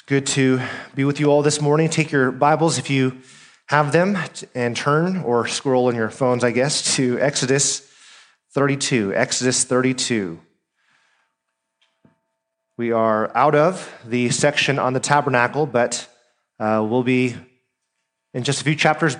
It's 0.00 0.08
good 0.08 0.26
to 0.28 0.62
be 0.94 1.04
with 1.04 1.20
you 1.20 1.26
all 1.26 1.42
this 1.42 1.60
morning. 1.60 1.90
Take 1.90 2.10
your 2.10 2.32
Bibles 2.32 2.78
if 2.78 2.88
you 2.88 3.18
have 3.66 3.92
them 3.92 4.16
and 4.54 4.74
turn 4.74 5.18
or 5.18 5.46
scroll 5.46 5.88
on 5.88 5.94
your 5.94 6.08
phones, 6.08 6.42
I 6.42 6.52
guess, 6.52 6.96
to 6.96 7.20
Exodus 7.20 7.86
32. 8.52 9.12
Exodus 9.14 9.62
32. 9.64 10.40
We 12.78 12.92
are 12.92 13.30
out 13.36 13.54
of 13.54 13.92
the 14.06 14.30
section 14.30 14.78
on 14.78 14.94
the 14.94 15.00
tabernacle, 15.00 15.66
but 15.66 16.08
uh, 16.58 16.84
we'll 16.88 17.02
be 17.02 17.36
in 18.32 18.42
just 18.42 18.62
a 18.62 18.64
few 18.64 18.76
chapters 18.76 19.18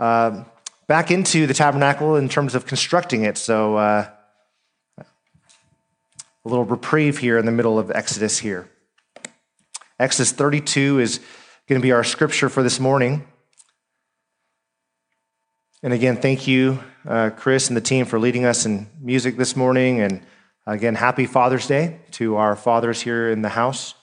uh, 0.00 0.42
back 0.88 1.12
into 1.12 1.46
the 1.46 1.54
tabernacle 1.54 2.16
in 2.16 2.28
terms 2.28 2.56
of 2.56 2.66
constructing 2.66 3.22
it. 3.22 3.38
So, 3.38 3.76
uh, 3.76 4.10
a 4.98 5.04
little 6.48 6.64
reprieve 6.64 7.18
here 7.18 7.38
in 7.38 7.46
the 7.46 7.52
middle 7.52 7.78
of 7.78 7.92
Exodus 7.92 8.40
here. 8.40 8.68
Exodus 10.00 10.32
32 10.32 10.98
is 10.98 11.18
going 11.68 11.78
to 11.78 11.82
be 11.82 11.92
our 11.92 12.02
scripture 12.02 12.48
for 12.48 12.62
this 12.62 12.80
morning. 12.80 13.26
And 15.82 15.92
again, 15.92 16.16
thank 16.16 16.48
you, 16.48 16.82
uh, 17.06 17.28
Chris 17.36 17.68
and 17.68 17.76
the 17.76 17.82
team, 17.82 18.06
for 18.06 18.18
leading 18.18 18.46
us 18.46 18.64
in 18.64 18.88
music 18.98 19.36
this 19.36 19.54
morning. 19.54 20.00
And 20.00 20.22
again, 20.66 20.94
happy 20.94 21.26
Father's 21.26 21.66
Day 21.66 21.98
to 22.12 22.36
our 22.36 22.56
fathers 22.56 23.02
here 23.02 23.30
in 23.30 23.42
the 23.42 23.50
house. 23.50 23.94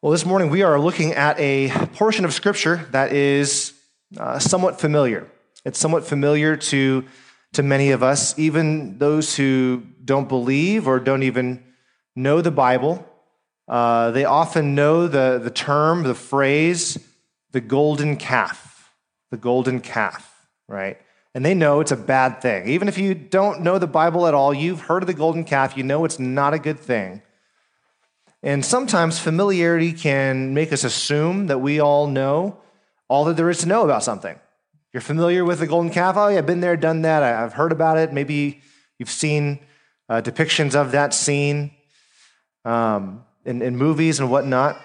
Well, 0.00 0.12
this 0.12 0.24
morning 0.24 0.48
we 0.48 0.62
are 0.62 0.80
looking 0.80 1.12
at 1.12 1.38
a 1.38 1.68
portion 1.92 2.24
of 2.24 2.32
scripture 2.32 2.88
that 2.92 3.12
is 3.12 3.74
uh, 4.16 4.38
somewhat 4.38 4.80
familiar. 4.80 5.30
It's 5.66 5.78
somewhat 5.78 6.06
familiar 6.06 6.56
to, 6.56 7.04
to 7.52 7.62
many 7.62 7.90
of 7.90 8.02
us, 8.02 8.38
even 8.38 8.96
those 8.96 9.36
who 9.36 9.82
don't 10.02 10.26
believe 10.26 10.88
or 10.88 11.00
don't 11.00 11.22
even 11.22 11.64
know 12.14 12.40
the 12.40 12.50
Bible. 12.50 13.06
Uh, 13.68 14.10
they 14.10 14.24
often 14.24 14.74
know 14.74 15.08
the, 15.08 15.40
the 15.42 15.50
term, 15.50 16.02
the 16.02 16.14
phrase, 16.14 16.98
the 17.52 17.60
golden 17.60 18.16
calf. 18.16 18.92
The 19.30 19.36
golden 19.38 19.80
calf, 19.80 20.46
right? 20.68 20.98
And 21.34 21.44
they 21.44 21.54
know 21.54 21.80
it's 21.80 21.92
a 21.92 21.96
bad 21.96 22.42
thing. 22.42 22.68
Even 22.68 22.88
if 22.88 22.98
you 22.98 23.14
don't 23.14 23.62
know 23.62 23.78
the 23.78 23.86
Bible 23.86 24.26
at 24.26 24.34
all, 24.34 24.52
you've 24.52 24.82
heard 24.82 25.02
of 25.02 25.06
the 25.06 25.14
golden 25.14 25.44
calf, 25.44 25.76
you 25.76 25.82
know 25.82 26.04
it's 26.04 26.18
not 26.18 26.52
a 26.52 26.58
good 26.58 26.78
thing. 26.78 27.22
And 28.42 28.64
sometimes 28.64 29.18
familiarity 29.18 29.92
can 29.92 30.52
make 30.52 30.72
us 30.72 30.84
assume 30.84 31.46
that 31.46 31.60
we 31.60 31.80
all 31.80 32.06
know 32.06 32.58
all 33.08 33.24
that 33.26 33.36
there 33.36 33.48
is 33.48 33.58
to 33.58 33.68
know 33.68 33.84
about 33.84 34.02
something. 34.02 34.38
You're 34.92 35.00
familiar 35.00 35.44
with 35.44 35.60
the 35.60 35.66
golden 35.66 35.90
calf? 35.90 36.16
Oh, 36.16 36.28
yeah, 36.28 36.38
I've 36.38 36.46
been 36.46 36.60
there, 36.60 36.76
done 36.76 37.02
that. 37.02 37.22
I've 37.22 37.54
heard 37.54 37.72
about 37.72 37.96
it. 37.96 38.12
Maybe 38.12 38.60
you've 38.98 39.10
seen 39.10 39.60
uh, 40.08 40.20
depictions 40.20 40.74
of 40.74 40.92
that 40.92 41.14
scene 41.14 41.70
um, 42.64 43.24
in, 43.44 43.62
in 43.62 43.76
movies 43.76 44.20
and 44.20 44.30
whatnot. 44.30 44.80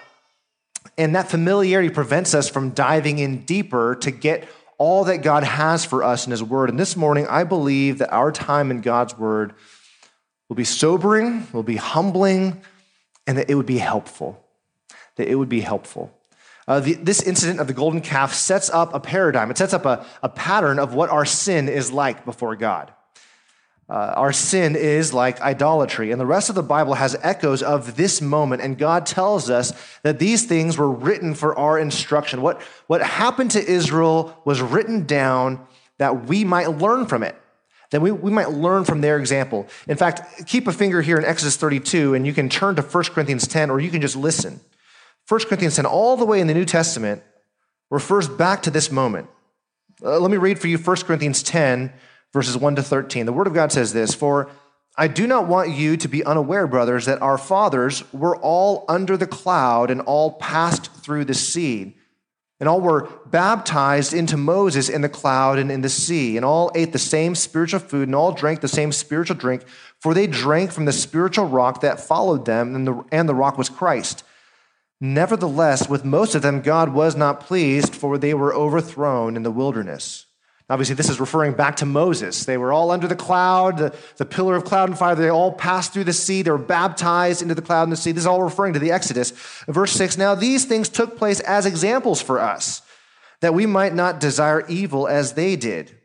And 0.97 1.15
that 1.15 1.29
familiarity 1.29 1.89
prevents 1.89 2.33
us 2.33 2.49
from 2.49 2.71
diving 2.71 3.19
in 3.19 3.43
deeper 3.45 3.95
to 4.01 4.11
get 4.11 4.47
all 4.77 5.05
that 5.05 5.17
God 5.17 5.43
has 5.43 5.83
for 5.85 6.03
us 6.03 6.25
in 6.25 6.31
His 6.31 6.43
Word. 6.43 6.69
And 6.69 6.79
this 6.79 6.95
morning, 6.95 7.27
I 7.27 7.43
believe 7.43 7.97
that 7.97 8.11
our 8.11 8.31
time 8.31 8.71
in 8.71 8.81
God's 8.81 9.17
Word 9.17 9.53
will 10.49 10.55
be 10.55 10.63
sobering, 10.63 11.47
will 11.51 11.63
be 11.63 11.75
humbling, 11.75 12.61
and 13.25 13.37
that 13.37 13.49
it 13.49 13.55
would 13.55 13.65
be 13.65 13.79
helpful. 13.79 14.43
That 15.15 15.27
it 15.27 15.35
would 15.35 15.49
be 15.49 15.61
helpful. 15.61 16.13
Uh, 16.67 16.79
the, 16.79 16.93
this 16.93 17.21
incident 17.21 17.59
of 17.59 17.67
the 17.67 17.73
golden 17.73 18.01
calf 18.01 18.33
sets 18.33 18.69
up 18.69 18.93
a 18.93 18.99
paradigm, 18.99 19.49
it 19.49 19.57
sets 19.57 19.73
up 19.73 19.85
a, 19.85 20.05
a 20.21 20.29
pattern 20.29 20.79
of 20.79 20.93
what 20.93 21.09
our 21.09 21.25
sin 21.25 21.69
is 21.69 21.91
like 21.91 22.25
before 22.25 22.55
God. 22.55 22.93
Uh, 23.89 24.13
our 24.17 24.33
sin 24.33 24.75
is 24.75 25.13
like 25.13 25.39
idolatry. 25.39 26.11
And 26.11 26.19
the 26.19 26.25
rest 26.25 26.49
of 26.49 26.55
the 26.55 26.63
Bible 26.63 26.95
has 26.95 27.15
echoes 27.21 27.63
of 27.63 27.95
this 27.95 28.21
moment. 28.21 28.61
And 28.61 28.77
God 28.77 29.05
tells 29.05 29.49
us 29.49 29.71
that 30.03 30.19
these 30.19 30.45
things 30.45 30.77
were 30.77 30.91
written 30.91 31.33
for 31.33 31.57
our 31.57 31.79
instruction. 31.79 32.41
What, 32.41 32.61
what 32.87 33.01
happened 33.01 33.51
to 33.51 33.65
Israel 33.65 34.41
was 34.43 34.61
written 34.61 35.05
down 35.05 35.65
that 35.99 36.25
we 36.25 36.43
might 36.43 36.69
learn 36.69 37.05
from 37.05 37.23
it, 37.23 37.35
that 37.91 38.01
we, 38.01 38.11
we 38.11 38.29
might 38.29 38.51
learn 38.51 38.83
from 38.83 38.99
their 38.99 39.17
example. 39.17 39.67
In 39.87 39.95
fact, 39.95 40.45
keep 40.45 40.67
a 40.67 40.73
finger 40.73 41.01
here 41.01 41.17
in 41.17 41.23
Exodus 41.23 41.55
32, 41.55 42.13
and 42.13 42.27
you 42.27 42.33
can 42.33 42.49
turn 42.49 42.75
to 42.75 42.81
1 42.81 43.03
Corinthians 43.05 43.47
10, 43.47 43.69
or 43.71 43.79
you 43.79 43.89
can 43.89 44.01
just 44.01 44.17
listen. 44.17 44.59
1 45.29 45.39
Corinthians 45.45 45.77
10, 45.77 45.85
all 45.85 46.17
the 46.17 46.25
way 46.25 46.41
in 46.41 46.47
the 46.47 46.53
New 46.53 46.65
Testament, 46.65 47.23
refers 47.89 48.27
back 48.27 48.63
to 48.63 48.71
this 48.71 48.91
moment. 48.91 49.29
Uh, 50.03 50.19
let 50.19 50.29
me 50.29 50.37
read 50.37 50.59
for 50.59 50.67
you 50.67 50.77
1 50.77 50.97
Corinthians 50.97 51.41
10 51.41 51.93
verses 52.33 52.57
1 52.57 52.75
to 52.75 52.83
13. 52.83 53.25
The 53.25 53.33
Word 53.33 53.47
of 53.47 53.53
God 53.53 53.71
says 53.71 53.93
this 53.93 54.13
For 54.13 54.49
I 54.97 55.07
do 55.07 55.27
not 55.27 55.47
want 55.47 55.69
you 55.69 55.95
to 55.97 56.07
be 56.07 56.23
unaware, 56.23 56.65
brothers, 56.65 57.05
that 57.05 57.21
our 57.21 57.37
fathers 57.37 58.03
were 58.11 58.35
all 58.37 58.85
under 58.89 59.15
the 59.15 59.27
cloud 59.27 59.91
and 59.91 60.01
all 60.01 60.33
passed 60.33 60.91
through 60.91 61.25
the 61.25 61.35
sea. 61.35 61.95
And 62.59 62.67
all 62.67 62.81
were 62.81 63.07
baptized 63.27 64.15
into 64.15 64.35
Moses 64.35 64.89
in 64.89 65.01
the 65.01 65.09
cloud 65.09 65.59
and 65.59 65.71
in 65.71 65.81
the 65.81 65.89
sea. 65.89 66.37
And 66.37 66.43
all 66.43 66.71
ate 66.73 66.91
the 66.91 66.97
same 66.97 67.35
spiritual 67.35 67.79
food 67.79 68.07
and 68.07 68.15
all 68.15 68.31
drank 68.31 68.61
the 68.61 68.67
same 68.67 68.91
spiritual 68.91 69.35
drink, 69.35 69.63
for 69.99 70.15
they 70.15 70.25
drank 70.25 70.71
from 70.71 70.85
the 70.85 70.91
spiritual 70.91 71.45
rock 71.45 71.81
that 71.81 71.99
followed 71.99 72.45
them, 72.45 72.75
and 72.75 72.87
the, 72.87 73.03
and 73.11 73.29
the 73.29 73.35
rock 73.35 73.59
was 73.59 73.69
Christ. 73.69 74.23
Nevertheless, 74.99 75.87
with 75.87 76.03
most 76.03 76.33
of 76.33 76.41
them, 76.41 76.61
God 76.61 76.89
was 76.89 77.15
not 77.15 77.41
pleased, 77.41 77.93
for 77.93 78.17
they 78.17 78.33
were 78.33 78.53
overthrown 78.53 79.35
in 79.35 79.43
the 79.43 79.51
wilderness. 79.51 80.26
Obviously, 80.69 80.95
this 80.95 81.09
is 81.09 81.19
referring 81.19 81.53
back 81.53 81.77
to 81.77 81.85
Moses. 81.85 82.43
They 82.43 82.57
were 82.57 82.73
all 82.73 82.91
under 82.91 83.07
the 83.07 83.15
cloud, 83.15 83.77
the, 83.77 83.95
the 84.17 84.25
pillar 84.25 84.55
of 84.55 84.65
cloud 84.65 84.89
and 84.89 84.97
fire. 84.97 85.15
They 85.15 85.29
all 85.29 85.53
passed 85.53 85.93
through 85.93 86.03
the 86.03 86.13
sea. 86.13 86.41
They 86.41 86.51
were 86.51 86.57
baptized 86.57 87.41
into 87.41 87.55
the 87.55 87.61
cloud 87.61 87.83
and 87.83 87.91
the 87.91 87.97
sea. 87.97 88.11
This 88.11 88.23
is 88.23 88.27
all 88.27 88.43
referring 88.43 88.73
to 88.73 88.79
the 88.79 88.91
Exodus. 88.91 89.31
Verse 89.67 89.93
6 89.93 90.17
Now 90.17 90.35
these 90.35 90.65
things 90.65 90.89
took 90.89 91.17
place 91.17 91.39
as 91.39 91.65
examples 91.65 92.21
for 92.21 92.39
us, 92.39 92.81
that 93.39 93.53
we 93.53 93.65
might 93.65 93.93
not 93.93 94.19
desire 94.19 94.67
evil 94.67 95.07
as 95.07 95.33
they 95.33 95.55
did. 95.55 95.95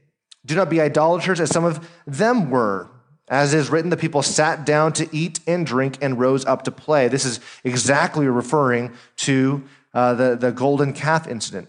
Do 0.46 0.54
not 0.54 0.70
be 0.70 0.80
idolaters 0.80 1.40
as 1.40 1.50
some 1.50 1.64
of 1.64 1.88
them 2.06 2.50
were. 2.50 2.88
As 3.28 3.54
is 3.54 3.70
written, 3.70 3.90
the 3.90 3.96
people 3.96 4.22
sat 4.22 4.66
down 4.66 4.92
to 4.94 5.08
eat 5.16 5.40
and 5.46 5.66
drink 5.66 5.96
and 6.00 6.20
rose 6.20 6.44
up 6.44 6.62
to 6.64 6.70
play. 6.70 7.08
This 7.08 7.24
is 7.24 7.40
exactly 7.64 8.26
referring 8.26 8.92
to 9.18 9.64
uh, 9.94 10.14
the, 10.14 10.36
the 10.36 10.52
golden 10.52 10.92
calf 10.92 11.26
incident. 11.26 11.68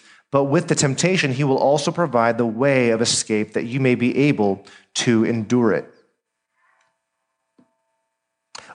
But 0.31 0.45
with 0.45 0.69
the 0.69 0.75
temptation, 0.75 1.33
he 1.33 1.43
will 1.43 1.57
also 1.57 1.91
provide 1.91 2.37
the 2.37 2.45
way 2.45 2.89
of 2.91 3.01
escape 3.01 3.53
that 3.53 3.65
you 3.65 3.81
may 3.81 3.95
be 3.95 4.17
able 4.17 4.65
to 4.95 5.25
endure 5.25 5.73
it. 5.73 5.93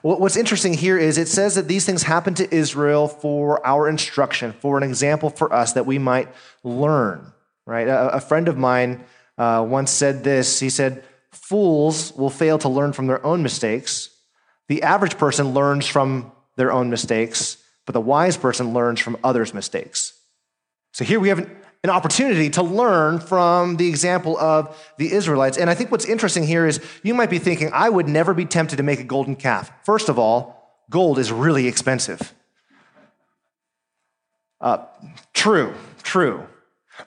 What's 0.03 0.37
interesting 0.37 0.75
here 0.75 0.97
is 0.97 1.17
it 1.17 1.27
says 1.27 1.55
that 1.55 1.67
these 1.67 1.85
things 1.85 2.03
happened 2.03 2.37
to 2.37 2.55
Israel 2.55 3.07
for 3.07 3.65
our 3.65 3.89
instruction, 3.89 4.53
for 4.53 4.77
an 4.77 4.83
example 4.83 5.31
for 5.31 5.51
us 5.51 5.73
that 5.73 5.87
we 5.87 5.97
might 5.97 6.29
learn, 6.63 7.33
right? 7.65 7.87
A, 7.87 8.21
friend 8.21 8.47
of 8.47 8.57
mine 8.57 9.03
uh, 9.39 9.65
once 9.67 9.89
said 9.89 10.23
this. 10.23 10.59
He 10.59 10.69
said, 10.69 11.03
Fools 11.31 12.13
will 12.13 12.29
fail 12.29 12.59
to 12.59 12.69
learn 12.69 12.93
from 12.93 13.07
their 13.07 13.25
own 13.25 13.41
mistakes. 13.41 14.09
The 14.67 14.83
average 14.83 15.17
person 15.17 15.53
learns 15.53 15.87
from 15.87 16.31
their 16.57 16.71
own 16.71 16.89
mistakes, 16.89 17.57
but 17.85 17.93
the 17.93 18.01
wise 18.01 18.37
person 18.37 18.73
learns 18.73 18.99
from 18.99 19.17
others' 19.23 19.53
mistakes. 19.53 20.16
So 20.97 21.05
here 21.05 21.19
we 21.19 21.29
have 21.29 21.37
an, 21.37 21.55
an 21.83 21.91
opportunity 21.91 22.49
to 22.49 22.63
learn 22.63 23.19
from 23.19 23.77
the 23.77 23.87
example 23.87 24.35
of 24.35 24.75
the 24.97 25.13
Israelites. 25.13 25.55
And 25.55 25.69
I 25.69 25.75
think 25.75 25.91
what's 25.91 26.05
interesting 26.05 26.41
here 26.41 26.65
is 26.65 26.83
you 27.03 27.13
might 27.13 27.29
be 27.29 27.37
thinking, 27.37 27.69
I 27.71 27.87
would 27.87 28.07
never 28.07 28.33
be 28.33 28.45
tempted 28.45 28.77
to 28.77 28.83
make 28.83 28.99
a 28.99 29.03
golden 29.03 29.35
calf. 29.35 29.71
First 29.85 30.09
of 30.09 30.17
all, 30.17 30.81
gold 30.89 31.19
is 31.19 31.31
really 31.31 31.67
expensive. 31.67 32.33
Uh, 34.59 34.85
true, 35.35 35.75
true. 36.01 36.47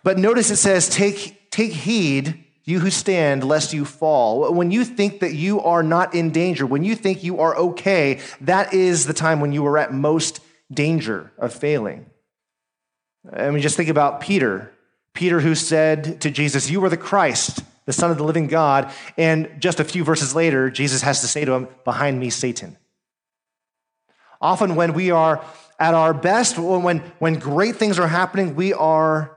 But 0.05 0.19
notice 0.19 0.53
it 0.53 0.59
says, 0.59 0.88
take, 0.88 1.50
take 1.50 1.73
heed, 1.73 2.44
you 2.62 2.79
who 2.79 2.91
stand, 2.91 3.43
lest 3.43 3.73
you 3.73 3.85
fall. 3.85 4.55
When 4.55 4.70
you 4.70 4.85
think 4.85 5.19
that 5.19 5.35
you 5.35 5.62
are 5.62 5.82
not 5.82 6.15
in 6.15 6.31
danger, 6.31 6.65
when 6.65 6.85
you 6.85 6.94
think 6.94 7.25
you 7.25 7.41
are 7.41 7.56
okay, 7.56 8.20
that 8.43 8.73
is 8.73 9.06
the 9.06 9.15
time 9.15 9.41
when 9.41 9.50
you 9.50 9.67
are 9.67 9.76
at 9.76 9.93
most 9.93 10.38
danger 10.73 11.32
of 11.38 11.53
failing. 11.53 12.06
I 13.32 13.50
mean, 13.50 13.62
just 13.62 13.76
think 13.76 13.88
about 13.88 14.20
Peter. 14.20 14.72
Peter, 15.14 15.40
who 15.40 15.55
said 15.55 16.20
to 16.22 16.31
Jesus, 16.31 16.70
You 16.70 16.82
are 16.84 16.88
the 16.88 16.96
Christ, 16.96 17.62
the 17.87 17.93
Son 17.93 18.11
of 18.11 18.17
the 18.17 18.25
living 18.25 18.46
God. 18.46 18.93
And 19.17 19.50
just 19.58 19.81
a 19.81 19.84
few 19.84 20.05
verses 20.05 20.34
later, 20.34 20.70
Jesus 20.70 21.02
has 21.02 21.20
to 21.20 21.28
say 21.28 21.44
to 21.44 21.52
him, 21.52 21.69
Behind 21.84 22.19
me, 22.19 22.31
Satan. 22.31 22.76
Often, 24.40 24.76
when 24.76 24.94
we 24.94 25.11
are 25.11 25.44
at 25.78 25.94
our 25.94 26.14
best, 26.14 26.58
when, 26.58 26.99
when 27.19 27.34
great 27.38 27.76
things 27.76 27.99
are 27.99 28.08
happening, 28.08 28.55
we 28.55 28.72
are 28.72 29.37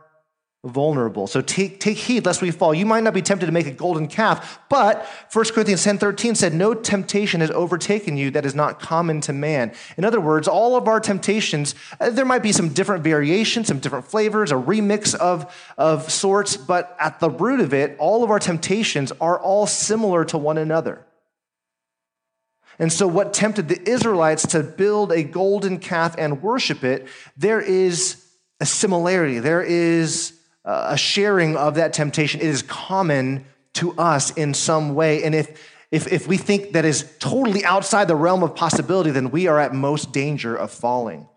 vulnerable. 0.63 1.27
So 1.27 1.42
take, 1.42 1.81
take 1.81 1.98
heed 1.98 2.25
lest 2.25 2.42
we 2.42 2.50
fall. 2.50 2.74
You 2.74 2.86
might 2.86 3.04
not 3.04 3.13
be 3.13 3.21
tempted 3.21 3.48
to 3.48 3.51
make 3.51 3.68
a 3.68 3.71
golden 3.71 4.07
calf, 4.07 4.62
but 4.69 5.06
1 5.33 5.45
Corinthians 5.54 5.83
10:13 5.83 6.38
said, 6.38 6.54
No 6.54 6.74
temptation 6.74 7.42
has 7.42 7.51
overtaken 7.51 8.15
you 8.15 8.31
that 8.31 8.45
is 8.45 8.56
not 8.56 8.80
common 8.80 9.19
to 9.21 9.33
man. 9.33 9.74
In 9.98 10.06
other 10.06 10.21
words, 10.21 10.48
all 10.48 10.77
of 10.77 10.88
our 10.88 11.01
temptations, 11.01 11.75
uh, 12.00 12.10
there 12.10 12.24
might 12.24 12.44
be 12.44 12.54
some 12.54 12.69
different 12.69 13.04
variations, 13.04 13.68
some 13.68 13.80
different 13.80 14.06
flavors, 14.06 14.51
a 14.51 14.56
remix 14.56 15.13
of, 15.13 15.54
of 15.77 16.10
sorts, 16.10 16.56
but 16.56 16.95
at 16.98 17.19
the 17.19 17.30
root 17.30 17.59
of 17.59 17.74
it, 17.74 17.98
all 18.00 18.24
of 18.24 18.31
our 18.31 18.39
temptations 18.39 19.12
are 19.19 19.38
all 19.38 19.68
similar 19.68 20.24
to 20.24 20.38
one 20.38 20.57
another. 20.57 21.06
And 22.80 22.92
so, 22.92 23.06
what 23.06 23.33
tempted 23.33 23.68
the 23.68 23.88
Israelites 23.88 24.48
to 24.48 24.63
build 24.63 25.12
a 25.12 25.24
golden 25.24 25.77
calf 25.77 26.16
and 26.18 26.42
worship 26.42 26.86
it, 26.86 27.07
there 27.36 27.59
is 27.59 28.25
a 28.62 28.66
similarity. 28.66 29.39
There 29.39 29.62
is 29.62 30.39
Uh, 30.65 30.88
a 30.92 30.98
sharing 30.98 31.57
of 31.57 31.75
that 31.75 31.92
temptation. 31.92 32.39
It 32.39 32.48
is 32.48 32.62
common 32.62 33.45
to 33.74 33.94
us 33.98 34.31
in 34.31 34.54
some 34.54 34.95
way. 34.95 35.24
And 35.24 35.36
if, 35.36 35.71
if, 35.92 36.12
if 36.12 36.27
we 36.27 36.38
think 36.38 36.71
that 36.71 36.86
is 36.86 37.12
totally 37.19 37.65
outside 37.65 38.07
the 38.07 38.15
realm 38.15 38.44
of 38.44 38.56
possibility, 38.56 39.12
then 39.12 39.30
we 39.30 39.48
are 39.48 39.60
at 39.60 39.74
most 39.74 40.13
danger 40.13 40.56
of 40.56 40.71
falling. 40.71 41.27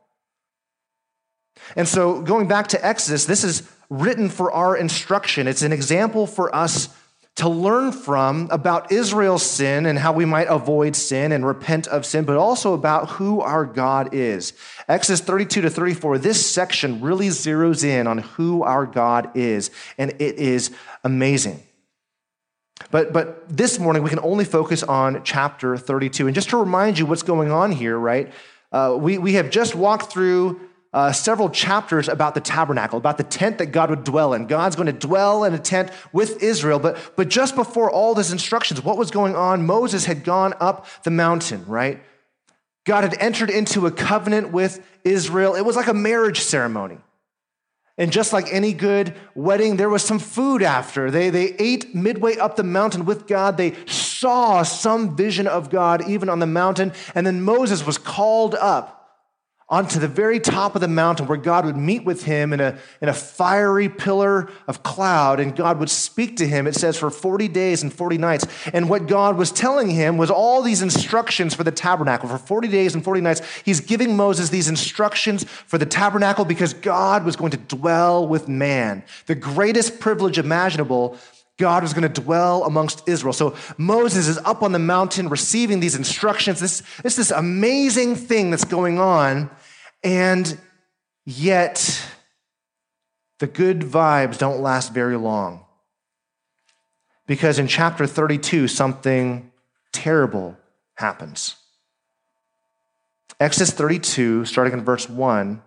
And 1.74 1.88
so, 1.88 2.22
going 2.22 2.46
back 2.46 2.68
to 2.68 2.86
Exodus, 2.86 3.24
this 3.24 3.42
is 3.42 3.68
written 3.90 4.28
for 4.28 4.52
our 4.52 4.76
instruction. 4.76 5.48
It's 5.48 5.62
an 5.62 5.72
example 5.72 6.26
for 6.26 6.54
us 6.54 6.88
to 7.36 7.48
learn 7.50 7.92
from 7.92 8.48
about 8.50 8.90
Israel's 8.90 9.44
sin 9.44 9.84
and 9.84 9.98
how 9.98 10.12
we 10.12 10.24
might 10.24 10.48
avoid 10.48 10.96
sin 10.96 11.32
and 11.32 11.46
repent 11.46 11.86
of 11.86 12.06
sin, 12.06 12.24
but 12.24 12.36
also 12.36 12.72
about 12.72 13.10
who 13.10 13.42
our 13.42 13.66
God 13.66 14.14
is. 14.14 14.54
Exodus 14.88 15.20
32 15.20 15.60
to 15.60 15.70
34, 15.70 16.18
this 16.18 16.44
section 16.44 17.02
really 17.02 17.28
zeroes 17.28 17.84
in 17.84 18.06
on 18.06 18.18
who 18.18 18.62
our 18.62 18.86
God 18.86 19.30
is, 19.34 19.70
and 19.98 20.12
it 20.12 20.36
is 20.36 20.70
amazing. 21.04 21.62
But, 22.90 23.12
but 23.12 23.46
this 23.54 23.78
morning, 23.78 24.02
we 24.02 24.10
can 24.10 24.20
only 24.20 24.44
focus 24.44 24.82
on 24.82 25.22
chapter 25.22 25.76
32. 25.76 26.26
And 26.28 26.34
just 26.34 26.50
to 26.50 26.56
remind 26.56 26.98
you 26.98 27.04
what's 27.04 27.22
going 27.22 27.50
on 27.50 27.72
here, 27.72 27.98
right? 27.98 28.32
Uh, 28.72 28.96
we, 28.98 29.18
we 29.18 29.34
have 29.34 29.50
just 29.50 29.74
walked 29.74 30.10
through 30.10 30.60
uh, 30.96 31.12
several 31.12 31.50
chapters 31.50 32.08
about 32.08 32.34
the 32.34 32.40
tabernacle, 32.40 32.96
about 32.96 33.18
the 33.18 33.22
tent 33.22 33.58
that 33.58 33.66
God 33.66 33.90
would 33.90 34.02
dwell 34.02 34.32
in. 34.32 34.46
God's 34.46 34.76
going 34.76 34.86
to 34.86 34.94
dwell 34.94 35.44
in 35.44 35.52
a 35.52 35.58
tent 35.58 35.90
with 36.10 36.42
Israel. 36.42 36.78
But, 36.78 37.12
but 37.16 37.28
just 37.28 37.54
before 37.54 37.90
all 37.90 38.14
these 38.14 38.32
instructions, 38.32 38.82
what 38.82 38.96
was 38.96 39.10
going 39.10 39.36
on? 39.36 39.66
Moses 39.66 40.06
had 40.06 40.24
gone 40.24 40.54
up 40.58 40.86
the 41.02 41.10
mountain, 41.10 41.66
right? 41.66 42.02
God 42.86 43.04
had 43.04 43.14
entered 43.20 43.50
into 43.50 43.86
a 43.86 43.90
covenant 43.90 44.52
with 44.52 44.82
Israel. 45.04 45.54
It 45.54 45.66
was 45.66 45.76
like 45.76 45.86
a 45.86 45.92
marriage 45.92 46.40
ceremony. 46.40 46.96
And 47.98 48.10
just 48.10 48.32
like 48.32 48.50
any 48.50 48.72
good 48.72 49.14
wedding, 49.34 49.76
there 49.76 49.90
was 49.90 50.02
some 50.02 50.18
food 50.18 50.62
after. 50.62 51.10
They, 51.10 51.28
they 51.28 51.56
ate 51.58 51.94
midway 51.94 52.38
up 52.38 52.56
the 52.56 52.64
mountain 52.64 53.04
with 53.04 53.26
God. 53.26 53.58
They 53.58 53.74
saw 53.84 54.62
some 54.62 55.14
vision 55.14 55.46
of 55.46 55.68
God 55.68 56.08
even 56.08 56.30
on 56.30 56.38
the 56.38 56.46
mountain. 56.46 56.94
And 57.14 57.26
then 57.26 57.42
Moses 57.42 57.84
was 57.84 57.98
called 57.98 58.54
up 58.54 58.95
onto 59.68 59.98
the 59.98 60.06
very 60.06 60.38
top 60.38 60.76
of 60.76 60.80
the 60.80 60.88
mountain 60.88 61.26
where 61.26 61.36
God 61.36 61.64
would 61.64 61.76
meet 61.76 62.04
with 62.04 62.22
him 62.22 62.52
in 62.52 62.60
a, 62.60 62.78
in 63.00 63.08
a 63.08 63.12
fiery 63.12 63.88
pillar 63.88 64.48
of 64.68 64.84
cloud, 64.84 65.40
and 65.40 65.56
God 65.56 65.80
would 65.80 65.90
speak 65.90 66.36
to 66.36 66.46
him, 66.46 66.68
it 66.68 66.76
says, 66.76 66.96
for 66.96 67.10
40 67.10 67.48
days 67.48 67.82
and 67.82 67.92
40 67.92 68.16
nights. 68.16 68.46
And 68.72 68.88
what 68.88 69.08
God 69.08 69.36
was 69.36 69.50
telling 69.50 69.90
him 69.90 70.18
was 70.18 70.30
all 70.30 70.62
these 70.62 70.82
instructions 70.82 71.52
for 71.52 71.64
the 71.64 71.72
tabernacle. 71.72 72.28
For 72.28 72.38
40 72.38 72.68
days 72.68 72.94
and 72.94 73.02
40 73.02 73.20
nights, 73.22 73.42
he's 73.64 73.80
giving 73.80 74.16
Moses 74.16 74.50
these 74.50 74.68
instructions 74.68 75.42
for 75.42 75.78
the 75.78 75.86
tabernacle 75.86 76.44
because 76.44 76.72
God 76.72 77.24
was 77.24 77.34
going 77.34 77.50
to 77.50 77.56
dwell 77.56 78.26
with 78.28 78.46
man. 78.46 79.02
The 79.26 79.34
greatest 79.34 79.98
privilege 79.98 80.38
imaginable 80.38 81.18
God 81.58 81.82
was 81.82 81.94
going 81.94 82.10
to 82.10 82.20
dwell 82.20 82.64
amongst 82.64 83.08
Israel. 83.08 83.32
So 83.32 83.56
Moses 83.78 84.28
is 84.28 84.38
up 84.38 84.62
on 84.62 84.72
the 84.72 84.78
mountain 84.78 85.28
receiving 85.28 85.80
these 85.80 85.94
instructions. 85.94 86.60
This, 86.60 86.82
this 87.02 87.16
this 87.16 87.30
amazing 87.30 88.16
thing 88.16 88.50
that's 88.50 88.64
going 88.64 88.98
on. 88.98 89.50
And 90.04 90.58
yet, 91.24 92.02
the 93.38 93.46
good 93.46 93.80
vibes 93.80 94.38
don't 94.38 94.60
last 94.60 94.92
very 94.92 95.16
long. 95.16 95.64
Because 97.26 97.58
in 97.58 97.66
chapter 97.66 98.06
32, 98.06 98.68
something 98.68 99.50
terrible 99.92 100.56
happens. 100.94 101.56
Exodus 103.40 103.72
32, 103.72 104.44
starting 104.44 104.74
in 104.74 104.84
verse 104.84 105.08
1, 105.08 105.62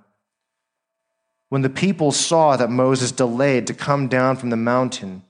when 1.49 1.61
the 1.61 1.69
people 1.69 2.11
saw 2.11 2.55
that 2.55 2.69
Moses 2.69 3.11
delayed 3.11 3.67
to 3.67 3.73
come 3.73 4.07
down 4.07 4.37
from 4.37 4.49
the 4.51 4.55
mountain, 4.55 5.23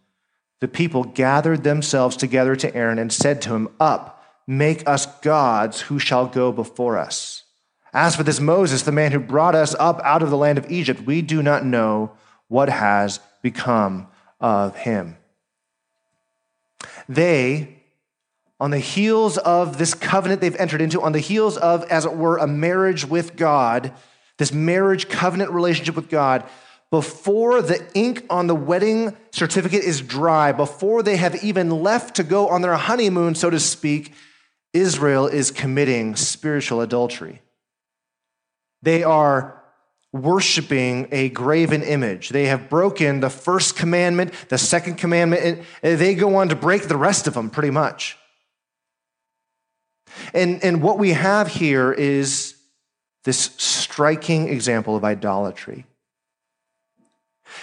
the 0.59 0.67
people 0.67 1.03
gathered 1.03 1.63
themselves 1.63 2.17
together 2.17 2.55
to 2.55 2.75
Aaron 2.75 2.99
and 2.99 3.11
said 3.11 3.41
to 3.43 3.55
him, 3.55 3.69
Up, 3.79 4.23
make 4.45 4.87
us 4.87 5.05
gods 5.21 5.81
who 5.81 5.99
shall 5.99 6.25
go 6.25 6.51
before 6.51 6.97
us. 6.97 7.43
As 7.93 8.15
for 8.15 8.23
this 8.23 8.39
Moses, 8.39 8.83
the 8.83 8.91
man 8.91 9.11
who 9.11 9.19
brought 9.19 9.55
us 9.55 9.75
up 9.79 9.99
out 10.03 10.21
of 10.21 10.29
the 10.29 10.37
land 10.37 10.57
of 10.57 10.69
Egypt, 10.69 11.01
we 11.01 11.21
do 11.21 11.41
not 11.41 11.65
know 11.65 12.11
what 12.47 12.69
has 12.69 13.19
become 13.41 14.07
of 14.39 14.75
him. 14.75 15.17
They, 17.07 17.77
on 18.59 18.71
the 18.71 18.79
heels 18.79 19.37
of 19.39 19.77
this 19.77 19.93
covenant 19.93 20.41
they've 20.41 20.55
entered 20.57 20.81
into, 20.81 21.01
on 21.01 21.13
the 21.13 21.19
heels 21.19 21.57
of, 21.57 21.83
as 21.85 22.05
it 22.05 22.15
were, 22.15 22.37
a 22.37 22.47
marriage 22.47 23.05
with 23.05 23.35
God, 23.35 23.93
this 24.37 24.53
marriage 24.53 25.09
covenant 25.09 25.51
relationship 25.51 25.95
with 25.95 26.09
God, 26.09 26.43
before 26.91 27.61
the 27.61 27.85
ink 27.93 28.25
on 28.29 28.47
the 28.47 28.55
wedding 28.55 29.15
certificate 29.31 29.83
is 29.83 30.01
dry, 30.01 30.51
before 30.51 31.03
they 31.03 31.17
have 31.17 31.43
even 31.43 31.69
left 31.69 32.15
to 32.15 32.23
go 32.23 32.47
on 32.47 32.61
their 32.61 32.75
honeymoon, 32.75 33.35
so 33.35 33.49
to 33.49 33.59
speak, 33.59 34.13
Israel 34.73 35.27
is 35.27 35.51
committing 35.51 36.15
spiritual 36.15 36.81
adultery. 36.81 37.41
They 38.81 39.03
are 39.03 39.61
worshiping 40.11 41.07
a 41.11 41.29
graven 41.29 41.83
image. 41.83 42.29
They 42.29 42.47
have 42.47 42.69
broken 42.69 43.19
the 43.19 43.29
first 43.29 43.75
commandment, 43.75 44.33
the 44.49 44.57
second 44.57 44.95
commandment, 44.95 45.63
and 45.83 45.99
they 45.99 46.15
go 46.15 46.37
on 46.37 46.49
to 46.49 46.55
break 46.55 46.87
the 46.87 46.97
rest 46.97 47.27
of 47.27 47.35
them 47.35 47.49
pretty 47.49 47.69
much. 47.69 48.17
And, 50.33 50.63
and 50.63 50.81
what 50.81 50.97
we 50.97 51.11
have 51.11 51.47
here 51.47 51.91
is 51.91 52.55
this 53.23 53.37
striking 53.57 54.49
example 54.49 54.95
of 54.95 55.03
idolatry. 55.03 55.85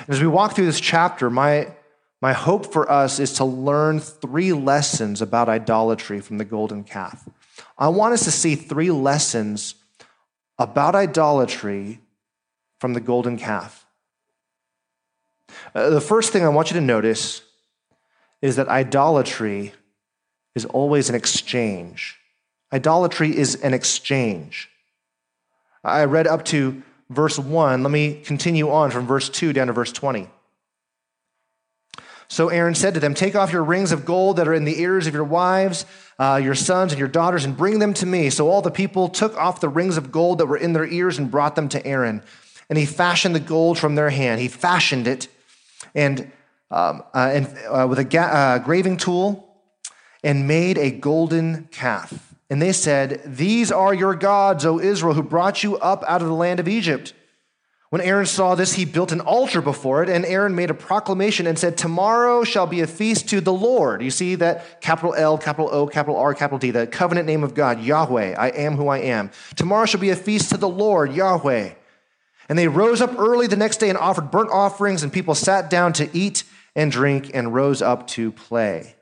As 0.08 0.20
we 0.20 0.26
walk 0.26 0.54
through 0.54 0.66
this 0.66 0.80
chapter, 0.80 1.30
my, 1.30 1.72
my 2.20 2.32
hope 2.32 2.72
for 2.72 2.90
us 2.90 3.18
is 3.18 3.34
to 3.34 3.44
learn 3.44 4.00
three 4.00 4.52
lessons 4.52 5.22
about 5.22 5.48
idolatry 5.48 6.20
from 6.20 6.38
the 6.38 6.44
golden 6.44 6.84
calf. 6.84 7.28
I 7.78 7.88
want 7.88 8.14
us 8.14 8.24
to 8.24 8.30
see 8.30 8.54
three 8.54 8.90
lessons 8.90 9.74
about 10.58 10.94
idolatry 10.94 12.00
from 12.80 12.94
the 12.94 13.00
golden 13.00 13.36
calf. 13.36 13.86
Uh, 15.74 15.90
the 15.90 16.00
first 16.00 16.32
thing 16.32 16.44
I 16.44 16.48
want 16.48 16.70
you 16.70 16.74
to 16.74 16.84
notice 16.84 17.42
is 18.42 18.56
that 18.56 18.68
idolatry 18.68 19.72
is 20.54 20.64
always 20.66 21.08
an 21.08 21.14
exchange. 21.14 22.16
Idolatry 22.72 23.36
is 23.36 23.54
an 23.56 23.74
exchange. 23.74 24.68
I 25.84 26.04
read 26.04 26.26
up 26.26 26.44
to 26.46 26.82
verse 27.10 27.38
1. 27.38 27.82
Let 27.82 27.90
me 27.90 28.20
continue 28.24 28.70
on 28.70 28.90
from 28.90 29.06
verse 29.06 29.28
2 29.28 29.52
down 29.52 29.68
to 29.68 29.72
verse 29.72 29.92
20. 29.92 30.28
So 32.28 32.48
Aaron 32.48 32.74
said 32.74 32.94
to 32.94 33.00
them, 33.00 33.14
Take 33.14 33.36
off 33.36 33.52
your 33.52 33.62
rings 33.62 33.92
of 33.92 34.04
gold 34.04 34.38
that 34.38 34.48
are 34.48 34.54
in 34.54 34.64
the 34.64 34.80
ears 34.80 35.06
of 35.06 35.14
your 35.14 35.24
wives, 35.24 35.86
uh, 36.18 36.40
your 36.42 36.56
sons, 36.56 36.92
and 36.92 36.98
your 36.98 37.08
daughters, 37.08 37.44
and 37.44 37.56
bring 37.56 37.78
them 37.78 37.94
to 37.94 38.06
me. 38.06 38.30
So 38.30 38.48
all 38.48 38.62
the 38.62 38.70
people 38.70 39.08
took 39.08 39.36
off 39.36 39.60
the 39.60 39.68
rings 39.68 39.96
of 39.96 40.10
gold 40.10 40.38
that 40.38 40.46
were 40.46 40.56
in 40.56 40.72
their 40.72 40.86
ears 40.86 41.18
and 41.18 41.30
brought 41.30 41.54
them 41.54 41.68
to 41.70 41.86
Aaron. 41.86 42.22
And 42.68 42.78
he 42.78 42.84
fashioned 42.84 43.34
the 43.34 43.40
gold 43.40 43.78
from 43.78 43.94
their 43.94 44.10
hand. 44.10 44.40
He 44.40 44.48
fashioned 44.48 45.06
it 45.06 45.28
and, 45.94 46.32
um, 46.70 47.04
uh, 47.14 47.30
and 47.32 47.58
uh, 47.68 47.86
with 47.88 48.00
a 48.00 48.04
ga- 48.04 48.18
uh, 48.32 48.58
graving 48.58 48.96
tool 48.96 49.46
and 50.24 50.48
made 50.48 50.78
a 50.78 50.90
golden 50.90 51.68
calf. 51.70 52.25
And 52.48 52.62
they 52.62 52.72
said, 52.72 53.22
These 53.24 53.72
are 53.72 53.92
your 53.92 54.14
gods, 54.14 54.64
O 54.64 54.78
Israel, 54.78 55.14
who 55.14 55.22
brought 55.22 55.62
you 55.62 55.76
up 55.78 56.04
out 56.06 56.22
of 56.22 56.28
the 56.28 56.34
land 56.34 56.60
of 56.60 56.68
Egypt. 56.68 57.12
When 57.90 58.00
Aaron 58.00 58.26
saw 58.26 58.56
this, 58.56 58.74
he 58.74 58.84
built 58.84 59.12
an 59.12 59.20
altar 59.20 59.62
before 59.62 60.02
it, 60.02 60.08
and 60.08 60.24
Aaron 60.24 60.56
made 60.56 60.70
a 60.70 60.74
proclamation 60.74 61.46
and 61.46 61.58
said, 61.58 61.76
Tomorrow 61.76 62.42
shall 62.42 62.66
be 62.66 62.80
a 62.80 62.86
feast 62.86 63.28
to 63.28 63.40
the 63.40 63.52
Lord. 63.52 64.02
You 64.02 64.10
see 64.10 64.34
that 64.36 64.80
capital 64.80 65.14
L, 65.14 65.38
capital 65.38 65.70
O, 65.72 65.86
capital 65.86 66.16
R, 66.16 66.34
capital 66.34 66.58
D, 66.58 66.72
the 66.72 66.86
covenant 66.86 67.26
name 67.26 67.44
of 67.44 67.54
God, 67.54 67.80
Yahweh, 67.80 68.34
I 68.36 68.48
am 68.48 68.76
who 68.76 68.88
I 68.88 68.98
am. 68.98 69.30
Tomorrow 69.54 69.86
shall 69.86 70.00
be 70.00 70.10
a 70.10 70.16
feast 70.16 70.50
to 70.50 70.56
the 70.56 70.68
Lord, 70.68 71.12
Yahweh. 71.12 71.74
And 72.48 72.58
they 72.58 72.68
rose 72.68 73.00
up 73.00 73.18
early 73.18 73.46
the 73.46 73.56
next 73.56 73.78
day 73.78 73.88
and 73.88 73.98
offered 73.98 74.30
burnt 74.30 74.50
offerings, 74.50 75.02
and 75.02 75.12
people 75.12 75.34
sat 75.34 75.70
down 75.70 75.92
to 75.94 76.08
eat 76.12 76.44
and 76.74 76.90
drink 76.90 77.30
and 77.34 77.54
rose 77.54 77.82
up 77.82 78.08
to 78.08 78.32
play. 78.32 78.96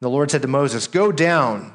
The 0.00 0.10
Lord 0.10 0.30
said 0.30 0.42
to 0.42 0.48
Moses, 0.48 0.86
Go 0.86 1.10
down 1.10 1.74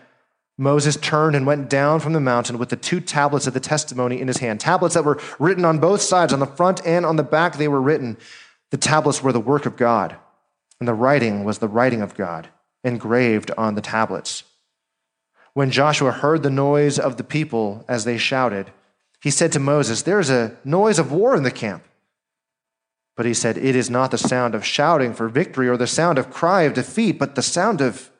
Moses 0.61 0.95
turned 0.95 1.35
and 1.35 1.47
went 1.47 1.71
down 1.71 1.99
from 1.99 2.13
the 2.13 2.19
mountain 2.19 2.59
with 2.59 2.69
the 2.69 2.75
two 2.75 2.99
tablets 2.99 3.47
of 3.47 3.55
the 3.55 3.59
testimony 3.59 4.21
in 4.21 4.27
his 4.27 4.37
hand. 4.37 4.59
Tablets 4.59 4.93
that 4.93 5.03
were 5.03 5.19
written 5.39 5.65
on 5.65 5.79
both 5.79 6.03
sides, 6.03 6.31
on 6.31 6.39
the 6.39 6.45
front 6.45 6.85
and 6.85 7.03
on 7.03 7.15
the 7.15 7.23
back, 7.23 7.57
they 7.57 7.67
were 7.67 7.81
written. 7.81 8.15
The 8.69 8.77
tablets 8.77 9.23
were 9.23 9.33
the 9.33 9.39
work 9.39 9.65
of 9.65 9.75
God, 9.75 10.15
and 10.79 10.87
the 10.87 10.93
writing 10.93 11.43
was 11.43 11.57
the 11.57 11.67
writing 11.67 12.03
of 12.03 12.13
God, 12.13 12.49
engraved 12.83 13.49
on 13.57 13.73
the 13.73 13.81
tablets. 13.81 14.43
When 15.53 15.71
Joshua 15.71 16.11
heard 16.11 16.43
the 16.43 16.51
noise 16.51 16.99
of 16.99 17.17
the 17.17 17.23
people 17.23 17.83
as 17.87 18.05
they 18.05 18.19
shouted, 18.19 18.71
he 19.19 19.31
said 19.31 19.51
to 19.53 19.59
Moses, 19.59 20.03
There 20.03 20.19
is 20.19 20.29
a 20.29 20.55
noise 20.63 20.99
of 20.99 21.11
war 21.11 21.35
in 21.35 21.41
the 21.41 21.49
camp. 21.49 21.83
But 23.17 23.25
he 23.25 23.33
said, 23.33 23.57
It 23.57 23.75
is 23.75 23.89
not 23.89 24.11
the 24.11 24.17
sound 24.19 24.53
of 24.53 24.63
shouting 24.63 25.15
for 25.15 25.27
victory 25.27 25.67
or 25.67 25.75
the 25.75 25.87
sound 25.87 26.19
of 26.19 26.29
cry 26.29 26.61
of 26.61 26.75
defeat, 26.75 27.17
but 27.17 27.33
the 27.33 27.41
sound 27.41 27.81
of 27.81 28.11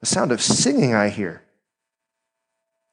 the 0.00 0.06
sound 0.06 0.32
of 0.32 0.42
singing 0.42 0.94
I 0.94 1.08
hear. 1.08 1.42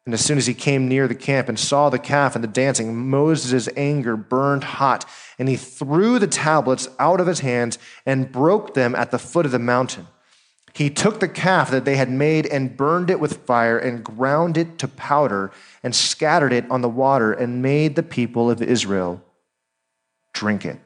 And 0.09 0.15
as 0.15 0.25
soon 0.25 0.39
as 0.39 0.47
he 0.47 0.55
came 0.55 0.87
near 0.87 1.07
the 1.07 1.13
camp 1.13 1.49
and 1.49 1.59
saw 1.59 1.91
the 1.91 1.99
calf 1.99 2.33
and 2.33 2.43
the 2.43 2.47
dancing, 2.47 2.97
Moses' 3.11 3.69
anger 3.77 4.17
burned 4.17 4.63
hot, 4.63 5.05
and 5.37 5.47
he 5.47 5.55
threw 5.55 6.17
the 6.17 6.25
tablets 6.25 6.87
out 6.97 7.21
of 7.21 7.27
his 7.27 7.41
hands 7.41 7.77
and 8.07 8.31
broke 8.31 8.73
them 8.73 8.95
at 8.95 9.11
the 9.11 9.19
foot 9.19 9.45
of 9.45 9.51
the 9.51 9.59
mountain. 9.59 10.07
He 10.73 10.89
took 10.89 11.19
the 11.19 11.27
calf 11.27 11.69
that 11.69 11.85
they 11.85 11.95
had 11.95 12.09
made 12.09 12.47
and 12.47 12.75
burned 12.75 13.11
it 13.11 13.19
with 13.19 13.45
fire 13.45 13.77
and 13.77 14.03
ground 14.03 14.57
it 14.57 14.79
to 14.79 14.87
powder 14.87 15.51
and 15.83 15.95
scattered 15.95 16.53
it 16.53 16.65
on 16.71 16.81
the 16.81 16.89
water 16.89 17.31
and 17.31 17.61
made 17.61 17.95
the 17.95 18.01
people 18.01 18.49
of 18.49 18.63
Israel 18.63 19.21
drink 20.33 20.65
it. 20.65 20.79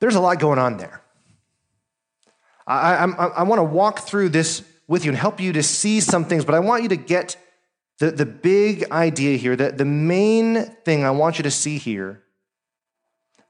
There's 0.00 0.16
a 0.16 0.20
lot 0.20 0.40
going 0.40 0.58
on 0.58 0.78
there. 0.78 1.00
I, 2.68 3.04
I, 3.04 3.26
I 3.26 3.42
want 3.44 3.60
to 3.60 3.64
walk 3.64 4.00
through 4.00 4.28
this 4.28 4.62
with 4.86 5.04
you 5.04 5.10
and 5.10 5.18
help 5.18 5.40
you 5.40 5.52
to 5.54 5.62
see 5.62 6.00
some 6.00 6.24
things, 6.24 6.44
but 6.44 6.54
I 6.54 6.60
want 6.60 6.82
you 6.82 6.90
to 6.90 6.96
get 6.96 7.36
the, 7.98 8.10
the 8.10 8.26
big 8.26 8.90
idea 8.90 9.36
here. 9.38 9.56
The, 9.56 9.72
the 9.72 9.84
main 9.84 10.64
thing 10.84 11.04
I 11.04 11.10
want 11.10 11.38
you 11.38 11.42
to 11.44 11.50
see 11.50 11.78
here 11.78 12.22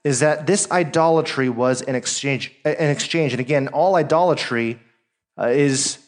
is 0.03 0.21
that 0.21 0.47
this 0.47 0.71
idolatry 0.71 1.49
was 1.49 1.81
an 1.81 1.95
exchange. 1.95 2.53
An 2.63 2.89
exchange. 2.89 3.33
And 3.33 3.41
again, 3.41 3.67
all 3.67 3.95
idolatry 3.95 4.79
uh, 5.37 5.47
is 5.47 5.99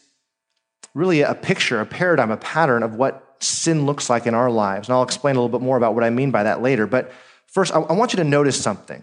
really 0.94 1.20
a 1.20 1.34
picture, 1.34 1.80
a 1.80 1.86
paradigm, 1.86 2.30
a 2.30 2.36
pattern 2.38 2.82
of 2.82 2.94
what 2.94 3.36
sin 3.40 3.84
looks 3.84 4.08
like 4.08 4.26
in 4.26 4.34
our 4.34 4.50
lives. 4.50 4.88
And 4.88 4.94
I'll 4.94 5.02
explain 5.02 5.36
a 5.36 5.38
little 5.40 5.58
bit 5.58 5.64
more 5.64 5.76
about 5.76 5.94
what 5.94 6.04
I 6.04 6.10
mean 6.10 6.30
by 6.30 6.44
that 6.44 6.62
later. 6.62 6.86
But 6.86 7.12
first, 7.46 7.74
I, 7.74 7.80
I 7.80 7.92
want 7.92 8.14
you 8.14 8.16
to 8.18 8.24
notice 8.24 8.60
something. 8.60 9.02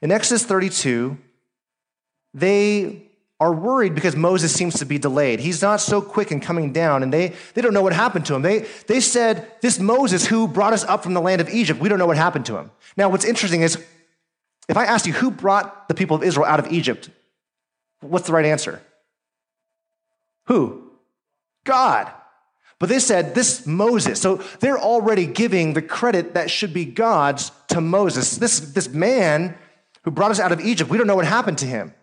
In 0.00 0.12
Exodus 0.12 0.44
32, 0.44 1.18
they 2.34 3.10
are 3.40 3.52
worried 3.52 3.94
because 3.94 4.14
Moses 4.14 4.52
seems 4.52 4.78
to 4.78 4.84
be 4.84 4.98
delayed. 4.98 5.40
He's 5.40 5.62
not 5.62 5.80
so 5.80 6.02
quick 6.02 6.30
in 6.30 6.40
coming 6.40 6.72
down, 6.72 7.02
and 7.02 7.10
they, 7.12 7.32
they 7.54 7.62
don't 7.62 7.72
know 7.72 7.82
what 7.82 7.94
happened 7.94 8.26
to 8.26 8.34
him. 8.34 8.42
They, 8.42 8.66
they 8.86 9.00
said, 9.00 9.50
This 9.62 9.78
Moses 9.78 10.26
who 10.26 10.46
brought 10.46 10.74
us 10.74 10.84
up 10.84 11.02
from 11.02 11.14
the 11.14 11.22
land 11.22 11.40
of 11.40 11.48
Egypt, 11.48 11.80
we 11.80 11.88
don't 11.88 11.98
know 11.98 12.06
what 12.06 12.18
happened 12.18 12.44
to 12.46 12.56
him. 12.58 12.70
Now, 12.96 13.08
what's 13.08 13.24
interesting 13.24 13.62
is 13.62 13.82
if 14.68 14.76
I 14.76 14.84
asked 14.84 15.06
you 15.06 15.14
who 15.14 15.30
brought 15.30 15.88
the 15.88 15.94
people 15.94 16.16
of 16.16 16.22
Israel 16.22 16.46
out 16.46 16.58
of 16.60 16.70
Egypt, 16.70 17.08
what's 18.00 18.26
the 18.26 18.34
right 18.34 18.44
answer? 18.44 18.82
Who? 20.46 20.90
God. 21.64 22.10
But 22.78 22.90
they 22.90 22.98
said, 22.98 23.34
This 23.34 23.66
Moses. 23.66 24.20
So 24.20 24.36
they're 24.60 24.78
already 24.78 25.24
giving 25.24 25.72
the 25.72 25.82
credit 25.82 26.34
that 26.34 26.50
should 26.50 26.74
be 26.74 26.84
God's 26.84 27.52
to 27.68 27.80
Moses. 27.80 28.36
This, 28.36 28.60
this 28.60 28.88
man 28.88 29.56
who 30.04 30.10
brought 30.10 30.30
us 30.30 30.40
out 30.40 30.52
of 30.52 30.60
Egypt, 30.60 30.90
we 30.90 30.98
don't 30.98 31.06
know 31.06 31.16
what 31.16 31.26
happened 31.26 31.58
to 31.58 31.66
him. 31.66 31.94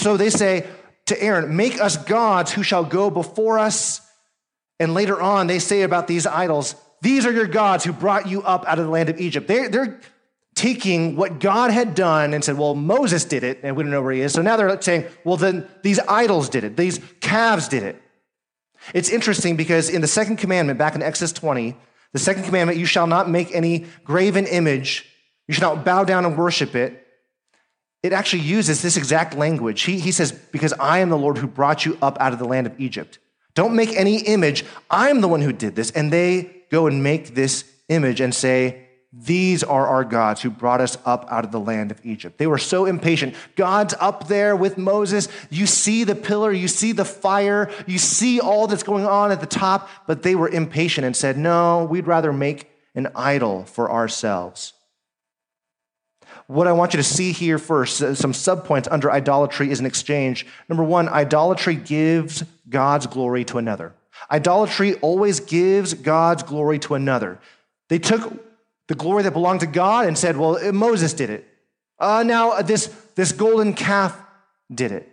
So 0.00 0.16
they 0.16 0.30
say 0.30 0.66
to 1.06 1.22
Aaron, 1.22 1.54
Make 1.56 1.80
us 1.80 1.98
gods 1.98 2.50
who 2.52 2.62
shall 2.62 2.84
go 2.84 3.10
before 3.10 3.58
us. 3.58 4.00
And 4.78 4.94
later 4.94 5.20
on, 5.20 5.46
they 5.46 5.58
say 5.58 5.82
about 5.82 6.06
these 6.06 6.26
idols, 6.26 6.74
These 7.02 7.26
are 7.26 7.32
your 7.32 7.46
gods 7.46 7.84
who 7.84 7.92
brought 7.92 8.26
you 8.26 8.42
up 8.42 8.64
out 8.66 8.78
of 8.78 8.86
the 8.86 8.90
land 8.90 9.10
of 9.10 9.20
Egypt. 9.20 9.46
They're, 9.46 9.68
they're 9.68 10.00
taking 10.54 11.16
what 11.16 11.38
God 11.38 11.70
had 11.70 11.94
done 11.94 12.32
and 12.32 12.42
said, 12.42 12.56
Well, 12.56 12.74
Moses 12.74 13.26
did 13.26 13.44
it, 13.44 13.60
and 13.62 13.76
we 13.76 13.82
don't 13.82 13.92
know 13.92 14.00
where 14.00 14.12
he 14.12 14.22
is. 14.22 14.32
So 14.32 14.40
now 14.40 14.56
they're 14.56 14.80
saying, 14.80 15.04
Well, 15.22 15.36
then 15.36 15.68
these 15.82 16.00
idols 16.00 16.48
did 16.48 16.64
it, 16.64 16.78
these 16.78 16.98
calves 17.20 17.68
did 17.68 17.82
it. 17.82 18.00
It's 18.94 19.10
interesting 19.10 19.56
because 19.56 19.90
in 19.90 20.00
the 20.00 20.08
second 20.08 20.36
commandment, 20.38 20.78
back 20.78 20.94
in 20.94 21.02
Exodus 21.02 21.32
20, 21.32 21.76
the 22.14 22.18
second 22.18 22.44
commandment, 22.44 22.78
you 22.78 22.86
shall 22.86 23.06
not 23.06 23.28
make 23.28 23.54
any 23.54 23.84
graven 24.04 24.46
image, 24.46 25.04
you 25.46 25.52
shall 25.52 25.76
not 25.76 25.84
bow 25.84 26.04
down 26.04 26.24
and 26.24 26.38
worship 26.38 26.74
it 26.74 26.99
it 28.02 28.12
actually 28.12 28.42
uses 28.42 28.80
this 28.80 28.96
exact 28.96 29.36
language. 29.36 29.82
He, 29.82 29.98
he 29.98 30.12
says, 30.12 30.32
Because 30.32 30.72
I 30.74 31.00
am 31.00 31.10
the 31.10 31.18
Lord 31.18 31.38
who 31.38 31.46
brought 31.46 31.84
you 31.84 31.98
up 32.00 32.18
out 32.20 32.32
of 32.32 32.38
the 32.38 32.46
land 32.46 32.66
of 32.66 32.78
Egypt. 32.80 33.18
Don't 33.54 33.76
make 33.76 33.94
any 33.94 34.18
image. 34.22 34.64
I'm 34.90 35.20
the 35.20 35.28
one 35.28 35.42
who 35.42 35.52
did 35.52 35.76
this. 35.76 35.90
And 35.90 36.12
they 36.12 36.64
go 36.70 36.86
and 36.86 37.02
make 37.02 37.34
this 37.34 37.64
image 37.88 38.22
and 38.22 38.34
say, 38.34 38.86
These 39.12 39.62
are 39.62 39.86
our 39.86 40.04
gods 40.04 40.40
who 40.40 40.48
brought 40.48 40.80
us 40.80 40.96
up 41.04 41.26
out 41.30 41.44
of 41.44 41.52
the 41.52 41.60
land 41.60 41.90
of 41.90 42.00
Egypt. 42.02 42.38
They 42.38 42.46
were 42.46 42.58
so 42.58 42.86
impatient. 42.86 43.34
God's 43.54 43.94
up 44.00 44.28
there 44.28 44.56
with 44.56 44.78
Moses. 44.78 45.28
You 45.50 45.66
see 45.66 46.04
the 46.04 46.14
pillar, 46.14 46.52
you 46.52 46.68
see 46.68 46.92
the 46.92 47.04
fire, 47.04 47.70
you 47.86 47.98
see 47.98 48.40
all 48.40 48.66
that's 48.66 48.82
going 48.82 49.04
on 49.04 49.30
at 49.30 49.40
the 49.40 49.46
top, 49.46 49.90
but 50.06 50.22
they 50.22 50.34
were 50.34 50.48
impatient 50.48 51.04
and 51.04 51.14
said, 51.14 51.36
No, 51.36 51.84
we'd 51.84 52.06
rather 52.06 52.32
make 52.32 52.70
an 52.94 53.08
idol 53.14 53.64
for 53.64 53.90
ourselves 53.90 54.72
what 56.50 56.66
I 56.66 56.72
want 56.72 56.94
you 56.94 56.96
to 56.96 57.04
see 57.04 57.30
here 57.30 57.58
first, 57.58 57.98
some 57.98 58.32
subpoints 58.32 58.88
under 58.90 59.08
idolatry 59.08 59.70
is 59.70 59.78
an 59.78 59.86
exchange. 59.86 60.44
Number 60.68 60.82
one, 60.82 61.08
idolatry 61.08 61.76
gives 61.76 62.42
God's 62.68 63.06
glory 63.06 63.44
to 63.44 63.58
another. 63.58 63.94
Idolatry 64.28 64.94
always 64.96 65.38
gives 65.38 65.94
God's 65.94 66.42
glory 66.42 66.80
to 66.80 66.96
another. 66.96 67.38
They 67.88 68.00
took 68.00 68.44
the 68.88 68.96
glory 68.96 69.22
that 69.22 69.30
belonged 69.30 69.60
to 69.60 69.66
God 69.68 70.08
and 70.08 70.18
said, 70.18 70.36
well, 70.36 70.56
uh, 70.56 70.72
Moses 70.72 71.12
did 71.12 71.30
it. 71.30 71.46
Uh, 72.00 72.24
now 72.26 72.50
uh, 72.50 72.62
this, 72.62 72.86
this 73.14 73.30
golden 73.30 73.72
calf 73.72 74.20
did 74.74 74.90
it. 74.90 75.08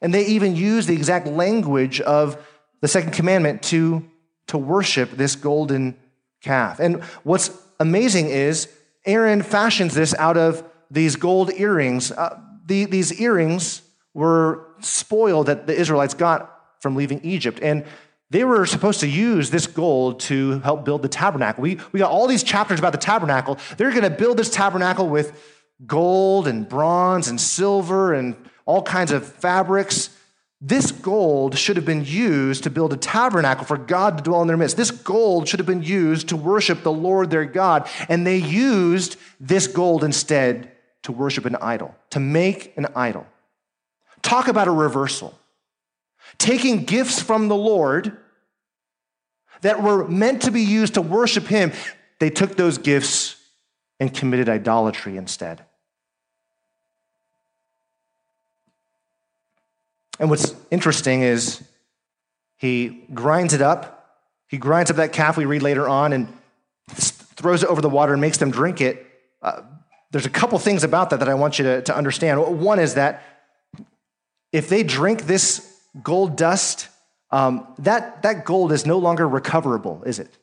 And 0.00 0.14
they 0.14 0.24
even 0.26 0.54
use 0.54 0.86
the 0.86 0.94
exact 0.94 1.26
language 1.26 2.00
of 2.00 2.40
the 2.80 2.86
second 2.86 3.10
commandment 3.10 3.64
to, 3.64 4.08
to 4.46 4.56
worship 4.56 5.10
this 5.10 5.34
golden 5.34 5.96
calf. 6.42 6.78
And 6.78 7.02
what's 7.24 7.50
amazing 7.80 8.28
is 8.28 8.68
Aaron 9.04 9.42
fashions 9.42 9.94
this 9.94 10.14
out 10.14 10.36
of 10.36 10.64
these 10.90 11.16
gold 11.16 11.50
earrings. 11.54 12.12
Uh, 12.12 12.40
the, 12.66 12.84
these 12.84 13.20
earrings 13.20 13.82
were 14.14 14.66
spoil 14.80 15.44
that 15.44 15.66
the 15.66 15.74
Israelites 15.74 16.14
got 16.14 16.54
from 16.80 16.96
leaving 16.96 17.20
Egypt. 17.24 17.60
And 17.62 17.84
they 18.30 18.44
were 18.44 18.66
supposed 18.66 19.00
to 19.00 19.08
use 19.08 19.50
this 19.50 19.66
gold 19.66 20.20
to 20.20 20.60
help 20.60 20.84
build 20.84 21.02
the 21.02 21.08
tabernacle. 21.08 21.62
We, 21.62 21.78
we 21.92 21.98
got 21.98 22.10
all 22.10 22.26
these 22.26 22.42
chapters 22.42 22.78
about 22.78 22.92
the 22.92 22.98
tabernacle. 22.98 23.58
They're 23.76 23.90
going 23.90 24.02
to 24.02 24.10
build 24.10 24.36
this 24.36 24.50
tabernacle 24.50 25.08
with 25.08 25.56
gold 25.86 26.46
and 26.46 26.68
bronze 26.68 27.28
and 27.28 27.40
silver 27.40 28.12
and 28.12 28.36
all 28.66 28.82
kinds 28.82 29.12
of 29.12 29.26
fabrics. 29.26 30.10
This 30.60 30.90
gold 30.90 31.56
should 31.56 31.76
have 31.76 31.84
been 31.84 32.04
used 32.04 32.64
to 32.64 32.70
build 32.70 32.92
a 32.92 32.96
tabernacle 32.96 33.64
for 33.64 33.76
God 33.76 34.18
to 34.18 34.24
dwell 34.24 34.42
in 34.42 34.48
their 34.48 34.56
midst. 34.56 34.76
This 34.76 34.90
gold 34.90 35.48
should 35.48 35.60
have 35.60 35.66
been 35.66 35.84
used 35.84 36.30
to 36.30 36.36
worship 36.36 36.82
the 36.82 36.92
Lord 36.92 37.30
their 37.30 37.44
God. 37.44 37.88
And 38.08 38.26
they 38.26 38.38
used 38.38 39.16
this 39.38 39.68
gold 39.68 40.02
instead 40.02 40.72
to 41.02 41.12
worship 41.12 41.44
an 41.44 41.56
idol, 41.56 41.94
to 42.10 42.18
make 42.18 42.76
an 42.76 42.86
idol. 42.96 43.24
Talk 44.22 44.48
about 44.48 44.66
a 44.66 44.72
reversal 44.72 45.38
taking 46.36 46.84
gifts 46.84 47.20
from 47.20 47.48
the 47.48 47.56
Lord 47.56 48.16
that 49.62 49.82
were 49.82 50.06
meant 50.06 50.42
to 50.42 50.50
be 50.50 50.62
used 50.62 50.94
to 50.94 51.02
worship 51.02 51.46
Him, 51.46 51.72
they 52.20 52.30
took 52.30 52.56
those 52.56 52.78
gifts 52.78 53.36
and 53.98 54.14
committed 54.14 54.48
idolatry 54.48 55.16
instead. 55.16 55.64
And 60.18 60.30
what's 60.30 60.54
interesting 60.70 61.22
is 61.22 61.62
he 62.56 63.04
grinds 63.14 63.54
it 63.54 63.62
up. 63.62 64.16
He 64.48 64.58
grinds 64.58 64.90
up 64.90 64.96
that 64.96 65.12
calf 65.12 65.36
we 65.36 65.44
read 65.44 65.62
later 65.62 65.88
on 65.88 66.12
and 66.12 66.28
throws 66.88 67.62
it 67.62 67.68
over 67.68 67.80
the 67.80 67.88
water 67.88 68.12
and 68.12 68.20
makes 68.20 68.38
them 68.38 68.50
drink 68.50 68.80
it. 68.80 69.06
Uh, 69.40 69.62
there's 70.10 70.26
a 70.26 70.30
couple 70.30 70.58
things 70.58 70.84
about 70.84 71.10
that 71.10 71.20
that 71.20 71.28
I 71.28 71.34
want 71.34 71.58
you 71.58 71.64
to, 71.66 71.82
to 71.82 71.96
understand. 71.96 72.60
One 72.60 72.78
is 72.78 72.94
that 72.94 73.22
if 74.52 74.68
they 74.68 74.82
drink 74.82 75.26
this 75.26 75.72
gold 76.02 76.36
dust, 76.36 76.88
um, 77.30 77.66
that, 77.80 78.22
that 78.22 78.44
gold 78.44 78.72
is 78.72 78.86
no 78.86 78.98
longer 78.98 79.28
recoverable, 79.28 80.02
is 80.04 80.18
it? 80.18 80.36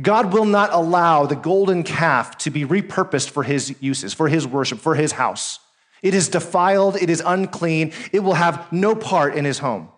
God 0.00 0.32
will 0.32 0.44
not 0.44 0.70
allow 0.72 1.26
the 1.26 1.36
golden 1.36 1.82
calf 1.82 2.38
to 2.38 2.50
be 2.50 2.64
repurposed 2.64 3.30
for 3.30 3.42
his 3.42 3.74
uses, 3.80 4.14
for 4.14 4.28
his 4.28 4.46
worship, 4.46 4.78
for 4.78 4.94
his 4.94 5.12
house. 5.12 5.58
It 6.02 6.14
is 6.14 6.28
defiled, 6.28 6.96
it 6.96 7.10
is 7.10 7.22
unclean, 7.24 7.92
it 8.12 8.20
will 8.20 8.34
have 8.34 8.72
no 8.72 8.94
part 8.94 9.34
in 9.34 9.44
his 9.44 9.58
home. 9.58 9.88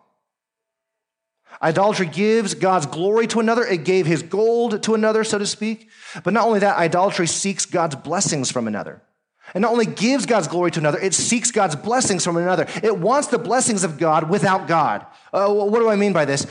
Idolatry 1.63 2.07
gives 2.07 2.55
God's 2.55 2.87
glory 2.87 3.27
to 3.29 3.41
another, 3.41 3.65
it 3.65 3.85
gave 3.85 4.07
his 4.07 4.23
gold 4.23 4.83
to 4.83 4.95
another, 4.95 5.23
so 5.23 5.39
to 5.39 5.47
speak. 5.47 5.89
But 6.25 6.33
not 6.33 6.47
only 6.47 6.61
that, 6.61 6.77
idolatry 6.77 7.27
seeks 7.27 7.67
God's 7.67 7.95
blessings 7.95 8.51
from 8.51 8.67
another. 8.67 9.03
And 9.55 9.63
not 9.63 9.73
only 9.73 9.87
gives 9.87 10.25
God's 10.25 10.49
glory 10.49 10.71
to 10.73 10.81
another, 10.81 10.99
it 10.99 11.15
seeks 11.15 11.51
God's 11.51 11.77
blessings 11.77 12.25
from 12.25 12.37
another. 12.37 12.67
It 12.83 12.99
wants 12.99 13.29
the 13.29 13.39
blessings 13.39 13.85
of 13.85 13.99
God 13.99 14.31
without 14.31 14.67
God. 14.67 15.07
Uh, 15.33 15.53
what 15.53 15.81
do 15.81 15.91
I 15.91 15.97
mean 15.97 16.13
by 16.13 16.25
this? 16.25 16.47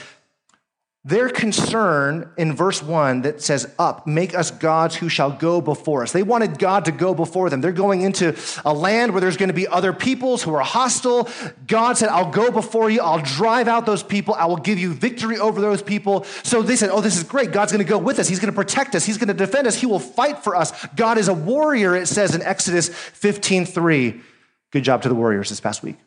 Their 1.04 1.30
concern 1.30 2.30
in 2.38 2.56
verse 2.56 2.84
1 2.84 3.24
that 3.24 3.42
says, 3.42 3.74
Up, 3.80 4.06
make 4.06 4.36
us 4.36 4.52
gods 4.52 4.96
who 4.96 5.10
shall 5.10 5.32
go 5.32 5.60
before 5.60 6.04
us. 6.04 6.12
They 6.12 6.22
wanted 6.22 6.60
God 6.60 6.86
to 6.86 6.92
go 6.92 7.16
before 7.16 7.50
them. 7.50 7.60
They're 7.60 7.72
going 7.72 8.02
into 8.02 8.38
a 8.64 8.72
land 8.72 9.12
where 9.12 9.20
there's 9.20 9.36
going 9.36 9.50
to 9.50 9.54
be 9.54 9.68
other 9.68 9.94
peoples 9.94 10.44
who 10.44 10.54
are 10.54 10.62
hostile. 10.62 11.28
God 11.66 11.98
said, 11.98 12.10
I'll 12.10 12.30
go 12.30 12.52
before 12.52 12.92
you. 12.92 13.02
I'll 13.02 13.24
drive 13.24 13.68
out 13.68 13.88
those 13.88 14.04
people. 14.04 14.36
I 14.36 14.46
will 14.46 14.58
give 14.58 14.78
you 14.78 14.94
victory 14.94 15.40
over 15.40 15.60
those 15.60 15.82
people. 15.82 16.24
So 16.44 16.62
they 16.62 16.76
said, 16.76 16.92
Oh, 16.92 17.02
this 17.02 17.18
is 17.18 17.24
great. 17.24 17.52
God's 17.52 17.72
going 17.72 17.84
to 17.84 17.90
go 17.90 17.98
with 17.98 18.20
us. 18.20 18.28
He's 18.28 18.40
going 18.40 18.54
to 18.54 18.56
protect 18.56 18.94
us. 18.94 19.04
He's 19.04 19.18
going 19.18 19.30
to 19.30 19.34
defend 19.34 19.66
us. 19.66 19.76
He 19.76 19.88
will 19.88 20.00
fight 20.00 20.44
for 20.44 20.56
us. 20.56 20.72
God 20.96 21.18
is 21.18 21.30
a 21.30 21.34
warrior, 21.34 21.96
it 21.96 22.10
says 22.10 22.36
in 22.36 22.44
Exodus 22.44 22.90
15 22.90 23.66
3. 23.66 24.22
Good 24.70 24.84
job 24.84 25.02
to 25.02 25.10
the 25.10 25.16
warriors 25.16 25.50
this 25.50 25.60
past 25.60 25.82
week. 25.82 25.98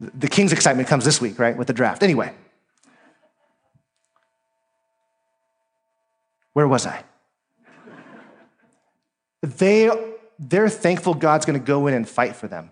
The 0.00 0.28
king's 0.28 0.52
excitement 0.52 0.88
comes 0.88 1.04
this 1.04 1.20
week, 1.20 1.38
right, 1.38 1.56
with 1.56 1.66
the 1.66 1.72
draft. 1.72 2.02
Anyway, 2.02 2.34
where 6.52 6.66
was 6.68 6.86
I? 6.86 7.04
They, 9.42 9.90
they're 10.38 10.68
thankful 10.68 11.14
God's 11.14 11.46
going 11.46 11.58
to 11.58 11.64
go 11.64 11.86
in 11.86 11.94
and 11.94 12.08
fight 12.08 12.34
for 12.34 12.48
them. 12.48 12.70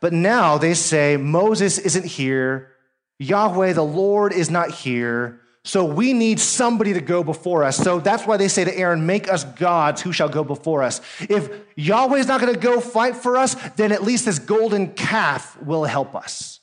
But 0.00 0.12
now 0.12 0.58
they 0.58 0.74
say, 0.74 1.16
Moses 1.16 1.78
isn't 1.78 2.04
here. 2.04 2.72
Yahweh, 3.18 3.72
the 3.72 3.82
Lord, 3.84 4.32
is 4.32 4.50
not 4.50 4.70
here. 4.70 5.40
So 5.66 5.84
we 5.84 6.12
need 6.12 6.38
somebody 6.38 6.92
to 6.92 7.00
go 7.00 7.24
before 7.24 7.64
us. 7.64 7.76
So 7.76 7.98
that's 7.98 8.24
why 8.24 8.36
they 8.36 8.46
say 8.46 8.62
to 8.62 8.78
Aaron, 8.78 9.04
Make 9.04 9.28
us 9.28 9.42
gods 9.42 10.00
who 10.00 10.12
shall 10.12 10.28
go 10.28 10.44
before 10.44 10.84
us. 10.84 11.00
If 11.28 11.50
Yahweh 11.74 12.18
is 12.18 12.28
not 12.28 12.40
going 12.40 12.54
to 12.54 12.60
go 12.60 12.80
fight 12.80 13.16
for 13.16 13.36
us, 13.36 13.56
then 13.74 13.90
at 13.90 14.04
least 14.04 14.26
this 14.26 14.38
golden 14.38 14.92
calf 14.92 15.60
will 15.60 15.82
help 15.82 16.14
us. 16.14 16.60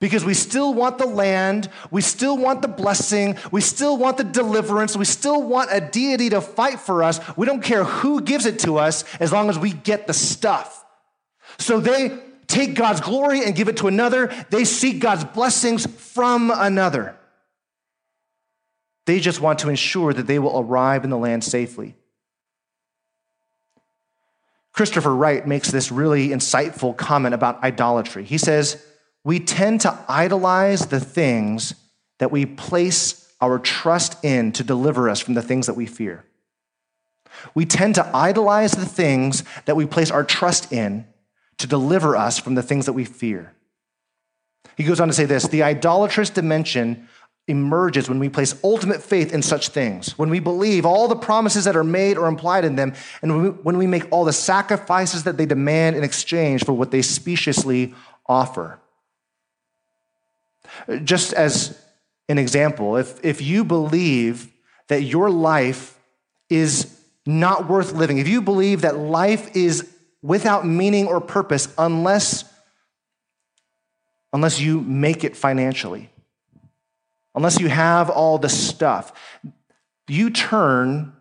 Because 0.00 0.22
we 0.22 0.34
still 0.34 0.74
want 0.74 0.98
the 0.98 1.06
land, 1.06 1.70
we 1.90 2.02
still 2.02 2.36
want 2.36 2.60
the 2.60 2.68
blessing, 2.68 3.38
we 3.50 3.62
still 3.62 3.96
want 3.96 4.18
the 4.18 4.24
deliverance, 4.24 4.94
we 4.94 5.06
still 5.06 5.42
want 5.42 5.70
a 5.72 5.80
deity 5.80 6.28
to 6.28 6.42
fight 6.42 6.78
for 6.78 7.02
us. 7.02 7.20
We 7.38 7.46
don't 7.46 7.62
care 7.62 7.84
who 7.84 8.20
gives 8.20 8.44
it 8.44 8.58
to 8.60 8.76
us 8.76 9.04
as 9.18 9.32
long 9.32 9.48
as 9.48 9.58
we 9.58 9.72
get 9.72 10.06
the 10.06 10.12
stuff. 10.12 10.84
So 11.58 11.80
they 11.80 12.18
take 12.48 12.74
God's 12.74 13.00
glory 13.00 13.46
and 13.46 13.56
give 13.56 13.68
it 13.68 13.78
to 13.78 13.88
another, 13.88 14.30
they 14.50 14.66
seek 14.66 15.00
God's 15.00 15.24
blessings 15.24 15.86
from 15.86 16.52
another. 16.54 17.16
They 19.06 19.20
just 19.20 19.40
want 19.40 19.58
to 19.60 19.68
ensure 19.68 20.12
that 20.12 20.26
they 20.26 20.38
will 20.38 20.60
arrive 20.60 21.04
in 21.04 21.10
the 21.10 21.18
land 21.18 21.42
safely. 21.44 21.96
Christopher 24.72 25.14
Wright 25.14 25.46
makes 25.46 25.70
this 25.70 25.92
really 25.92 26.28
insightful 26.28 26.96
comment 26.96 27.34
about 27.34 27.62
idolatry. 27.62 28.24
He 28.24 28.38
says, 28.38 28.84
We 29.24 29.38
tend 29.40 29.82
to 29.82 29.98
idolize 30.08 30.86
the 30.86 31.00
things 31.00 31.74
that 32.18 32.30
we 32.30 32.46
place 32.46 33.32
our 33.40 33.58
trust 33.58 34.24
in 34.24 34.52
to 34.52 34.64
deliver 34.64 35.10
us 35.10 35.20
from 35.20 35.34
the 35.34 35.42
things 35.42 35.66
that 35.66 35.74
we 35.74 35.86
fear. 35.86 36.24
We 37.54 37.66
tend 37.66 37.96
to 37.96 38.16
idolize 38.16 38.72
the 38.72 38.86
things 38.86 39.42
that 39.64 39.76
we 39.76 39.86
place 39.86 40.10
our 40.10 40.24
trust 40.24 40.72
in 40.72 41.06
to 41.58 41.66
deliver 41.66 42.16
us 42.16 42.38
from 42.38 42.54
the 42.54 42.62
things 42.62 42.86
that 42.86 42.92
we 42.92 43.04
fear. 43.04 43.52
He 44.76 44.84
goes 44.84 45.00
on 45.00 45.08
to 45.08 45.14
say 45.14 45.24
this 45.24 45.48
the 45.48 45.62
idolatrous 45.62 46.30
dimension 46.30 47.08
emerges 47.48 48.08
when 48.08 48.18
we 48.18 48.28
place 48.28 48.54
ultimate 48.62 49.02
faith 49.02 49.32
in 49.32 49.42
such 49.42 49.68
things, 49.68 50.16
when 50.16 50.30
we 50.30 50.38
believe 50.38 50.86
all 50.86 51.08
the 51.08 51.16
promises 51.16 51.64
that 51.64 51.76
are 51.76 51.84
made 51.84 52.16
or 52.16 52.28
implied 52.28 52.64
in 52.64 52.76
them, 52.76 52.94
and 53.20 53.64
when 53.64 53.76
we 53.76 53.86
make 53.86 54.06
all 54.10 54.24
the 54.24 54.32
sacrifices 54.32 55.24
that 55.24 55.36
they 55.36 55.46
demand 55.46 55.96
in 55.96 56.04
exchange 56.04 56.64
for 56.64 56.72
what 56.72 56.90
they 56.90 57.02
speciously 57.02 57.94
offer. 58.26 58.78
Just 61.02 61.32
as 61.32 61.78
an 62.28 62.38
example, 62.38 62.96
if, 62.96 63.22
if 63.24 63.42
you 63.42 63.64
believe 63.64 64.48
that 64.88 65.02
your 65.02 65.28
life 65.28 65.98
is 66.48 66.98
not 67.26 67.68
worth 67.68 67.92
living, 67.92 68.18
if 68.18 68.28
you 68.28 68.40
believe 68.40 68.82
that 68.82 68.96
life 68.96 69.56
is 69.56 69.92
without 70.22 70.64
meaning 70.64 71.08
or 71.08 71.20
purpose 71.20 71.68
unless, 71.76 72.44
unless 74.32 74.60
you 74.60 74.80
make 74.80 75.24
it 75.24 75.36
financially, 75.36 76.11
unless 77.34 77.60
you 77.60 77.68
have 77.68 78.10
all 78.10 78.38
the 78.38 78.48
stuff. 78.48 79.12
You 80.08 80.30
turn 80.30 81.12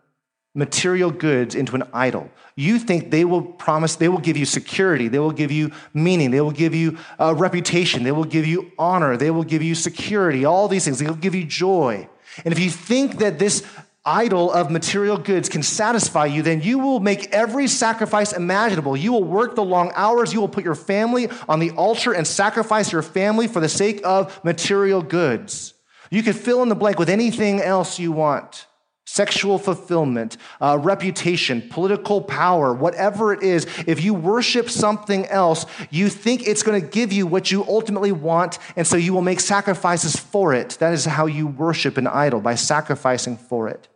material 0.53 1.11
goods 1.11 1.55
into 1.55 1.75
an 1.75 1.83
idol. 1.93 2.29
You 2.55 2.77
think 2.77 3.09
they 3.09 3.23
will 3.23 3.41
promise, 3.41 3.95
they 3.95 4.09
will 4.09 4.19
give 4.19 4.35
you 4.35 4.45
security, 4.45 5.07
they 5.07 5.19
will 5.19 5.31
give 5.31 5.51
you 5.51 5.71
meaning, 5.93 6.31
they 6.31 6.41
will 6.41 6.51
give 6.51 6.75
you 6.75 6.97
a 7.17 7.33
reputation, 7.33 8.03
they 8.03 8.11
will 8.11 8.25
give 8.25 8.45
you 8.45 8.71
honor, 8.77 9.15
they 9.15 9.31
will 9.31 9.45
give 9.45 9.63
you 9.63 9.75
security, 9.75 10.43
all 10.43 10.67
these 10.67 10.83
things, 10.83 10.99
they 10.99 11.07
will 11.07 11.15
give 11.15 11.35
you 11.35 11.45
joy. 11.45 12.07
And 12.43 12.51
if 12.51 12.59
you 12.59 12.69
think 12.69 13.19
that 13.19 13.39
this 13.39 13.63
idol 14.03 14.51
of 14.51 14.71
material 14.71 15.17
goods 15.17 15.47
can 15.47 15.63
satisfy 15.63 16.25
you, 16.25 16.41
then 16.41 16.61
you 16.61 16.79
will 16.79 16.99
make 16.99 17.29
every 17.31 17.67
sacrifice 17.67 18.33
imaginable. 18.33 18.97
You 18.97 19.13
will 19.13 19.23
work 19.23 19.55
the 19.55 19.63
long 19.63 19.91
hours. 19.95 20.33
You 20.33 20.41
will 20.41 20.49
put 20.49 20.63
your 20.63 20.75
family 20.75 21.29
on 21.47 21.59
the 21.59 21.71
altar 21.71 22.11
and 22.11 22.25
sacrifice 22.25 22.91
your 22.91 23.03
family 23.03 23.47
for 23.47 23.59
the 23.59 23.69
sake 23.69 24.01
of 24.03 24.43
material 24.43 25.01
goods. 25.01 25.75
You 26.11 26.21
could 26.21 26.35
fill 26.35 26.61
in 26.61 26.69
the 26.69 26.75
blank 26.75 26.99
with 26.99 27.09
anything 27.09 27.61
else 27.61 27.97
you 27.97 28.11
want 28.11 28.67
sexual 29.11 29.57
fulfillment, 29.57 30.37
uh, 30.61 30.77
reputation, 30.79 31.61
political 31.69 32.21
power, 32.21 32.73
whatever 32.73 33.33
it 33.33 33.43
is. 33.43 33.65
If 33.85 34.01
you 34.01 34.13
worship 34.13 34.69
something 34.69 35.25
else, 35.25 35.65
you 35.89 36.07
think 36.07 36.47
it's 36.47 36.63
going 36.63 36.79
to 36.79 36.87
give 36.87 37.11
you 37.11 37.27
what 37.27 37.51
you 37.51 37.65
ultimately 37.67 38.13
want, 38.13 38.57
and 38.77 38.87
so 38.87 38.95
you 38.95 39.13
will 39.13 39.21
make 39.21 39.41
sacrifices 39.41 40.15
for 40.15 40.53
it. 40.53 40.77
That 40.79 40.93
is 40.93 41.03
how 41.03 41.25
you 41.25 41.47
worship 41.47 41.97
an 41.97 42.07
idol, 42.07 42.39
by 42.39 42.55
sacrificing 42.55 43.35
for 43.35 43.67
it. 43.67 43.89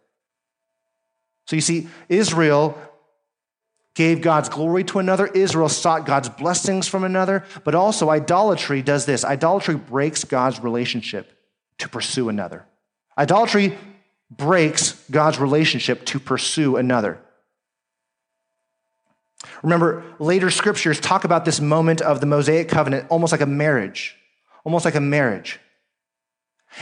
So 1.47 1.55
you 1.55 1.61
see, 1.61 1.87
Israel 2.09 2.77
gave 3.93 4.21
God's 4.21 4.49
glory 4.49 4.83
to 4.85 4.99
another. 4.99 5.27
Israel 5.27 5.69
sought 5.69 6.05
God's 6.05 6.27
blessings 6.27 6.87
from 6.87 7.05
another. 7.05 7.45
But 7.63 7.75
also, 7.75 8.09
idolatry 8.09 8.81
does 8.81 9.05
this 9.05 9.23
idolatry 9.23 9.75
breaks 9.75 10.25
God's 10.25 10.59
relationship 10.59 11.34
to 11.79 11.89
pursue 11.89 12.29
another. 12.29 12.65
Idolatry 13.17 13.77
breaks 14.29 14.93
God's 15.09 15.39
relationship 15.39 16.05
to 16.07 16.19
pursue 16.19 16.77
another. 16.77 17.19
Remember, 19.63 20.03
later 20.19 20.49
scriptures 20.49 20.99
talk 20.99 21.23
about 21.23 21.45
this 21.45 21.59
moment 21.59 22.01
of 22.01 22.19
the 22.19 22.25
Mosaic 22.25 22.69
covenant 22.69 23.07
almost 23.09 23.31
like 23.31 23.41
a 23.41 23.45
marriage, 23.45 24.15
almost 24.63 24.85
like 24.85 24.95
a 24.95 25.01
marriage. 25.01 25.59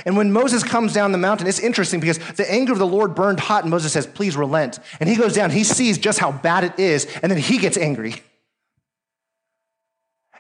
And 0.06 0.18
when 0.18 0.32
Moses 0.32 0.64
comes 0.64 0.94
down 0.94 1.12
the 1.12 1.18
mountain, 1.18 1.46
it's 1.48 1.60
interesting 1.60 2.00
because 2.00 2.18
the 2.18 2.52
anger 2.52 2.74
of 2.74 2.80
the 2.80 2.88
Lord 2.88 3.14
burned 3.14 3.40
hot, 3.40 3.64
and 3.64 3.70
Moses 3.70 3.94
says, 3.94 4.08
Please 4.08 4.36
relent. 4.36 4.80
And 5.00 5.08
he 5.08 5.16
goes 5.16 5.34
down, 5.34 5.52
he 5.52 5.64
sees 5.64 5.98
just 5.98 6.18
how 6.18 6.32
bad 6.32 6.64
it 6.64 6.80
is, 6.80 7.06
and 7.22 7.32
then 7.32 7.40
he 7.40 7.58
gets 7.58 7.78
angry. 7.78 8.16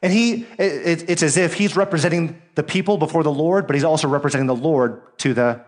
And 0.03 0.11
he, 0.11 0.45
it, 0.59 1.09
it's 1.09 1.23
as 1.23 1.37
if 1.37 1.53
he's 1.53 1.77
representing 1.77 2.41
the 2.55 2.61
people 2.61 2.97
before 2.97 3.23
the 3.23 3.31
Lord, 3.31 3.65
but 3.65 3.75
he's 3.75 3.85
also 3.85 4.09
representing 4.09 4.47
the 4.47 4.55
Lord 4.55 5.01
to 5.19 5.33
the 5.33 5.65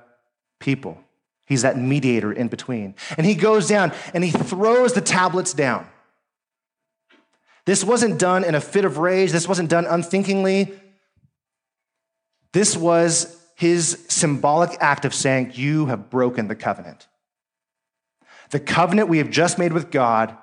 people. 0.60 1.00
He's 1.48 1.62
that 1.62 1.78
mediator 1.78 2.34
in 2.34 2.50
between. 2.50 2.95
And 3.17 3.26
he 3.26 3.34
goes 3.34 3.69
down 3.69 3.93
and 4.13 4.26
he 4.26 4.32
throws 4.32 4.91
the 4.91 5.00
tablets 5.00 5.54
down. 5.54 5.88
This 7.65 7.84
wasn't 7.84 8.19
done 8.19 8.43
in 8.43 8.56
a 8.56 8.62
fit 8.62 8.84
of 8.84 8.98
rage. 8.98 9.32
This 9.32 9.48
wasn't 9.48 9.69
done 9.69 9.86
unthinkingly. 9.86 10.74
This 12.52 12.76
was 12.76 13.41
his 13.56 14.06
symbolic 14.10 14.78
act 14.82 15.06
of 15.06 15.13
saying, 15.13 15.52
You 15.56 15.86
have 15.86 16.10
broken 16.10 16.50
the 16.50 16.56
covenant. 16.56 17.08
The 18.50 18.60
covenant 18.60 19.08
we 19.08 19.19
have 19.19 19.30
just 19.30 19.58
made 19.58 19.71
with 19.71 19.91
God, 19.91 20.38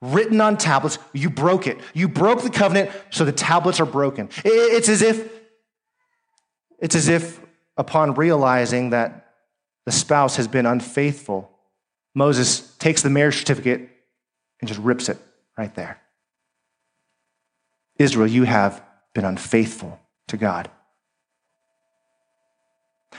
written 0.00 0.40
on 0.40 0.56
tablets, 0.56 0.98
you 1.12 1.30
broke 1.30 1.66
it. 1.66 1.78
You 1.94 2.08
broke 2.08 2.42
the 2.42 2.50
covenant, 2.50 2.90
so 3.10 3.24
the 3.24 3.32
tablets 3.32 3.80
are 3.80 3.86
broken. 3.86 4.28
It's 4.44 4.88
as 4.88 5.02
if, 5.02 5.30
it's 6.78 6.94
as 6.94 7.08
if 7.08 7.40
upon 7.76 8.14
realizing 8.14 8.90
that 8.90 9.34
the 9.86 9.92
spouse 9.92 10.36
has 10.36 10.46
been 10.46 10.66
unfaithful, 10.66 11.50
Moses 12.14 12.76
takes 12.76 13.02
the 13.02 13.10
marriage 13.10 13.38
certificate 13.38 13.88
and 14.60 14.68
just 14.68 14.80
rips 14.80 15.08
it 15.08 15.18
right 15.56 15.74
there. 15.74 16.00
Israel, 17.98 18.28
you 18.28 18.44
have 18.44 18.82
been 19.14 19.24
unfaithful 19.24 19.98
to 20.28 20.36
God. 20.36 20.70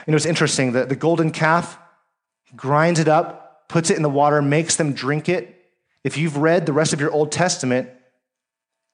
You 0.06 0.12
know, 0.12 0.16
it's 0.16 0.26
interesting 0.26 0.72
that 0.72 0.88
the 0.88 0.96
golden 0.96 1.30
calf 1.30 1.78
grinds 2.56 3.00
it 3.00 3.08
up, 3.08 3.68
puts 3.68 3.90
it 3.90 3.96
in 3.96 4.02
the 4.02 4.08
water, 4.08 4.40
makes 4.40 4.76
them 4.76 4.92
drink 4.92 5.28
it. 5.28 5.59
If 6.04 6.16
you've 6.16 6.36
read 6.36 6.66
the 6.66 6.72
rest 6.72 6.92
of 6.92 7.00
your 7.00 7.10
Old 7.10 7.30
Testament, 7.30 7.90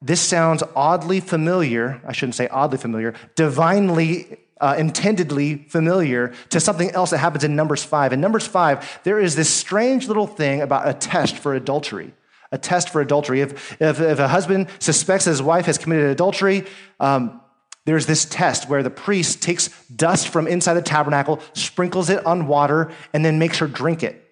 this 0.03 0.21
sounds 0.21 0.63
oddly 0.75 1.21
familiar. 1.21 2.01
I 2.07 2.13
shouldn't 2.13 2.35
say 2.35 2.49
oddly 2.49 2.79
familiar, 2.79 3.15
divinely 3.35 4.39
uh, 4.61 4.75
intendedly 4.79 5.57
familiar 5.69 6.33
to 6.49 6.61
something 6.61 6.91
else 6.93 7.11
that 7.11 7.19
happens 7.19 7.45
in 7.45 7.57
Numbers 7.57 7.85
5. 7.85 8.13
In 8.13 8.21
Numbers 8.21 8.47
5, 8.47 9.01
there 9.05 9.19
is 9.21 9.37
this 9.37 9.53
strange 9.53 10.09
little 10.09 10.27
thing 10.27 10.63
about 10.63 10.89
a 10.89 10.95
test 10.95 11.37
for 11.37 11.55
adultery. 11.55 12.15
A 12.53 12.59
test 12.59 12.91
for 12.91 13.01
adultery. 13.01 13.41
If, 13.41 13.81
if, 13.83 14.01
if 14.01 14.19
a 14.19 14.29
husband 14.29 14.69
suspects 14.79 15.27
his 15.27 15.43
wife 15.43 15.67
has 15.67 15.77
committed 15.77 16.11
adultery, 16.11 16.65
um, 17.01 17.41
there's 17.85 18.07
this 18.07 18.25
test 18.25 18.69
where 18.69 18.83
the 18.83 18.91
priest 18.91 19.43
takes 19.43 19.69
dust 19.89 20.29
from 20.29 20.47
inside 20.47 20.75
the 20.75 20.83
tabernacle, 20.83 21.41
sprinkles 21.53 22.09
it 22.09 22.25
on 22.25 22.47
water, 22.47 22.91
and 23.13 23.25
then 23.25 23.39
makes 23.39 23.59
her 23.59 23.67
drink 23.67 24.03
it. 24.03 24.26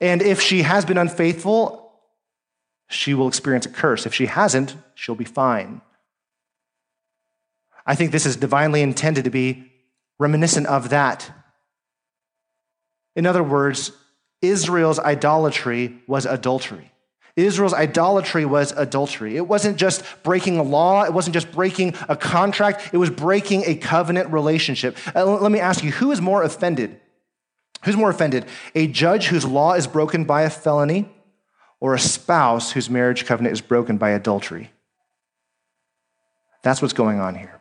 And 0.00 0.22
if 0.22 0.40
she 0.40 0.62
has 0.62 0.84
been 0.84 0.98
unfaithful, 0.98 1.92
she 2.88 3.14
will 3.14 3.28
experience 3.28 3.66
a 3.66 3.70
curse. 3.70 4.06
If 4.06 4.14
she 4.14 4.26
hasn't, 4.26 4.74
she'll 4.94 5.14
be 5.14 5.24
fine. 5.24 5.80
I 7.86 7.94
think 7.94 8.12
this 8.12 8.26
is 8.26 8.36
divinely 8.36 8.82
intended 8.82 9.24
to 9.24 9.30
be 9.30 9.70
reminiscent 10.18 10.66
of 10.66 10.90
that. 10.90 11.30
In 13.16 13.26
other 13.26 13.42
words, 13.42 13.92
Israel's 14.42 14.98
idolatry 14.98 16.00
was 16.06 16.26
adultery. 16.26 16.92
Israel's 17.36 17.74
idolatry 17.74 18.44
was 18.44 18.72
adultery. 18.72 19.36
It 19.36 19.46
wasn't 19.46 19.76
just 19.76 20.04
breaking 20.22 20.58
a 20.58 20.62
law, 20.62 21.04
it 21.04 21.12
wasn't 21.12 21.34
just 21.34 21.52
breaking 21.52 21.94
a 22.08 22.16
contract, 22.16 22.90
it 22.92 22.96
was 22.96 23.10
breaking 23.10 23.64
a 23.66 23.76
covenant 23.76 24.32
relationship. 24.32 24.96
Uh, 25.14 25.24
let 25.24 25.52
me 25.52 25.60
ask 25.60 25.84
you 25.84 25.92
who 25.92 26.10
is 26.10 26.20
more 26.20 26.42
offended? 26.42 27.00
Who's 27.84 27.96
more 27.96 28.10
offended? 28.10 28.46
A 28.74 28.86
judge 28.86 29.28
whose 29.28 29.44
law 29.44 29.74
is 29.74 29.86
broken 29.86 30.24
by 30.24 30.42
a 30.42 30.50
felony 30.50 31.08
or 31.80 31.94
a 31.94 31.98
spouse 31.98 32.72
whose 32.72 32.90
marriage 32.90 33.24
covenant 33.24 33.52
is 33.52 33.60
broken 33.60 33.96
by 33.96 34.10
adultery? 34.10 34.70
That's 36.62 36.82
what's 36.82 36.94
going 36.94 37.20
on 37.20 37.34
here. 37.34 37.60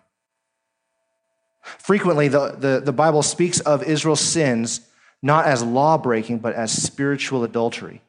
Frequently, 1.62 2.28
the, 2.28 2.56
the, 2.58 2.82
the 2.84 2.92
Bible 2.92 3.22
speaks 3.22 3.60
of 3.62 3.84
Israel's 3.84 4.22
sins 4.22 4.82
not 5.22 5.46
as 5.46 5.64
law 5.64 5.98
breaking, 5.98 6.40
but 6.40 6.56
as 6.56 6.72
spiritual 6.72 7.44
adultery. 7.44 8.02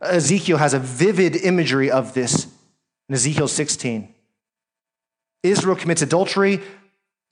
Ezekiel 0.00 0.58
has 0.58 0.74
a 0.74 0.78
vivid 0.78 1.36
imagery 1.36 1.90
of 1.90 2.14
this 2.14 2.46
in 3.08 3.14
Ezekiel 3.14 3.48
16. 3.48 4.12
Israel 5.42 5.76
commits 5.76 6.02
adultery, 6.02 6.60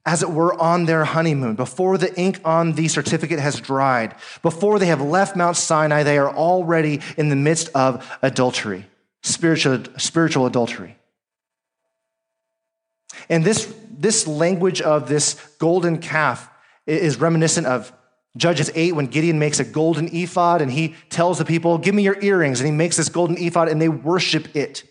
as 0.07 0.23
it 0.23 0.31
were, 0.31 0.59
on 0.61 0.87
their 0.87 1.05
honeymoon. 1.05 1.55
Before 1.55 1.99
the 1.99 2.15
ink 2.19 2.41
on 2.45 2.73
the 2.73 2.89
certificate 2.89 3.39
has 3.39 3.61
dried, 3.61 4.15
before 4.43 4.79
they 4.79 4.87
have 4.87 5.01
left 5.01 5.37
Mount 5.37 5.57
Sinai, 5.57 6.03
they 6.03 6.19
are 6.19 6.35
already 6.35 7.01
in 7.17 7.29
the 7.29 7.37
midst 7.37 7.69
of 7.75 8.19
adultery, 8.23 8.87
spiritual, 9.23 9.85
spiritual 9.99 10.47
adultery. 10.47 10.97
And 13.29 13.45
this 13.45 13.73
this 14.01 14.27
language 14.27 14.81
of 14.81 15.09
this 15.09 15.35
golden 15.59 15.99
calf 15.99 16.51
is 16.87 17.21
reminiscent 17.21 17.67
of 17.67 17.93
Judges 18.37 18.71
8 18.75 18.93
when 18.93 19.07
Gideon 19.07 19.39
makes 19.39 19.61
a 19.61 19.65
golden 19.65 20.09
ephod 20.15 20.63
and 20.63 20.71
he 20.73 20.95
tells 21.11 21.39
the 21.39 21.45
people, 21.45 21.79
Give 21.79 21.95
me 21.95 22.03
your 22.03 22.21
earrings. 22.23 22.61
And 22.61 22.67
he 22.67 22.73
makes 22.73 22.97
this 22.97 23.09
golden 23.09 23.37
ephod 23.37 23.69
and 23.69 23.81
they 23.81 23.89
worship 23.89 24.57
it. 24.57 24.85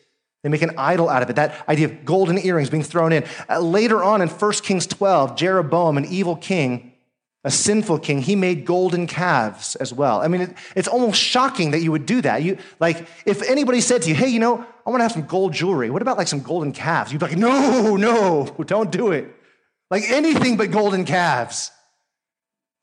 They 0.43 0.49
make 0.49 0.61
an 0.61 0.71
idol 0.77 1.09
out 1.09 1.21
of 1.21 1.29
it. 1.29 1.35
That 1.35 1.67
idea 1.67 1.87
of 1.87 2.05
golden 2.05 2.37
earrings 2.37 2.69
being 2.69 2.83
thrown 2.83 3.11
in. 3.11 3.25
Uh, 3.49 3.59
later 3.59 4.03
on 4.03 4.21
in 4.21 4.29
1 4.29 4.51
Kings 4.63 4.87
12, 4.87 5.35
Jeroboam, 5.35 5.97
an 5.97 6.05
evil 6.05 6.35
king, 6.35 6.93
a 7.43 7.51
sinful 7.51 7.99
king, 7.99 8.21
he 8.21 8.35
made 8.35 8.65
golden 8.65 9.07
calves 9.07 9.75
as 9.77 9.93
well. 9.93 10.21
I 10.21 10.27
mean, 10.27 10.41
it, 10.41 10.53
it's 10.75 10.87
almost 10.87 11.21
shocking 11.21 11.71
that 11.71 11.81
you 11.81 11.91
would 11.91 12.05
do 12.05 12.21
that. 12.21 12.43
You 12.43 12.57
like, 12.79 13.07
if 13.25 13.41
anybody 13.49 13.79
said 13.81 14.01
to 14.03 14.09
you, 14.09 14.15
"Hey, 14.15 14.27
you 14.27 14.39
know, 14.39 14.65
I 14.85 14.89
want 14.89 14.99
to 14.99 15.03
have 15.03 15.13
some 15.13 15.25
gold 15.25 15.53
jewelry. 15.53 15.89
What 15.89 16.01
about 16.01 16.17
like 16.17 16.27
some 16.27 16.41
golden 16.41 16.73
calves?" 16.73 17.13
You'd 17.13 17.19
be 17.19 17.27
like, 17.27 17.37
"No, 17.37 17.95
no, 17.95 18.45
don't 18.65 18.91
do 18.91 19.11
it. 19.11 19.33
Like 19.89 20.03
anything 20.09 20.57
but 20.57 20.71
golden 20.71 21.05
calves." 21.05 21.71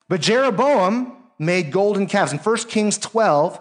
But 0.09 0.23
Jeroboam 0.23 1.16
made 1.38 1.71
golden 1.71 2.07
calves. 2.07 2.33
In 2.33 2.38
1 2.38 2.57
Kings 2.69 2.97
12, 2.97 3.61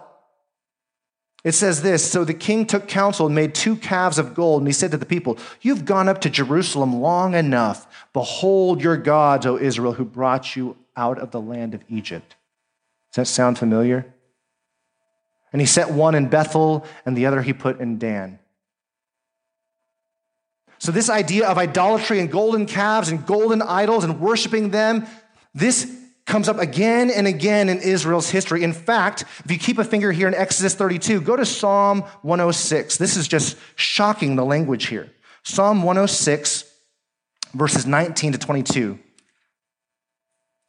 it 1.46 1.54
says 1.54 1.80
this 1.80 2.10
So 2.10 2.24
the 2.24 2.34
king 2.34 2.66
took 2.66 2.88
counsel 2.88 3.26
and 3.26 3.34
made 3.34 3.54
two 3.54 3.76
calves 3.76 4.18
of 4.18 4.34
gold, 4.34 4.62
and 4.62 4.68
he 4.68 4.72
said 4.72 4.90
to 4.90 4.96
the 4.96 5.06
people, 5.06 5.38
You've 5.60 5.84
gone 5.84 6.08
up 6.08 6.20
to 6.22 6.30
Jerusalem 6.30 7.00
long 7.00 7.36
enough. 7.36 7.86
Behold 8.12 8.82
your 8.82 8.96
gods, 8.96 9.46
O 9.46 9.56
Israel, 9.56 9.92
who 9.92 10.04
brought 10.04 10.56
you 10.56 10.76
out 10.96 11.20
of 11.20 11.30
the 11.30 11.40
land 11.40 11.72
of 11.72 11.84
Egypt. 11.88 12.34
Does 13.12 13.16
that 13.16 13.26
sound 13.26 13.60
familiar? 13.60 14.12
And 15.52 15.62
he 15.62 15.66
set 15.66 15.92
one 15.92 16.16
in 16.16 16.26
Bethel 16.26 16.84
and 17.06 17.16
the 17.16 17.26
other 17.26 17.42
he 17.42 17.52
put 17.52 17.78
in 17.78 17.98
Dan. 17.98 18.40
So, 20.78 20.90
this 20.90 21.08
idea 21.08 21.46
of 21.46 21.58
idolatry 21.58 22.18
and 22.18 22.28
golden 22.28 22.66
calves 22.66 23.08
and 23.08 23.24
golden 23.24 23.62
idols 23.62 24.02
and 24.02 24.18
worshiping 24.18 24.70
them, 24.70 25.06
this 25.54 25.96
comes 26.26 26.48
up 26.48 26.58
again 26.58 27.10
and 27.10 27.26
again 27.26 27.68
in 27.68 27.78
Israel's 27.78 28.28
history. 28.28 28.62
In 28.64 28.72
fact, 28.72 29.22
if 29.44 29.50
you 29.50 29.58
keep 29.58 29.78
a 29.78 29.84
finger 29.84 30.12
here 30.12 30.28
in 30.28 30.34
Exodus 30.34 30.74
32, 30.74 31.20
go 31.20 31.36
to 31.36 31.46
Psalm 31.46 32.02
106. 32.22 32.98
This 32.98 33.16
is 33.16 33.28
just 33.28 33.56
shocking, 33.76 34.36
the 34.36 34.44
language 34.44 34.88
here. 34.88 35.10
Psalm 35.44 35.78
106, 35.78 36.64
verses 37.54 37.86
19 37.86 38.32
to 38.32 38.38
22. 38.38 38.98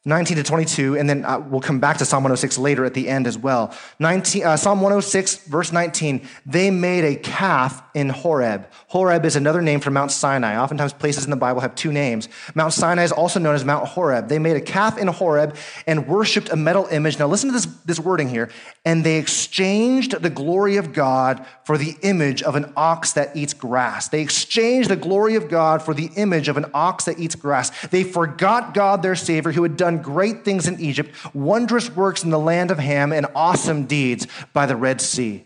19 0.04 0.36
to 0.36 0.42
22, 0.44 0.96
and 0.96 1.10
then 1.10 1.24
uh, 1.24 1.38
we'll 1.40 1.60
come 1.60 1.80
back 1.80 1.98
to 1.98 2.04
Psalm 2.04 2.22
106 2.22 2.56
later 2.56 2.84
at 2.84 2.94
the 2.94 3.08
end 3.08 3.26
as 3.26 3.36
well. 3.36 3.74
19, 3.98 4.44
uh, 4.44 4.56
Psalm 4.56 4.80
106, 4.80 5.46
verse 5.48 5.72
19, 5.72 6.26
they 6.46 6.70
made 6.70 7.04
a 7.04 7.16
calf 7.16 7.82
in 7.94 8.08
Horeb. 8.08 8.68
Horeb 8.86 9.24
is 9.24 9.34
another 9.34 9.60
name 9.60 9.80
for 9.80 9.90
Mount 9.90 10.12
Sinai. 10.12 10.56
Oftentimes, 10.56 10.92
places 10.92 11.24
in 11.24 11.30
the 11.30 11.36
Bible 11.36 11.60
have 11.60 11.74
two 11.74 11.90
names. 11.90 12.28
Mount 12.54 12.72
Sinai 12.72 13.02
is 13.02 13.10
also 13.10 13.40
known 13.40 13.56
as 13.56 13.64
Mount 13.64 13.88
Horeb. 13.88 14.28
They 14.28 14.38
made 14.38 14.56
a 14.56 14.60
calf 14.60 14.98
in 14.98 15.08
Horeb 15.08 15.56
and 15.84 16.06
worshiped 16.06 16.48
a 16.50 16.56
metal 16.56 16.86
image. 16.86 17.18
Now, 17.18 17.26
listen 17.26 17.48
to 17.48 17.54
this, 17.54 17.66
this 17.84 17.98
wording 17.98 18.28
here. 18.28 18.50
And 18.84 19.02
they 19.04 19.16
exchanged 19.16 20.22
the 20.22 20.30
glory 20.30 20.76
of 20.76 20.92
God 20.92 21.44
for 21.64 21.76
the 21.76 21.96
image 22.02 22.42
of 22.44 22.54
an 22.54 22.72
ox 22.76 23.12
that 23.14 23.36
eats 23.36 23.52
grass. 23.52 24.08
They 24.08 24.22
exchanged 24.22 24.90
the 24.90 24.96
glory 24.96 25.34
of 25.34 25.48
God 25.48 25.82
for 25.82 25.92
the 25.92 26.08
image 26.16 26.48
of 26.48 26.56
an 26.56 26.66
ox 26.72 27.04
that 27.06 27.18
eats 27.18 27.34
grass. 27.34 27.88
They 27.88 28.04
forgot 28.04 28.74
God, 28.74 29.02
their 29.02 29.16
Savior, 29.16 29.50
who 29.50 29.64
had 29.64 29.76
done 29.76 29.87
great 29.96 30.44
things 30.44 30.68
in 30.68 30.78
Egypt, 30.78 31.10
wondrous 31.34 31.90
works 31.90 32.22
in 32.22 32.30
the 32.30 32.38
land 32.38 32.70
of 32.70 32.78
Ham, 32.78 33.12
and 33.12 33.26
awesome 33.34 33.86
deeds 33.86 34.26
by 34.52 34.66
the 34.66 34.76
Red 34.76 35.00
Sea. 35.00 35.44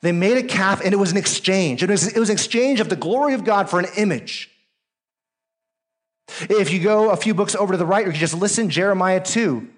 They 0.00 0.12
made 0.12 0.38
a 0.38 0.44
calf, 0.44 0.80
and 0.84 0.94
it 0.94 0.98
was 0.98 1.10
an 1.10 1.16
exchange. 1.16 1.82
It 1.82 1.90
was, 1.90 2.06
it 2.06 2.18
was 2.18 2.30
an 2.30 2.34
exchange 2.34 2.78
of 2.78 2.88
the 2.88 2.96
glory 2.96 3.34
of 3.34 3.44
God 3.44 3.68
for 3.68 3.80
an 3.80 3.86
image. 3.96 4.50
If 6.42 6.72
you 6.72 6.78
go 6.78 7.10
a 7.10 7.16
few 7.16 7.34
books 7.34 7.56
over 7.56 7.72
to 7.72 7.76
the 7.76 7.86
right, 7.86 8.06
or 8.06 8.12
you 8.12 8.16
just 8.16 8.34
listen, 8.34 8.70
Jeremiah 8.70 9.20
2 9.20 9.68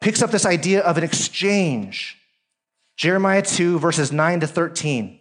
picks 0.00 0.22
up 0.22 0.30
this 0.30 0.46
idea 0.46 0.80
of 0.82 0.96
an 0.96 1.04
exchange. 1.04 2.18
Jeremiah 2.96 3.42
2, 3.42 3.78
verses 3.78 4.12
9 4.12 4.40
to 4.40 4.46
13. 4.46 5.18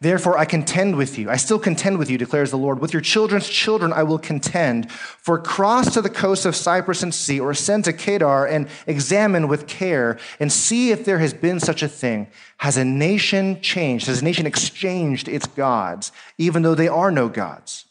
Therefore, 0.00 0.36
I 0.36 0.44
contend 0.44 0.96
with 0.96 1.18
you. 1.18 1.30
I 1.30 1.36
still 1.36 1.58
contend 1.58 1.98
with 1.98 2.10
you, 2.10 2.18
declares 2.18 2.50
the 2.50 2.58
Lord. 2.58 2.80
With 2.80 2.92
your 2.92 3.02
children's 3.02 3.48
children, 3.48 3.92
I 3.92 4.02
will 4.02 4.18
contend. 4.18 4.90
For 4.90 5.38
cross 5.38 5.94
to 5.94 6.02
the 6.02 6.10
coast 6.10 6.46
of 6.46 6.56
Cyprus 6.56 7.02
and 7.02 7.14
see, 7.14 7.40
or 7.40 7.50
ascend 7.50 7.84
to 7.84 7.92
Kedar 7.92 8.46
and 8.46 8.68
examine 8.86 9.48
with 9.48 9.66
care 9.66 10.18
and 10.40 10.52
see 10.52 10.90
if 10.90 11.04
there 11.04 11.18
has 11.18 11.32
been 11.32 11.60
such 11.60 11.82
a 11.82 11.88
thing. 11.88 12.26
Has 12.58 12.76
a 12.76 12.84
nation 12.84 13.60
changed? 13.60 14.06
Has 14.06 14.20
a 14.20 14.24
nation 14.24 14.46
exchanged 14.46 15.28
its 15.28 15.46
gods, 15.46 16.12
even 16.38 16.62
though 16.62 16.74
they 16.74 16.88
are 16.88 17.10
no 17.10 17.28
gods? 17.28 17.86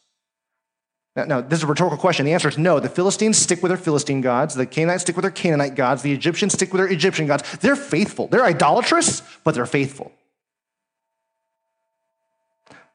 Now, 1.16 1.26
now, 1.26 1.42
this 1.42 1.60
is 1.60 1.64
a 1.64 1.68
rhetorical 1.68 1.98
question. 1.98 2.26
The 2.26 2.34
answer 2.34 2.50
is 2.50 2.58
no. 2.58 2.80
The 2.80 2.90
Philistines 2.90 3.38
stick 3.38 3.62
with 3.62 3.70
their 3.70 3.78
Philistine 3.78 4.22
gods. 4.22 4.56
The 4.56 4.66
Canaanites 4.66 5.04
stick 5.04 5.16
with 5.16 5.24
their 5.24 5.32
Canaanite 5.32 5.76
gods. 5.76 6.02
The 6.02 6.12
Egyptians 6.12 6.54
stick 6.54 6.74
with 6.74 6.80
their 6.80 6.92
Egyptian 6.92 7.28
gods. 7.28 7.58
They're 7.60 7.76
faithful. 7.76 8.28
They're 8.28 8.44
idolatrous, 8.44 9.22
but 9.44 9.54
they're 9.54 9.68
faithful 9.68 10.12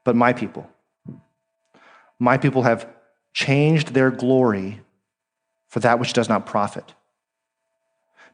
but 0.08 0.16
my 0.16 0.32
people. 0.32 0.66
My 2.18 2.38
people 2.38 2.62
have 2.62 2.88
changed 3.34 3.88
their 3.92 4.10
glory 4.10 4.80
for 5.66 5.80
that 5.80 5.98
which 5.98 6.14
does 6.14 6.30
not 6.30 6.46
profit. 6.46 6.94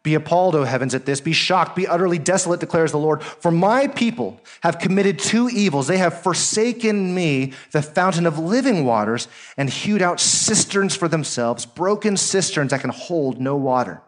Be 0.04 0.14
appalled, 0.14 0.54
O 0.54 0.62
heavens, 0.62 0.94
at 0.94 1.04
this. 1.04 1.20
Be 1.20 1.32
shocked. 1.32 1.74
Be 1.74 1.88
utterly 1.88 2.16
desolate, 2.16 2.60
declares 2.60 2.92
the 2.92 2.98
Lord. 2.98 3.24
For 3.24 3.50
my 3.50 3.88
people 3.88 4.40
have 4.60 4.78
committed 4.78 5.18
two 5.18 5.48
evils. 5.48 5.88
They 5.88 5.98
have 5.98 6.22
forsaken 6.22 7.12
me, 7.12 7.54
the 7.72 7.82
fountain 7.82 8.24
of 8.24 8.38
living 8.38 8.84
waters, 8.84 9.26
and 9.56 9.68
hewed 9.68 10.00
out 10.00 10.20
cisterns 10.20 10.94
for 10.94 11.08
themselves, 11.08 11.66
broken 11.66 12.16
cisterns 12.16 12.70
that 12.70 12.82
can 12.82 12.90
hold 12.90 13.40
no 13.40 13.56
water. 13.56 14.00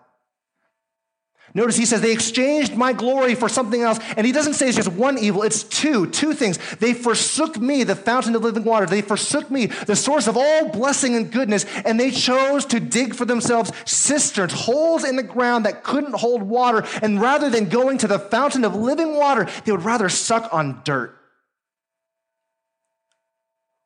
Notice 1.56 1.78
he 1.78 1.86
says 1.86 2.02
they 2.02 2.12
exchanged 2.12 2.76
my 2.76 2.92
glory 2.92 3.34
for 3.34 3.48
something 3.48 3.80
else. 3.80 3.98
And 4.18 4.26
he 4.26 4.32
doesn't 4.32 4.52
say 4.54 4.68
it's 4.68 4.76
just 4.76 4.92
one 4.92 5.16
evil, 5.16 5.42
it's 5.42 5.62
two, 5.62 6.06
two 6.10 6.34
things. 6.34 6.58
They 6.80 6.92
forsook 6.92 7.56
me, 7.56 7.82
the 7.82 7.96
fountain 7.96 8.36
of 8.36 8.42
living 8.42 8.62
water. 8.62 8.84
They 8.84 9.00
forsook 9.00 9.50
me, 9.50 9.64
the 9.64 9.96
source 9.96 10.26
of 10.26 10.36
all 10.36 10.68
blessing 10.68 11.16
and 11.16 11.32
goodness. 11.32 11.64
And 11.86 11.98
they 11.98 12.10
chose 12.10 12.66
to 12.66 12.78
dig 12.78 13.14
for 13.14 13.24
themselves 13.24 13.72
cisterns, 13.86 14.52
holes 14.52 15.02
in 15.02 15.16
the 15.16 15.22
ground 15.22 15.64
that 15.64 15.82
couldn't 15.82 16.16
hold 16.16 16.42
water. 16.42 16.84
And 17.00 17.22
rather 17.22 17.48
than 17.48 17.70
going 17.70 17.96
to 17.98 18.06
the 18.06 18.18
fountain 18.18 18.62
of 18.62 18.74
living 18.74 19.16
water, 19.16 19.48
they 19.64 19.72
would 19.72 19.82
rather 19.82 20.10
suck 20.10 20.52
on 20.52 20.82
dirt. 20.84 21.18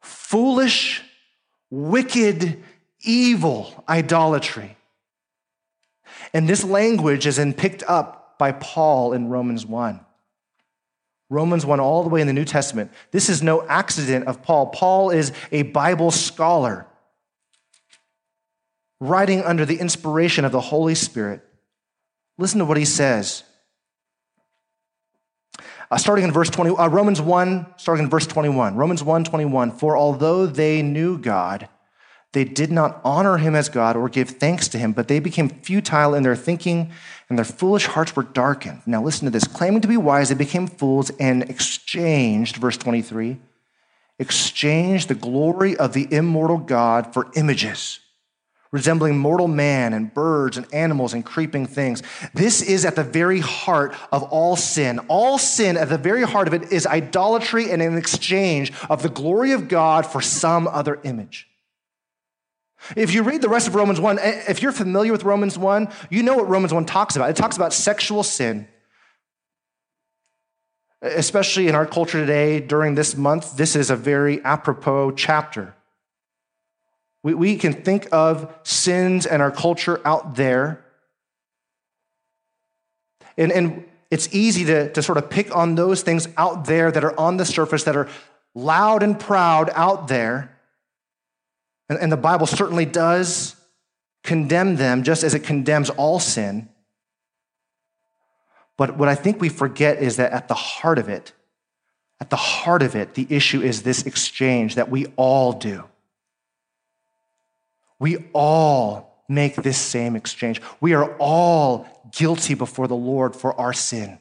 Foolish, 0.00 1.02
wicked, 1.70 2.64
evil 3.02 3.84
idolatry. 3.88 4.76
And 6.32 6.48
this 6.48 6.64
language 6.64 7.26
is 7.26 7.36
then 7.36 7.52
picked 7.52 7.82
up 7.84 8.38
by 8.38 8.52
Paul 8.52 9.12
in 9.12 9.28
Romans 9.28 9.66
1. 9.66 10.00
Romans 11.28 11.64
1, 11.64 11.78
all 11.78 12.02
the 12.02 12.08
way 12.08 12.20
in 12.20 12.26
the 12.26 12.32
New 12.32 12.44
Testament. 12.44 12.90
This 13.12 13.28
is 13.28 13.42
no 13.42 13.66
accident 13.68 14.26
of 14.26 14.42
Paul. 14.42 14.66
Paul 14.68 15.10
is 15.10 15.32
a 15.52 15.62
Bible 15.62 16.10
scholar, 16.10 16.86
writing 18.98 19.42
under 19.42 19.64
the 19.64 19.78
inspiration 19.78 20.44
of 20.44 20.50
the 20.50 20.60
Holy 20.60 20.96
Spirit. 20.96 21.42
Listen 22.36 22.58
to 22.58 22.64
what 22.64 22.76
he 22.76 22.84
says. 22.84 23.44
Uh, 25.90 25.96
starting 25.96 26.24
in 26.24 26.32
verse 26.32 26.50
20, 26.50 26.76
uh, 26.76 26.88
Romans 26.88 27.20
1, 27.20 27.66
starting 27.76 28.04
in 28.04 28.10
verse 28.10 28.26
21. 28.26 28.76
Romans 28.76 29.02
1 29.02 29.24
21. 29.24 29.72
For 29.72 29.96
although 29.96 30.46
they 30.46 30.82
knew 30.82 31.18
God, 31.18 31.68
they 32.32 32.44
did 32.44 32.70
not 32.70 33.00
honor 33.04 33.38
him 33.38 33.56
as 33.56 33.68
God 33.68 33.96
or 33.96 34.08
give 34.08 34.30
thanks 34.30 34.68
to 34.68 34.78
him, 34.78 34.92
but 34.92 35.08
they 35.08 35.18
became 35.18 35.48
futile 35.48 36.14
in 36.14 36.22
their 36.22 36.36
thinking, 36.36 36.92
and 37.28 37.36
their 37.36 37.44
foolish 37.44 37.86
hearts 37.86 38.14
were 38.14 38.22
darkened. 38.22 38.82
Now, 38.86 39.02
listen 39.02 39.24
to 39.24 39.30
this. 39.30 39.48
Claiming 39.48 39.80
to 39.80 39.88
be 39.88 39.96
wise, 39.96 40.28
they 40.28 40.36
became 40.36 40.68
fools 40.68 41.10
and 41.18 41.42
exchanged, 41.42 42.56
verse 42.56 42.76
23, 42.76 43.40
exchanged 44.20 45.08
the 45.08 45.16
glory 45.16 45.76
of 45.76 45.92
the 45.92 46.06
immortal 46.12 46.58
God 46.58 47.12
for 47.12 47.26
images, 47.34 47.98
resembling 48.70 49.18
mortal 49.18 49.48
man 49.48 49.92
and 49.92 50.14
birds 50.14 50.56
and 50.56 50.72
animals 50.72 51.14
and 51.14 51.26
creeping 51.26 51.66
things. 51.66 52.00
This 52.32 52.62
is 52.62 52.84
at 52.84 52.94
the 52.94 53.02
very 53.02 53.40
heart 53.40 53.92
of 54.12 54.22
all 54.22 54.54
sin. 54.54 55.00
All 55.08 55.36
sin, 55.36 55.76
at 55.76 55.88
the 55.88 55.98
very 55.98 56.22
heart 56.22 56.46
of 56.46 56.54
it, 56.54 56.70
is 56.70 56.86
idolatry 56.86 57.72
and 57.72 57.82
an 57.82 57.98
exchange 57.98 58.72
of 58.88 59.02
the 59.02 59.08
glory 59.08 59.50
of 59.50 59.66
God 59.66 60.06
for 60.06 60.20
some 60.20 60.68
other 60.68 61.00
image. 61.02 61.49
If 62.96 63.12
you 63.12 63.22
read 63.22 63.42
the 63.42 63.48
rest 63.48 63.68
of 63.68 63.74
Romans 63.74 64.00
1, 64.00 64.18
eh, 64.18 64.44
if 64.48 64.62
you're 64.62 64.72
familiar 64.72 65.12
with 65.12 65.24
Romans 65.24 65.58
1, 65.58 65.88
you 66.10 66.22
know 66.22 66.36
what 66.36 66.48
Romans 66.48 66.72
1 66.72 66.86
talks 66.86 67.16
about. 67.16 67.30
It 67.30 67.36
talks 67.36 67.56
about 67.56 67.72
sexual 67.72 68.22
sin. 68.22 68.66
Especially 71.02 71.68
in 71.68 71.74
our 71.74 71.86
culture 71.86 72.18
today, 72.18 72.60
during 72.60 72.94
this 72.94 73.16
month, 73.16 73.56
this 73.56 73.74
is 73.74 73.90
a 73.90 73.96
very 73.96 74.42
apropos 74.44 75.12
chapter. 75.12 75.74
We, 77.22 77.34
we 77.34 77.56
can 77.56 77.72
think 77.72 78.08
of 78.12 78.54
sins 78.62 79.26
and 79.26 79.42
our 79.42 79.50
culture 79.50 80.00
out 80.04 80.36
there. 80.36 80.84
And, 83.36 83.52
and 83.52 83.84
it's 84.10 84.34
easy 84.34 84.64
to, 84.66 84.92
to 84.92 85.02
sort 85.02 85.18
of 85.18 85.30
pick 85.30 85.54
on 85.54 85.74
those 85.74 86.02
things 86.02 86.28
out 86.36 86.66
there 86.66 86.90
that 86.90 87.04
are 87.04 87.18
on 87.18 87.36
the 87.36 87.44
surface, 87.44 87.84
that 87.84 87.96
are 87.96 88.08
loud 88.54 89.02
and 89.02 89.18
proud 89.18 89.70
out 89.74 90.08
there. 90.08 90.56
And, 91.90 91.98
and 91.98 92.10
the 92.10 92.16
Bible 92.16 92.46
certainly 92.46 92.86
does 92.86 93.56
condemn 94.22 94.76
them 94.76 95.02
just 95.02 95.24
as 95.24 95.34
it 95.34 95.40
condemns 95.40 95.90
all 95.90 96.20
sin. 96.20 96.68
But 98.78 98.96
what 98.96 99.08
I 99.08 99.16
think 99.16 99.40
we 99.40 99.48
forget 99.50 100.00
is 100.00 100.16
that 100.16 100.32
at 100.32 100.48
the 100.48 100.54
heart 100.54 100.98
of 100.98 101.08
it, 101.08 101.32
at 102.20 102.30
the 102.30 102.36
heart 102.36 102.82
of 102.82 102.94
it, 102.94 103.14
the 103.14 103.26
issue 103.28 103.60
is 103.60 103.82
this 103.82 104.04
exchange 104.06 104.76
that 104.76 104.88
we 104.88 105.06
all 105.16 105.52
do. 105.52 105.84
We 107.98 108.28
all 108.32 109.24
make 109.28 109.56
this 109.56 109.76
same 109.76 110.16
exchange. 110.16 110.62
We 110.80 110.94
are 110.94 111.14
all 111.18 111.86
guilty 112.12 112.54
before 112.54 112.86
the 112.88 112.96
Lord 112.96 113.34
for 113.34 113.58
our 113.60 113.72
sin. 113.72 114.18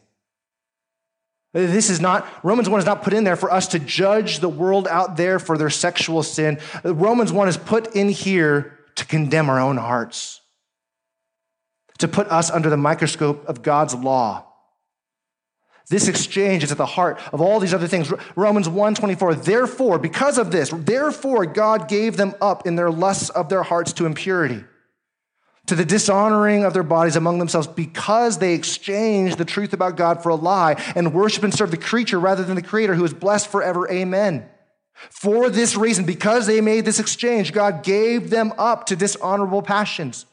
This 1.52 1.90
is 1.90 2.00
not, 2.00 2.28
Romans 2.44 2.70
1 2.70 2.80
is 2.80 2.86
not 2.86 3.02
put 3.02 3.14
in 3.14 3.24
there 3.24 3.36
for 3.36 3.52
us 3.52 3.68
to 3.70 3.80
judge 3.80 4.40
the 4.40 4.50
world 4.50 4.88
out 4.88 5.18
there 5.18 5.40
for 5.40 5.58
their 5.58 5.72
sexual 5.72 6.22
sin. 6.22 6.60
Romans 6.84 7.32
1 7.32 7.48
is 7.48 7.58
put 7.58 7.96
in 7.96 8.10
here 8.10 8.80
to 8.96 9.06
condemn 9.06 9.50
our 9.50 9.60
own 9.60 9.78
hearts, 9.78 10.42
to 11.98 12.08
put 12.08 12.28
us 12.28 12.52
under 12.52 12.70
the 12.70 12.78
microscope 12.78 13.48
of 13.48 13.64
God's 13.64 13.96
law. 13.96 14.46
This 15.90 16.08
exchange 16.08 16.64
is 16.64 16.72
at 16.72 16.78
the 16.78 16.86
heart 16.86 17.20
of 17.34 17.42
all 17.42 17.60
these 17.60 17.74
other 17.74 17.88
things. 17.88 18.14
Romans 18.36 18.70
1:24 18.70 19.44
Therefore 19.44 19.98
because 19.98 20.38
of 20.38 20.52
this 20.52 20.70
therefore 20.72 21.48
God 21.48 21.88
gave 21.88 22.16
them 22.16 22.36
up 22.40 22.68
in 22.68 22.76
their 22.76 22.92
lusts 22.92 23.30
of 23.30 23.50
their 23.50 23.64
hearts 23.64 23.92
to 23.94 24.06
impurity 24.06 24.64
to 25.70 25.76
the 25.76 25.86
dishonoring 25.86 26.64
of 26.64 26.74
their 26.74 26.84
bodies 26.84 27.16
among 27.16 27.40
themselves 27.40 27.68
because 27.68 28.40
they 28.40 28.54
exchanged 28.54 29.38
the 29.38 29.46
truth 29.46 29.72
about 29.72 29.96
God 29.96 30.22
for 30.22 30.30
a 30.30 30.36
lie 30.36 30.74
and 30.96 31.14
worship 31.14 31.44
and 31.44 31.54
serve 31.54 31.72
the 31.72 31.78
creature 31.78 32.20
rather 32.20 32.44
than 32.44 32.56
the 32.56 32.62
creator 32.62 32.96
who 32.96 33.06
is 33.06 33.14
blessed 33.14 33.48
forever. 33.48 33.90
Amen. 33.90 34.50
For 35.10 35.50
this 35.50 35.78
reason, 35.78 36.06
because 36.06 36.46
they 36.46 36.60
made 36.60 36.86
this 36.86 37.00
exchange, 37.00 37.54
God 37.54 37.84
gave 37.84 38.30
them 38.30 38.52
up 38.58 38.88
to 38.88 38.96
dishonorable 38.96 39.62
passions. 39.62 40.26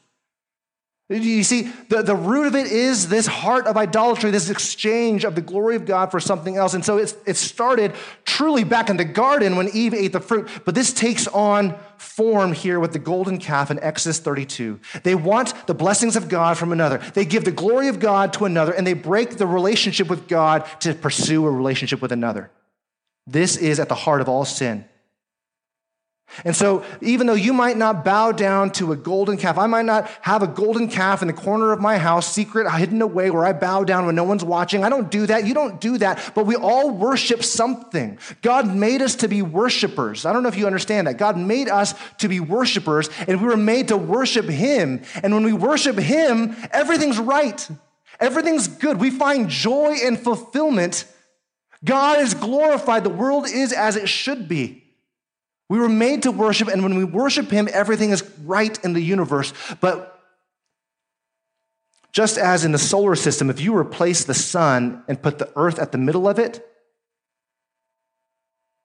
You 1.09 1.43
see, 1.43 1.71
the, 1.87 2.01
the 2.01 2.15
root 2.15 2.47
of 2.47 2.55
it 2.55 2.67
is 2.67 3.07
this 3.07 3.27
heart 3.27 3.65
of 3.65 3.77
idolatry, 3.77 4.29
this 4.29 4.49
exchange 4.49 5.23
of 5.23 5.35
the 5.35 5.41
glory 5.41 5.77
of 5.77 5.85
God 5.85 6.11
for 6.11 6.19
something 6.19 6.57
else. 6.57 6.73
And 6.73 6.83
so 6.83 6.97
it's, 6.97 7.15
it 7.25 7.37
started 7.37 7.93
truly 8.25 8.65
back 8.65 8.89
in 8.89 8.97
the 8.97 9.05
garden 9.05 9.55
when 9.55 9.69
Eve 9.69 9.93
ate 9.93 10.11
the 10.11 10.19
fruit, 10.19 10.49
but 10.65 10.75
this 10.75 10.91
takes 10.91 11.25
on 11.27 11.77
form 11.97 12.51
here 12.51 12.77
with 12.77 12.91
the 12.91 12.99
golden 12.99 13.37
calf 13.37 13.71
in 13.71 13.79
Exodus 13.79 14.19
32. 14.19 14.81
They 15.03 15.15
want 15.15 15.53
the 15.65 15.73
blessings 15.73 16.17
of 16.17 16.27
God 16.27 16.57
from 16.57 16.73
another. 16.73 16.97
They 17.13 17.23
give 17.23 17.45
the 17.45 17.51
glory 17.51 17.87
of 17.87 18.01
God 18.01 18.33
to 18.33 18.43
another, 18.43 18.73
and 18.73 18.85
they 18.85 18.93
break 18.93 19.37
the 19.37 19.47
relationship 19.47 20.09
with 20.09 20.27
God 20.27 20.65
to 20.81 20.93
pursue 20.93 21.45
a 21.45 21.51
relationship 21.51 22.01
with 22.01 22.11
another. 22.11 22.51
This 23.25 23.55
is 23.55 23.79
at 23.79 23.87
the 23.87 23.95
heart 23.95 24.19
of 24.19 24.27
all 24.27 24.43
sin. 24.43 24.83
And 26.43 26.55
so, 26.55 26.83
even 27.01 27.25
though 27.25 27.33
you 27.33 27.53
might 27.53 27.77
not 27.77 28.03
bow 28.03 28.31
down 28.31 28.71
to 28.73 28.91
a 28.91 28.95
golden 28.95 29.37
calf, 29.37 29.57
I 29.57 29.65
might 29.65 29.85
not 29.85 30.07
have 30.21 30.43
a 30.43 30.47
golden 30.47 30.89
calf 30.89 31.21
in 31.21 31.27
the 31.27 31.33
corner 31.33 31.71
of 31.71 31.79
my 31.79 31.97
house, 31.97 32.31
secret, 32.31 32.69
hidden 32.69 33.01
away, 33.01 33.31
where 33.31 33.45
I 33.45 33.53
bow 33.53 33.83
down 33.83 34.05
when 34.05 34.15
no 34.15 34.23
one's 34.23 34.43
watching. 34.43 34.83
I 34.83 34.89
don't 34.89 35.09
do 35.09 35.25
that. 35.25 35.47
You 35.47 35.53
don't 35.53 35.79
do 35.79 35.97
that. 35.99 36.33
But 36.35 36.45
we 36.45 36.55
all 36.55 36.91
worship 36.91 37.43
something. 37.43 38.19
God 38.41 38.73
made 38.73 39.01
us 39.01 39.15
to 39.15 39.27
be 39.27 39.41
worshipers. 39.41 40.25
I 40.25 40.33
don't 40.33 40.43
know 40.43 40.49
if 40.49 40.57
you 40.57 40.67
understand 40.67 41.07
that. 41.07 41.17
God 41.17 41.37
made 41.37 41.69
us 41.69 41.95
to 42.19 42.27
be 42.27 42.39
worshipers, 42.39 43.09
and 43.27 43.41
we 43.41 43.47
were 43.47 43.57
made 43.57 43.87
to 43.87 43.97
worship 43.97 44.45
Him. 44.45 45.03
And 45.23 45.33
when 45.33 45.43
we 45.43 45.53
worship 45.53 45.97
Him, 45.97 46.55
everything's 46.71 47.19
right, 47.19 47.67
everything's 48.19 48.67
good. 48.67 48.99
We 48.99 49.11
find 49.11 49.49
joy 49.49 49.97
and 50.03 50.19
fulfillment. 50.19 51.05
God 51.83 52.19
is 52.19 52.33
glorified. 52.33 53.03
The 53.03 53.09
world 53.09 53.47
is 53.47 53.71
as 53.71 53.95
it 53.95 54.09
should 54.09 54.47
be. 54.47 54.86
We 55.69 55.79
were 55.79 55.89
made 55.89 56.23
to 56.23 56.31
worship, 56.31 56.67
and 56.67 56.81
when 56.83 56.95
we 56.95 57.03
worship 57.03 57.51
Him, 57.51 57.67
everything 57.71 58.11
is 58.11 58.23
right 58.43 58.77
in 58.83 58.93
the 58.93 59.01
universe. 59.01 59.53
But 59.81 60.13
just 62.13 62.37
as 62.37 62.63
in 62.63 62.71
the 62.71 62.79
solar 62.79 63.15
system, 63.15 63.49
if 63.49 63.59
you 63.59 63.75
replace 63.75 64.23
the 64.23 64.33
sun 64.33 65.03
and 65.07 65.21
put 65.21 65.39
the 65.39 65.51
earth 65.55 65.77
at 65.77 65.91
the 65.91 65.97
middle 65.97 66.27
of 66.27 66.39
it, 66.39 66.65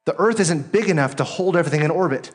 the 0.04 0.16
earth 0.16 0.40
isn't 0.40 0.72
big 0.72 0.88
enough 0.88 1.16
to 1.16 1.24
hold 1.24 1.56
everything 1.56 1.82
in 1.82 1.90
orbit. 1.90 2.32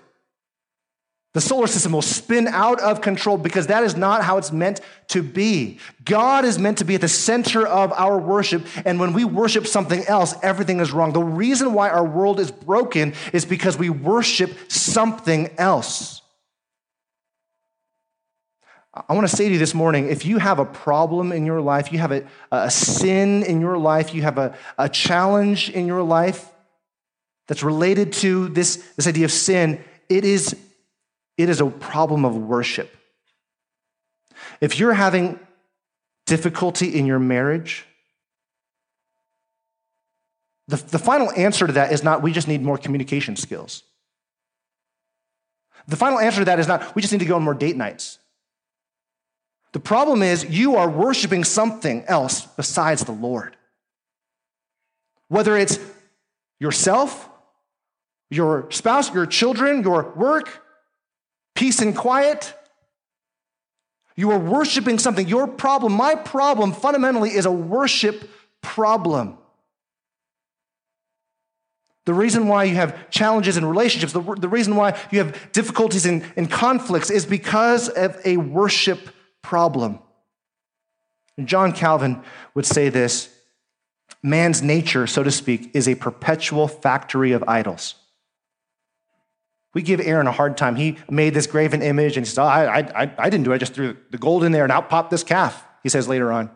The 1.34 1.42
solar 1.42 1.68
system 1.68 1.92
will 1.92 2.02
spin 2.02 2.48
out 2.48 2.80
of 2.80 3.02
control 3.02 3.38
because 3.38 3.68
that 3.68 3.84
is 3.84 3.96
not 3.96 4.24
how 4.24 4.38
it's 4.38 4.52
meant 4.52 4.82
to 5.10 5.22
be. 5.22 5.80
God 6.04 6.46
is 6.46 6.58
meant 6.58 6.80
to 6.80 6.86
be 6.86 6.96
at 6.96 7.02
the 7.02 7.08
center 7.08 7.68
of 7.68 7.92
our 7.94 8.18
worship, 8.18 8.66
and 8.86 9.00
when 9.00 9.14
we 9.14 9.24
worship 9.24 9.68
something 9.68 10.04
else, 10.08 10.34
everything 10.42 10.80
is 10.80 10.92
wrong. 10.92 11.14
The 11.14 11.22
reason 11.22 11.74
why 11.74 11.90
our 11.90 12.06
world 12.06 12.40
is 12.40 12.50
broken 12.50 13.14
is 13.34 13.46
because 13.46 13.78
we 13.78 13.90
worship 13.90 14.72
something 14.72 15.50
else. 15.58 16.22
I 19.08 19.14
want 19.14 19.30
to 19.30 19.36
say 19.36 19.48
to 19.48 19.54
you 19.54 19.60
this 19.60 19.76
morning 19.76 20.10
if 20.10 20.26
you 20.26 20.40
have 20.40 20.60
a 20.60 20.66
problem 20.66 21.32
in 21.32 21.46
your 21.46 21.62
life, 21.62 21.92
you 21.92 22.00
have 22.00 22.12
a, 22.12 22.26
a 22.52 22.72
sin 22.72 23.44
in 23.44 23.62
your 23.62 23.78
life, 23.78 24.14
you 24.14 24.24
have 24.24 24.38
a, 24.38 24.56
a 24.78 24.90
challenge 24.90 25.70
in 25.70 25.86
your 25.86 26.02
life 26.02 26.50
that's 27.48 27.64
related 27.64 28.14
to 28.14 28.50
this, 28.50 28.78
this 28.96 29.08
idea 29.08 29.26
of 29.26 29.32
sin, 29.32 29.84
it 30.10 30.26
is 30.26 30.56
it 31.38 31.50
is 31.50 31.62
a 31.62 31.68
problem 31.68 32.26
of 32.26 32.36
worship. 32.36 32.96
If 34.60 34.80
you're 34.80 34.94
having 34.94 35.40
difficulty 36.26 36.98
in 36.98 37.06
your 37.06 37.20
marriage, 37.20 37.86
the, 40.68 40.78
the 40.78 41.00
final 41.00 41.32
answer 41.32 41.68
to 41.68 41.74
that 41.74 41.94
is 41.94 42.04
not 42.04 42.22
we 42.22 42.32
just 42.32 42.48
need 42.48 42.62
more 42.62 42.78
communication 42.78 43.36
skills. 43.36 43.84
The 45.88 45.96
final 45.96 46.20
answer 46.20 46.40
to 46.40 46.46
that 46.46 46.60
is 46.60 46.68
not 46.68 46.96
we 46.96 47.02
just 47.02 47.14
need 47.14 47.20
to 47.20 47.26
go 47.26 47.36
on 47.36 47.44
more 47.44 47.54
date 47.54 47.78
nights. 47.78 48.20
The 49.74 49.80
problem 49.80 50.24
is 50.24 50.46
you 50.50 50.76
are 50.76 50.90
worshiping 50.90 51.44
something 51.44 52.04
else 52.06 52.42
besides 52.42 53.04
the 53.04 53.12
Lord. 53.12 53.56
Whether 55.28 55.56
it's 55.56 55.78
yourself, 56.60 57.30
your 58.30 58.70
spouse, 58.72 59.14
your 59.14 59.26
children, 59.26 59.84
your 59.84 60.14
work, 60.16 60.64
peace 61.58 61.82
and 61.82 61.96
quiet. 61.98 62.54
You 64.16 64.32
are 64.32 64.40
worshiping 64.40 65.00
something. 65.00 65.28
Your 65.28 65.48
problem, 65.48 65.92
my 65.92 66.14
problem, 66.14 66.72
fundamentally 66.72 67.32
is 67.32 67.46
a 67.46 67.52
worship 67.52 68.30
problem. 68.62 69.38
The 72.06 72.14
reason 72.14 72.48
why 72.48 72.66
you 72.66 72.76
have 72.76 73.10
challenges 73.10 73.58
in 73.58 73.66
relationships, 73.66 74.14
the, 74.14 74.22
the 74.22 74.48
reason 74.48 74.76
why 74.76 74.98
you 75.12 75.18
have 75.18 75.52
difficulties 75.52 76.06
in, 76.06 76.24
in 76.36 76.46
conflicts 76.46 77.10
is 77.10 77.26
because 77.26 77.90
of 77.90 78.18
a 78.24 78.38
worship 78.38 79.10
problem. 79.42 80.00
And 81.38 81.48
John 81.48 81.74
Calvin 81.74 82.22
would 82.54 82.66
say 82.66 82.90
this 82.90 83.30
man's 84.22 84.62
nature, 84.62 85.08
so 85.08 85.24
to 85.24 85.32
speak, 85.32 85.72
is 85.74 85.88
a 85.88 85.96
perpetual 85.96 86.68
factory 86.68 87.32
of 87.32 87.44
idols. 87.48 87.96
We 89.78 89.84
give 89.84 90.00
Aaron 90.00 90.26
a 90.26 90.32
hard 90.32 90.58
time. 90.58 90.76
He 90.76 90.98
made 91.08 91.36
this 91.36 91.46
graven 91.46 91.84
image 91.84 92.18
and 92.18 92.26
he 92.26 92.28
says, 92.28 92.40
oh, 92.40 92.46
I, 92.46 92.80
I, 92.80 93.12
I 93.16 93.30
didn't 93.30 93.44
do 93.44 93.52
it. 93.52 93.54
I 93.54 93.58
just 93.60 93.76
threw 93.76 93.96
the 94.10 94.18
gold 94.18 94.44
in 94.44 94.52
there 94.52 94.64
and 94.64 94.72
out 94.72 94.90
popped 94.90 95.12
this 95.12 95.24
calf, 95.24 95.64
he 95.84 95.90
says 95.90 96.08
later 96.08 96.32
on. 96.32 96.50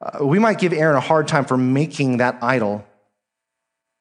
Uh, 0.00 0.26
we 0.26 0.40
might 0.40 0.58
give 0.58 0.72
Aaron 0.72 0.96
a 0.96 1.00
hard 1.00 1.28
time 1.28 1.44
for 1.44 1.56
making 1.56 2.16
that 2.16 2.42
idol, 2.42 2.84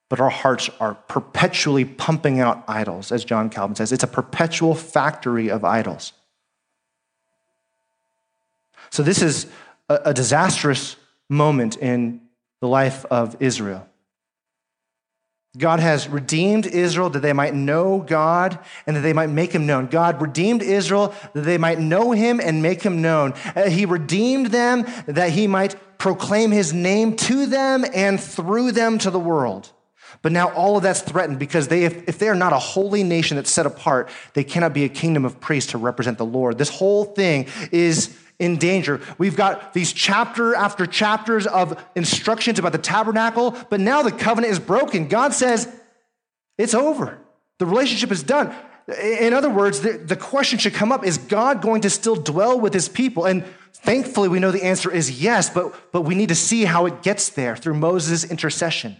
but 0.10 0.20
our 0.20 0.32
hearts 0.32 0.72
are 0.80 0.96
perpetually 0.96 1.86
pumping 1.86 2.39
out 2.39 2.63
idols, 2.68 3.12
as 3.12 3.24
John 3.24 3.52
Calvin 3.52 3.76
says. 3.76 3.91
It's 3.91 4.04
a 4.04 4.08
perpetual 4.08 4.74
factory 4.74 5.52
of 5.52 5.63
idols. 5.63 6.12
So, 8.89 9.04
this 9.04 9.22
is 9.22 9.46
a, 9.89 10.00
a 10.06 10.13
disastrous 10.15 10.96
moment 11.30 11.78
in 11.78 12.22
the 12.62 12.68
life 12.68 13.06
of 13.12 13.38
Israel. 13.39 13.88
God 15.58 15.80
has 15.80 16.08
redeemed 16.08 16.65
Israel 16.65 17.10
that 17.12 17.22
they 17.22 17.34
might 17.34 17.54
know 17.54 18.00
God 18.00 18.60
and 18.86 18.96
that 18.96 19.02
they 19.02 19.13
might 19.13 19.30
make 19.30 19.52
him 19.52 19.65
known. 19.65 19.88
God 19.88 20.22
redeemed 20.22 20.62
Israel 20.62 21.13
that 21.34 21.41
they 21.41 21.58
might 21.58 21.80
know 21.80 22.12
him 22.12 22.39
and 22.39 22.62
make 22.62 22.82
him 22.82 23.02
known. 23.02 23.34
Uh, 23.56 23.70
he 23.70 23.86
redeemed 23.86 24.48
them 24.48 24.86
that 25.08 25.30
he 25.32 25.48
might 25.48 25.76
proclaim 25.98 26.52
his 26.52 26.74
name 26.74 27.15
to 27.15 27.46
them 27.46 27.86
and 27.94 28.20
through 28.20 28.74
them 28.74 28.98
to 29.00 29.10
the 29.10 29.20
world. 29.20 29.72
But 30.22 30.32
now 30.32 30.52
all 30.54 30.78
of 30.78 30.84
that's 30.84 31.02
threatened 31.02 31.39
because 31.39 31.68
they, 31.68 31.84
if, 31.84 32.08
if 32.08 32.20
they 32.20 32.30
are 32.30 32.36
not 32.36 32.54
a 32.54 32.60
holy 32.60 33.04
nation 33.04 33.36
that's 33.36 33.52
set 33.52 33.65
apart, 33.65 34.10
they 34.34 34.44
cannot 34.44 34.74
be 34.74 34.84
a 34.84 34.89
kingdom 34.89 35.26
of 35.26 35.39
priests 35.39 35.72
to 35.72 35.78
represent 35.78 36.18
the 36.18 36.26
Lord. 36.26 36.58
This 36.58 36.70
whole 36.70 37.06
thing 37.06 37.48
is 37.72 38.18
in 38.39 38.58
danger. 38.58 39.02
We've 39.17 39.36
got 39.36 39.74
these 39.74 39.93
chapter 39.93 40.56
after 40.56 40.86
chapters 40.86 41.48
of 41.48 41.82
instructions 41.95 42.60
about 42.60 42.71
the 42.71 42.78
tabernacle, 42.78 43.58
but 43.69 43.80
now 43.80 44.02
the 44.02 44.12
covenant 44.12 44.52
is 44.52 44.60
broken. 44.60 45.08
God 45.08 45.34
says 45.34 45.74
it's 46.58 46.74
over. 46.74 47.17
The 47.60 47.65
relationship 47.65 48.12
is 48.12 48.24
done. 48.24 48.54
In 49.02 49.34
other 49.34 49.50
words, 49.50 49.82
the, 49.82 49.93
the 49.93 50.15
question 50.15 50.60
should 50.60 50.74
come 50.74 50.91
up 50.91 51.06
is 51.06 51.17
God 51.17 51.62
going 51.62 51.82
to 51.82 51.89
still 51.89 52.15
dwell 52.15 52.60
with 52.60 52.74
his 52.74 52.88
people? 52.88 53.26
And 53.26 53.43
thankfully, 53.74 54.30
we 54.30 54.39
know 54.39 54.52
the 54.52 54.63
answer 54.63 54.91
is 54.91 55.21
yes, 55.21 55.50
but, 55.50 55.91
but 55.91 56.02
we 56.02 56.13
need 56.13 56.30
to 56.30 56.36
see 56.36 56.65
how 56.65 56.86
it 56.86 57.02
gets 57.02 57.30
there 57.30 57.56
through 57.56 57.76
Moses' 57.76 58.24
intercession. 58.24 58.98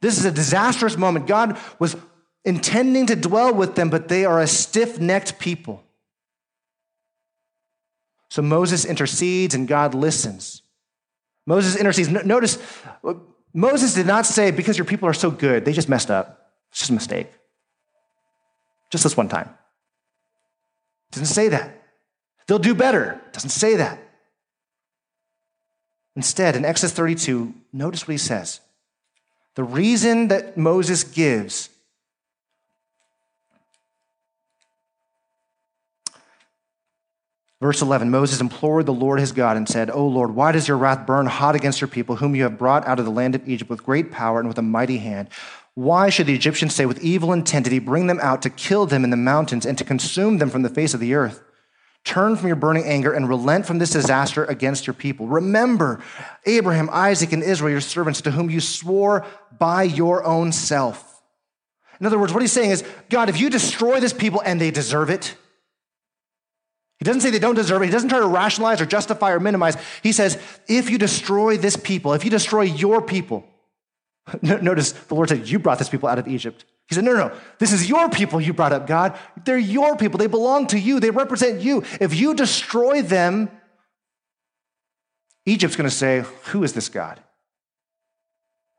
This 0.00 0.18
is 0.18 0.24
a 0.24 0.32
disastrous 0.32 0.96
moment. 0.96 1.28
God 1.28 1.56
was 1.78 1.96
intending 2.44 3.06
to 3.06 3.16
dwell 3.16 3.54
with 3.54 3.76
them, 3.76 3.88
but 3.88 4.08
they 4.08 4.24
are 4.24 4.40
a 4.40 4.48
stiff 4.48 4.98
necked 4.98 5.38
people. 5.38 5.84
So 8.32 8.40
Moses 8.40 8.86
intercedes 8.86 9.54
and 9.54 9.68
God 9.68 9.94
listens. 9.94 10.62
Moses 11.44 11.76
intercedes. 11.76 12.08
Notice, 12.08 12.56
Moses 13.52 13.92
did 13.92 14.06
not 14.06 14.24
say, 14.24 14.50
because 14.50 14.78
your 14.78 14.86
people 14.86 15.06
are 15.06 15.12
so 15.12 15.30
good, 15.30 15.66
they 15.66 15.74
just 15.74 15.86
messed 15.86 16.10
up. 16.10 16.50
It's 16.70 16.78
just 16.78 16.90
a 16.90 16.94
mistake. 16.94 17.30
Just 18.90 19.04
this 19.04 19.18
one 19.18 19.28
time. 19.28 19.50
Doesn't 21.10 21.26
say 21.26 21.48
that. 21.48 21.82
They'll 22.46 22.58
do 22.58 22.74
better. 22.74 23.20
Doesn't 23.32 23.50
say 23.50 23.76
that. 23.76 23.98
Instead, 26.16 26.56
in 26.56 26.64
Exodus 26.64 26.94
32, 26.94 27.52
notice 27.70 28.08
what 28.08 28.12
he 28.12 28.18
says. 28.18 28.62
The 29.56 29.64
reason 29.64 30.28
that 30.28 30.56
Moses 30.56 31.04
gives 31.04 31.68
Verse 37.62 37.80
11 37.80 38.10
Moses 38.10 38.40
implored 38.40 38.86
the 38.86 38.92
Lord 38.92 39.20
his 39.20 39.30
God 39.30 39.56
and 39.56 39.68
said, 39.68 39.88
O 39.88 40.04
Lord, 40.04 40.34
why 40.34 40.50
does 40.50 40.66
your 40.66 40.76
wrath 40.76 41.06
burn 41.06 41.26
hot 41.26 41.54
against 41.54 41.80
your 41.80 41.86
people, 41.86 42.16
whom 42.16 42.34
you 42.34 42.42
have 42.42 42.58
brought 42.58 42.84
out 42.88 42.98
of 42.98 43.04
the 43.04 43.12
land 43.12 43.36
of 43.36 43.48
Egypt 43.48 43.70
with 43.70 43.84
great 43.84 44.10
power 44.10 44.40
and 44.40 44.48
with 44.48 44.58
a 44.58 44.62
mighty 44.62 44.98
hand? 44.98 45.28
Why 45.74 46.10
should 46.10 46.26
the 46.26 46.34
Egyptians 46.34 46.74
say, 46.74 46.86
With 46.86 47.04
evil 47.04 47.32
intent 47.32 47.62
did 47.62 47.72
he 47.72 47.78
bring 47.78 48.08
them 48.08 48.18
out 48.20 48.42
to 48.42 48.50
kill 48.50 48.86
them 48.86 49.04
in 49.04 49.10
the 49.10 49.16
mountains 49.16 49.64
and 49.64 49.78
to 49.78 49.84
consume 49.84 50.38
them 50.38 50.50
from 50.50 50.62
the 50.62 50.68
face 50.68 50.92
of 50.92 50.98
the 50.98 51.14
earth? 51.14 51.40
Turn 52.04 52.34
from 52.34 52.48
your 52.48 52.56
burning 52.56 52.82
anger 52.82 53.12
and 53.12 53.28
relent 53.28 53.64
from 53.64 53.78
this 53.78 53.90
disaster 53.90 54.44
against 54.44 54.88
your 54.88 54.94
people. 54.94 55.28
Remember 55.28 56.02
Abraham, 56.46 56.90
Isaac, 56.90 57.32
and 57.32 57.44
Israel, 57.44 57.70
your 57.70 57.80
servants, 57.80 58.22
to 58.22 58.32
whom 58.32 58.50
you 58.50 58.58
swore 58.58 59.24
by 59.56 59.84
your 59.84 60.24
own 60.24 60.50
self. 60.50 61.22
In 62.00 62.06
other 62.06 62.18
words, 62.18 62.32
what 62.32 62.42
he's 62.42 62.50
saying 62.50 62.72
is, 62.72 62.82
God, 63.08 63.28
if 63.28 63.38
you 63.38 63.48
destroy 63.48 64.00
this 64.00 64.12
people 64.12 64.42
and 64.44 64.60
they 64.60 64.72
deserve 64.72 65.10
it, 65.10 65.36
he 67.02 67.04
doesn't 67.04 67.22
say 67.22 67.30
they 67.30 67.40
don't 67.40 67.56
deserve 67.56 67.82
it. 67.82 67.86
He 67.86 67.90
doesn't 67.90 68.10
try 68.10 68.20
to 68.20 68.26
rationalize 68.28 68.80
or 68.80 68.86
justify 68.86 69.32
or 69.32 69.40
minimize. 69.40 69.76
He 70.04 70.12
says, 70.12 70.38
if 70.68 70.88
you 70.88 70.98
destroy 70.98 71.56
this 71.56 71.76
people, 71.76 72.12
if 72.12 72.24
you 72.24 72.30
destroy 72.30 72.62
your 72.62 73.02
people, 73.02 73.44
notice 74.40 74.92
the 74.92 75.16
Lord 75.16 75.28
said, 75.28 75.48
You 75.48 75.58
brought 75.58 75.80
this 75.80 75.88
people 75.88 76.08
out 76.08 76.20
of 76.20 76.28
Egypt. 76.28 76.64
He 76.86 76.94
said, 76.94 77.02
No, 77.02 77.12
no, 77.12 77.26
no. 77.26 77.34
This 77.58 77.72
is 77.72 77.88
your 77.88 78.08
people 78.08 78.40
you 78.40 78.52
brought 78.52 78.72
up, 78.72 78.86
God. 78.86 79.18
They're 79.44 79.58
your 79.58 79.96
people. 79.96 80.16
They 80.16 80.28
belong 80.28 80.68
to 80.68 80.78
you. 80.78 81.00
They 81.00 81.10
represent 81.10 81.60
you. 81.60 81.82
If 82.00 82.14
you 82.14 82.36
destroy 82.36 83.02
them, 83.02 83.50
Egypt's 85.44 85.74
going 85.74 85.90
to 85.90 85.96
say, 85.96 86.24
Who 86.50 86.62
is 86.62 86.72
this 86.72 86.88
God? 86.88 87.18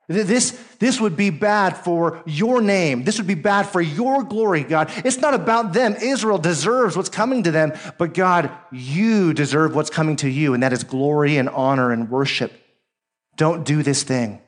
This, 0.07 0.51
this 0.79 0.99
would 0.99 1.15
be 1.15 1.29
bad 1.29 1.77
for 1.77 2.21
your 2.25 2.61
name. 2.61 3.05
This 3.05 3.17
would 3.17 3.27
be 3.27 3.35
bad 3.35 3.63
for 3.63 3.79
your 3.79 4.23
glory, 4.23 4.63
God. 4.63 4.91
It's 5.05 5.19
not 5.19 5.33
about 5.33 5.71
them. 5.71 5.95
Israel 5.95 6.37
deserves 6.37 6.97
what's 6.97 7.09
coming 7.09 7.43
to 7.43 7.51
them, 7.51 7.71
but 7.97 8.13
God, 8.13 8.51
you 8.71 9.33
deserve 9.33 9.75
what's 9.75 9.89
coming 9.89 10.17
to 10.17 10.29
you, 10.29 10.53
and 10.53 10.61
that 10.61 10.73
is 10.73 10.83
glory 10.83 11.37
and 11.37 11.47
honor 11.47 11.91
and 11.91 12.09
worship. 12.09 12.51
Don't 13.37 13.63
do 13.63 13.81
this 13.81 14.03
thing 14.03 14.41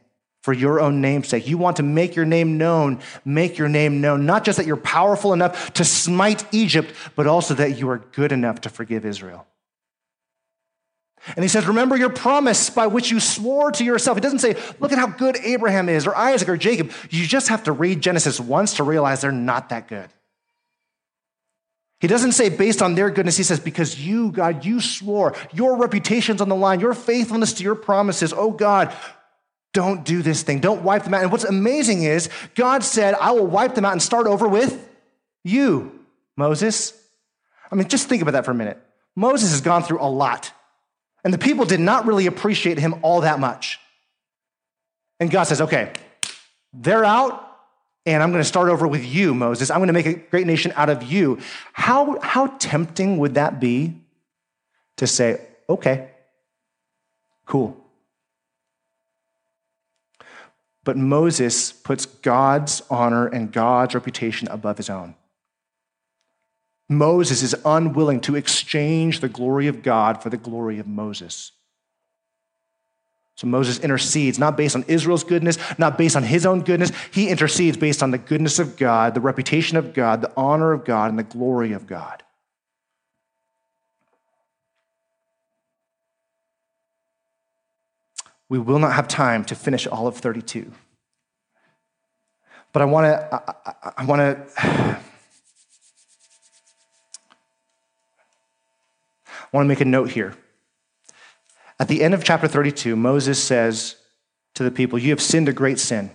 for 0.44 0.52
your 0.54 0.80
own 0.80 1.00
name's 1.02 1.30
sake. 1.30 1.48
You 1.48 1.58
want 1.58 1.78
to 1.78 1.84
make 1.84 2.16
your 2.16 2.26
name 2.26 2.58
known, 2.58 3.00
make 3.24 3.58
your 3.58 3.70
name 3.70 4.02
known. 4.02 4.26
Not 4.26 4.44
just 4.44 4.58
that 4.58 4.68
you're 4.68 4.78
powerful 4.78 5.32
enough 5.34 5.74
to 5.74 5.86
smite 5.86 6.46
Egypt, 6.54 6.94
but 7.16 7.28
also 7.28 7.54
that 7.56 7.80
you 7.80 7.90
are 7.90 7.98
good 7.98 8.32
enough 8.32 8.62
to 8.62 8.70
forgive 8.70 9.06
Israel. 9.06 9.48
And 11.36 11.44
he 11.44 11.48
says, 11.48 11.66
Remember 11.66 11.96
your 11.96 12.10
promise 12.10 12.70
by 12.70 12.88
which 12.88 13.10
you 13.10 13.20
swore 13.20 13.72
to 13.72 13.84
yourself. 13.84 14.18
He 14.18 14.22
doesn't 14.22 14.40
say, 14.40 14.56
Look 14.80 14.92
at 14.92 15.00
how 15.00 15.08
good 15.08 15.38
Abraham 15.38 15.90
is, 15.90 16.06
or 16.06 16.16
Isaac, 16.16 16.50
or 16.50 16.58
Jacob. 16.58 16.92
You 17.10 17.26
just 17.26 17.48
have 17.48 17.64
to 17.64 17.72
read 17.72 18.02
Genesis 18.02 18.40
once 18.40 18.76
to 18.76 18.84
realize 18.84 19.22
they're 19.22 19.32
not 19.32 19.70
that 19.70 19.88
good. 19.88 20.10
He 22.00 22.08
doesn't 22.08 22.34
say 22.34 22.50
based 22.50 22.82
on 22.82 22.94
their 22.94 23.10
goodness. 23.10 23.38
He 23.38 23.44
says, 23.44 23.60
Because 23.60 24.00
you, 24.00 24.32
God, 24.32 24.66
you 24.66 24.80
swore, 24.80 25.36
your 25.54 25.78
reputation's 25.78 26.42
on 26.42 26.50
the 26.50 26.56
line, 26.56 26.80
your 26.80 26.94
faithfulness 26.94 27.54
to 27.54 27.64
your 27.64 27.76
promises. 27.76 28.32
Oh, 28.32 28.52
God, 28.52 28.96
don't 29.74 30.06
do 30.06 30.22
this 30.22 30.44
thing. 30.44 30.60
Don't 30.60 30.84
wipe 30.84 31.04
them 31.04 31.14
out. 31.14 31.24
And 31.24 31.32
what's 31.32 31.44
amazing 31.44 32.04
is 32.04 32.30
God 32.54 32.84
said, 32.84 33.16
I 33.16 33.32
will 33.32 33.48
wipe 33.48 33.76
them 33.76 33.86
out 33.86 33.94
and 33.94 34.02
start 34.02 34.28
over 34.28 34.48
with 34.48 34.88
you, 35.44 36.00
Moses. 36.38 36.94
I 37.72 37.76
mean, 37.76 37.88
just 37.88 38.08
think 38.08 38.22
about 38.22 38.32
that 38.32 38.46
for 38.46 38.52
a 38.52 38.56
minute. 38.56 38.80
Moses 39.16 39.52
has 39.52 39.62
gone 39.62 39.84
through 39.84 40.02
a 40.02 40.10
lot. 40.10 40.52
And 41.26 41.34
the 41.34 41.40
people 41.40 41.66
did 41.66 41.80
not 41.80 42.06
really 42.06 42.28
appreciate 42.28 42.78
him 42.78 42.96
all 43.02 43.22
that 43.22 43.40
much. 43.40 43.80
And 45.20 45.32
God 45.32 45.44
says, 45.44 45.60
okay, 45.60 45.92
they're 46.72 47.04
out, 47.04 47.42
and 48.06 48.22
I'm 48.22 48.32
going 48.32 48.44
to 48.44 48.48
start 48.48 48.70
over 48.70 48.88
with 48.88 49.04
you, 49.04 49.34
Moses. 49.34 49.72
I'm 49.72 49.80
going 49.80 49.88
to 49.88 49.94
make 49.94 50.06
a 50.06 50.14
great 50.14 50.46
nation 50.46 50.72
out 50.76 50.90
of 50.90 51.02
you. 51.02 51.40
How, 51.74 52.20
how 52.20 52.48
tempting 52.60 53.18
would 53.18 53.34
that 53.34 53.60
be 53.60 53.96
to 54.98 55.08
say, 55.08 55.42
okay, 55.68 56.12
cool. 57.48 57.76
But 60.84 60.96
Moses 60.96 61.74
puts 61.74 62.06
God's 62.06 62.84
honor 62.92 63.26
and 63.26 63.52
God's 63.52 63.96
reputation 63.96 64.48
above 64.50 64.78
his 64.78 64.92
own. 64.92 65.16
Moses 66.88 67.42
is 67.42 67.56
unwilling 67.66 68.22
to 68.22 68.36
exchange 68.36 69.20
the 69.20 69.30
glory 69.30 69.68
of 69.68 69.82
God 69.82 70.22
for 70.22 70.30
the 70.30 70.38
glory 70.38 70.80
of 70.80 70.88
Moses. 70.88 71.52
So 73.36 73.48
Moses 73.48 73.80
intercedes, 73.80 74.40
not 74.40 74.56
based 74.56 74.76
on 74.76 74.86
Israel's 74.88 75.24
goodness, 75.24 75.58
not 75.78 75.98
based 75.98 76.16
on 76.16 76.24
his 76.24 76.46
own 76.46 76.62
goodness. 76.62 76.92
He 77.12 77.30
intercedes 77.30 77.76
based 77.76 78.02
on 78.02 78.12
the 78.12 78.18
goodness 78.18 78.60
of 78.60 78.78
God, 78.78 79.14
the 79.14 79.22
reputation 79.22 79.78
of 79.78 79.94
God, 79.94 80.22
the 80.22 80.32
honor 80.38 80.72
of 80.72 80.86
God, 80.86 81.10
and 81.10 81.20
the 81.20 81.24
glory 81.24 81.74
of 81.74 81.86
God. 81.86 82.24
We 88.48 88.60
will 88.60 88.80
not 88.80 88.94
have 88.94 89.08
time 89.08 89.44
to 89.46 89.56
finish 89.56 89.88
all 89.88 90.08
of 90.08 90.18
32. 90.18 90.72
But 92.72 92.82
I 92.82 92.86
want 92.86 93.06
to, 93.06 93.36
I, 93.36 93.94
I 93.98 94.06
want 94.06 94.22
to, 94.22 95.00
I 99.56 99.58
want 99.58 99.68
to 99.68 99.70
make 99.70 99.80
a 99.80 99.86
note 99.86 100.12
here. 100.12 100.36
At 101.80 101.88
the 101.88 102.04
end 102.04 102.14
of 102.14 102.26
chapter 102.26 102.46
32, 102.46 102.94
Moses 102.98 103.42
says 103.42 103.96
to 104.56 104.66
the 104.66 104.72
people, 104.72 105.00
You 105.00 105.12
have 105.12 105.22
sinned 105.22 105.48
a 105.48 105.54
great 105.54 105.80
sin. 105.80 106.12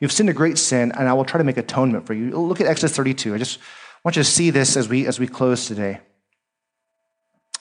You've 0.00 0.10
sinned 0.10 0.28
a 0.28 0.32
great 0.34 0.58
sin, 0.58 0.90
and 0.90 1.08
I 1.08 1.12
will 1.12 1.24
try 1.24 1.38
to 1.38 1.44
make 1.44 1.56
atonement 1.56 2.04
for 2.04 2.14
you. 2.14 2.30
Look 2.30 2.60
at 2.60 2.66
Exodus 2.66 2.96
32. 2.96 3.32
I 3.32 3.38
just 3.38 3.60
want 4.02 4.16
you 4.16 4.24
to 4.24 4.28
see 4.28 4.50
this 4.50 4.76
as 4.76 4.88
we, 4.88 5.06
as 5.06 5.20
we 5.20 5.28
close 5.28 5.68
today. 5.68 6.00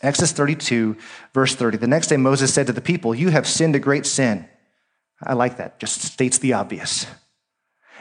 Exodus 0.02 0.32
32, 0.32 0.98
verse 1.32 1.54
30. 1.54 1.78
The 1.78 1.86
next 1.86 2.08
day, 2.08 2.18
Moses 2.18 2.52
said 2.52 2.66
to 2.66 2.74
the 2.74 2.82
people, 2.82 3.14
You 3.14 3.30
have 3.30 3.46
sinned 3.46 3.76
a 3.76 3.80
great 3.80 4.08
sin. 4.08 4.50
I 5.22 5.34
like 5.34 5.58
that, 5.58 5.80
just 5.80 6.02
states 6.02 6.40
the 6.40 6.54
obvious. 6.54 7.06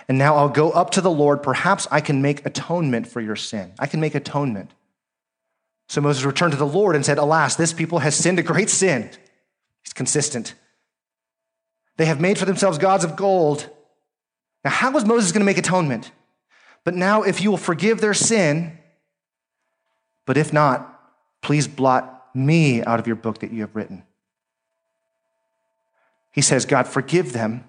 And 0.09 0.17
now 0.17 0.37
I'll 0.37 0.49
go 0.49 0.71
up 0.71 0.93
to 0.93 1.03
the 1.03 1.11
Lord. 1.11 1.43
Perhaps 1.43 1.87
I 1.91 2.01
can 2.01 2.23
make 2.23 2.47
atonement 2.47 3.07
for 3.07 3.21
your 3.21 3.37
sin. 3.37 3.75
I 3.79 3.87
can 3.87 4.01
make 4.01 4.15
atonement. 4.15 4.71
So 5.89 6.01
Moses 6.01 6.25
returned 6.25 6.53
to 6.53 6.59
the 6.59 6.67
Lord 6.67 6.97
and 6.97 7.05
said, 7.05 7.19
Alas, 7.19 7.57
this 7.57 7.73
people 7.73 8.01
has 8.01 8.17
sinned 8.17 8.39
a 8.39 8.43
great 8.43 8.71
sin. 8.71 9.11
He's 9.83 9.93
consistent. 9.93 10.55
They 11.97 12.07
have 12.07 12.21
made 12.21 12.39
for 12.39 12.47
themselves 12.47 12.79
gods 12.79 13.05
of 13.05 13.17
gold. 13.17 13.69
Now, 14.65 14.71
how 14.71 14.91
was 14.91 15.05
Moses 15.05 15.31
going 15.31 15.41
to 15.41 15.47
make 15.47 15.59
atonement? 15.59 16.11
But 16.85 16.95
now, 16.95 17.23
if 17.23 17.41
you 17.41 17.51
will 17.51 17.59
forgive 17.59 18.01
their 18.01 18.15
sin, 18.15 18.79
but 20.27 20.37
if 20.37 20.53
not, 20.53 20.91
please 21.43 21.69
blot 21.69 22.35
me 22.35 22.83
out 22.83 22.99
of 22.99 23.07
your 23.07 23.17
book 23.17 23.41
that 23.41 23.53
you 23.53 23.61
have 23.61 23.77
written. 23.77 24.03
He 26.33 26.41
says, 26.41 26.67
God, 26.67 26.89
forgive 26.89 27.33
them, 27.33 27.65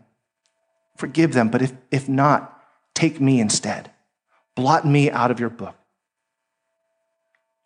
forgive 0.97 1.34
them, 1.34 1.49
but 1.49 1.61
if, 1.61 1.74
if 1.91 2.09
not, 2.09 2.59
take 2.95 3.22
me 3.22 3.39
instead. 3.39 3.91
Blot 4.55 4.86
me 4.86 5.11
out 5.11 5.30
of 5.30 5.39
your 5.39 5.49
book. 5.49 5.76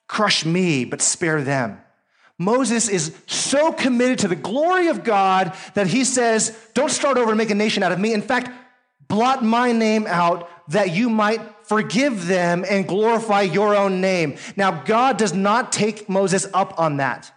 Crush 0.09 0.43
me, 0.43 0.85
but 0.85 1.03
spare 1.03 1.43
them. 1.43 1.79
Moses 2.39 2.89
is 2.89 3.15
so 3.27 3.71
committed 3.71 4.19
to 4.19 4.27
the 4.27 4.35
glory 4.35 4.87
of 4.87 5.03
God 5.03 5.55
that 5.75 5.87
he 5.87 6.03
says, 6.03 6.57
Don't 6.73 6.89
start 6.89 7.17
over 7.17 7.29
and 7.29 7.37
make 7.37 7.51
a 7.51 7.55
nation 7.55 7.83
out 7.83 7.91
of 7.91 7.99
me. 7.99 8.11
In 8.11 8.23
fact, 8.23 8.49
blot 9.07 9.43
my 9.43 9.71
name 9.71 10.07
out 10.07 10.49
that 10.71 10.95
you 10.95 11.11
might 11.11 11.41
forgive 11.63 12.25
them 12.25 12.65
and 12.67 12.87
glorify 12.87 13.41
your 13.41 13.75
own 13.75 14.01
name. 14.01 14.37
Now, 14.55 14.83
God 14.83 15.17
does 15.17 15.33
not 15.33 15.71
take 15.71 16.09
Moses 16.09 16.47
up 16.55 16.79
on 16.79 16.97
that. 16.97 17.31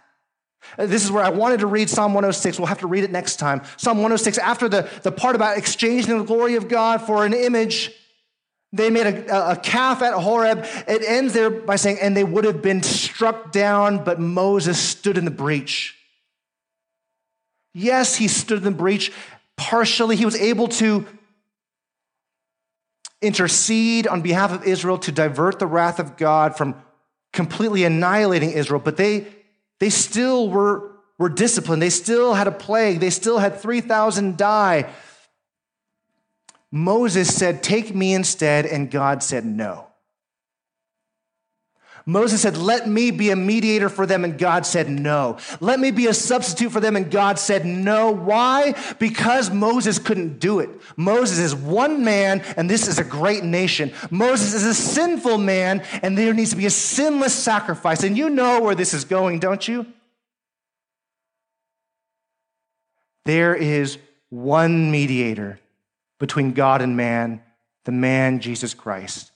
This 0.77 1.03
is 1.03 1.11
where 1.11 1.23
I 1.23 1.29
wanted 1.29 1.59
to 1.59 1.67
read 1.67 1.91
Psalm 1.91 2.13
106. 2.13 2.57
We'll 2.57 2.67
have 2.67 2.79
to 2.79 2.87
read 2.87 3.03
it 3.03 3.11
next 3.11 3.35
time. 3.35 3.61
Psalm 3.77 3.97
106, 3.97 4.39
after 4.39 4.67
the, 4.67 4.89
the 5.03 5.11
part 5.11 5.35
about 5.35 5.59
exchanging 5.59 6.17
the 6.17 6.23
glory 6.23 6.55
of 6.55 6.67
God 6.67 7.01
for 7.03 7.23
an 7.23 7.33
image, 7.33 7.91
they 8.73 8.89
made 8.89 9.05
a, 9.05 9.51
a, 9.51 9.55
calf 9.55 10.01
at 10.01 10.13
Horeb. 10.13 10.65
It 10.87 11.03
ends 11.07 11.33
there 11.33 11.51
by 11.51 11.75
saying, 11.75 11.99
and 12.01 12.17
they 12.17 12.23
would 12.23 12.43
have 12.43 12.63
been 12.63 12.81
struck 12.81 13.51
down, 13.51 14.03
but 14.03 14.19
Moses 14.19 14.79
stood 14.79 15.15
in 15.15 15.25
the 15.25 15.31
breach. 15.31 15.95
Yes, 17.75 18.15
he 18.15 18.27
stood 18.27 18.57
in 18.57 18.63
the 18.63 18.71
breach 18.71 19.11
partially. 19.55 20.15
He 20.15 20.25
was 20.25 20.35
able 20.35 20.67
to 20.69 21.05
intercede 23.21 24.07
on 24.07 24.21
behalf 24.21 24.51
of 24.51 24.63
Israel 24.63 24.97
to 24.97 25.11
divert 25.11 25.59
the 25.59 25.67
wrath 25.67 25.99
of 25.99 26.17
God 26.17 26.57
from 26.57 26.75
completely 27.31 27.83
annihilating 27.83 28.51
Israel, 28.51 28.81
but 28.83 28.97
they, 28.97 29.27
they 29.79 29.89
still 29.91 30.49
were, 30.49 30.91
were 31.19 31.29
disciplined. 31.29 31.81
They 31.81 31.91
still 31.91 32.33
had 32.33 32.47
a 32.47 32.51
plague. 32.51 32.99
They 32.99 33.11
still 33.11 33.37
had 33.37 33.59
3,000 33.59 34.35
die. 34.35 34.89
Moses 36.75 37.31
said, 37.31 37.61
Take 37.61 37.93
me 37.93 38.15
instead, 38.15 38.65
and 38.65 38.89
God 38.89 39.21
said, 39.21 39.45
No. 39.45 39.85
Moses 42.07 42.41
said, 42.41 42.57
Let 42.57 42.89
me 42.89 43.11
be 43.11 43.29
a 43.29 43.35
mediator 43.35 43.89
for 43.89 44.07
them, 44.07 44.25
and 44.25 44.39
God 44.39 44.65
said, 44.65 44.89
No. 44.89 45.37
Let 45.59 45.79
me 45.79 45.91
be 45.91 46.07
a 46.07 46.15
substitute 46.15 46.71
for 46.71 46.79
them, 46.79 46.95
and 46.95 47.11
God 47.11 47.37
said, 47.37 47.63
No. 47.63 48.09
Why? 48.09 48.73
Because 48.97 49.51
Moses 49.51 49.99
couldn't 49.99 50.39
do 50.39 50.61
it. 50.61 50.69
Moses 50.97 51.37
is 51.37 51.53
one 51.53 52.03
man, 52.03 52.41
and 52.57 52.67
this 52.67 52.87
is 52.87 52.97
a 52.97 53.03
great 53.03 53.43
nation. 53.43 53.93
Moses 54.09 54.55
is 54.55 54.65
a 54.65 54.73
sinful 54.73 55.37
man, 55.37 55.83
and 56.01 56.17
there 56.17 56.33
needs 56.33 56.49
to 56.49 56.57
be 56.57 56.65
a 56.65 56.71
sinless 56.71 57.35
sacrifice. 57.35 58.01
And 58.01 58.17
you 58.17 58.31
know 58.31 58.61
where 58.61 58.73
this 58.73 58.95
is 58.95 59.05
going, 59.05 59.37
don't 59.37 59.67
you? 59.67 59.85
There 63.25 63.53
is 63.53 63.99
one 64.31 64.89
mediator 64.89 65.59
between 66.23 66.53
God 66.53 66.81
and 66.81 66.95
man, 66.95 67.41
the 67.83 67.91
man 67.91 68.39
Jesus 68.39 68.73
Christ. 68.73 69.33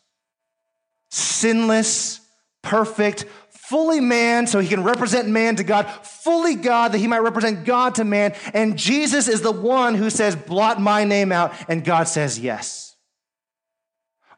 Sinless, 1.11 2.21
perfect, 2.61 3.25
fully 3.49 3.99
man, 3.99 4.47
so 4.47 4.59
he 4.59 4.69
can 4.69 4.85
represent 4.85 5.27
man 5.27 5.57
to 5.57 5.65
God, 5.65 5.83
fully 6.01 6.55
God, 6.55 6.93
that 6.93 6.99
he 6.99 7.07
might 7.07 7.19
represent 7.19 7.65
God 7.65 7.95
to 7.95 8.05
man. 8.05 8.33
And 8.53 8.77
Jesus 8.77 9.27
is 9.27 9.41
the 9.41 9.51
one 9.51 9.95
who 9.95 10.09
says, 10.09 10.37
Blot 10.37 10.79
my 10.79 11.03
name 11.03 11.33
out. 11.33 11.53
And 11.67 11.83
God 11.83 12.07
says, 12.07 12.39
Yes. 12.39 12.95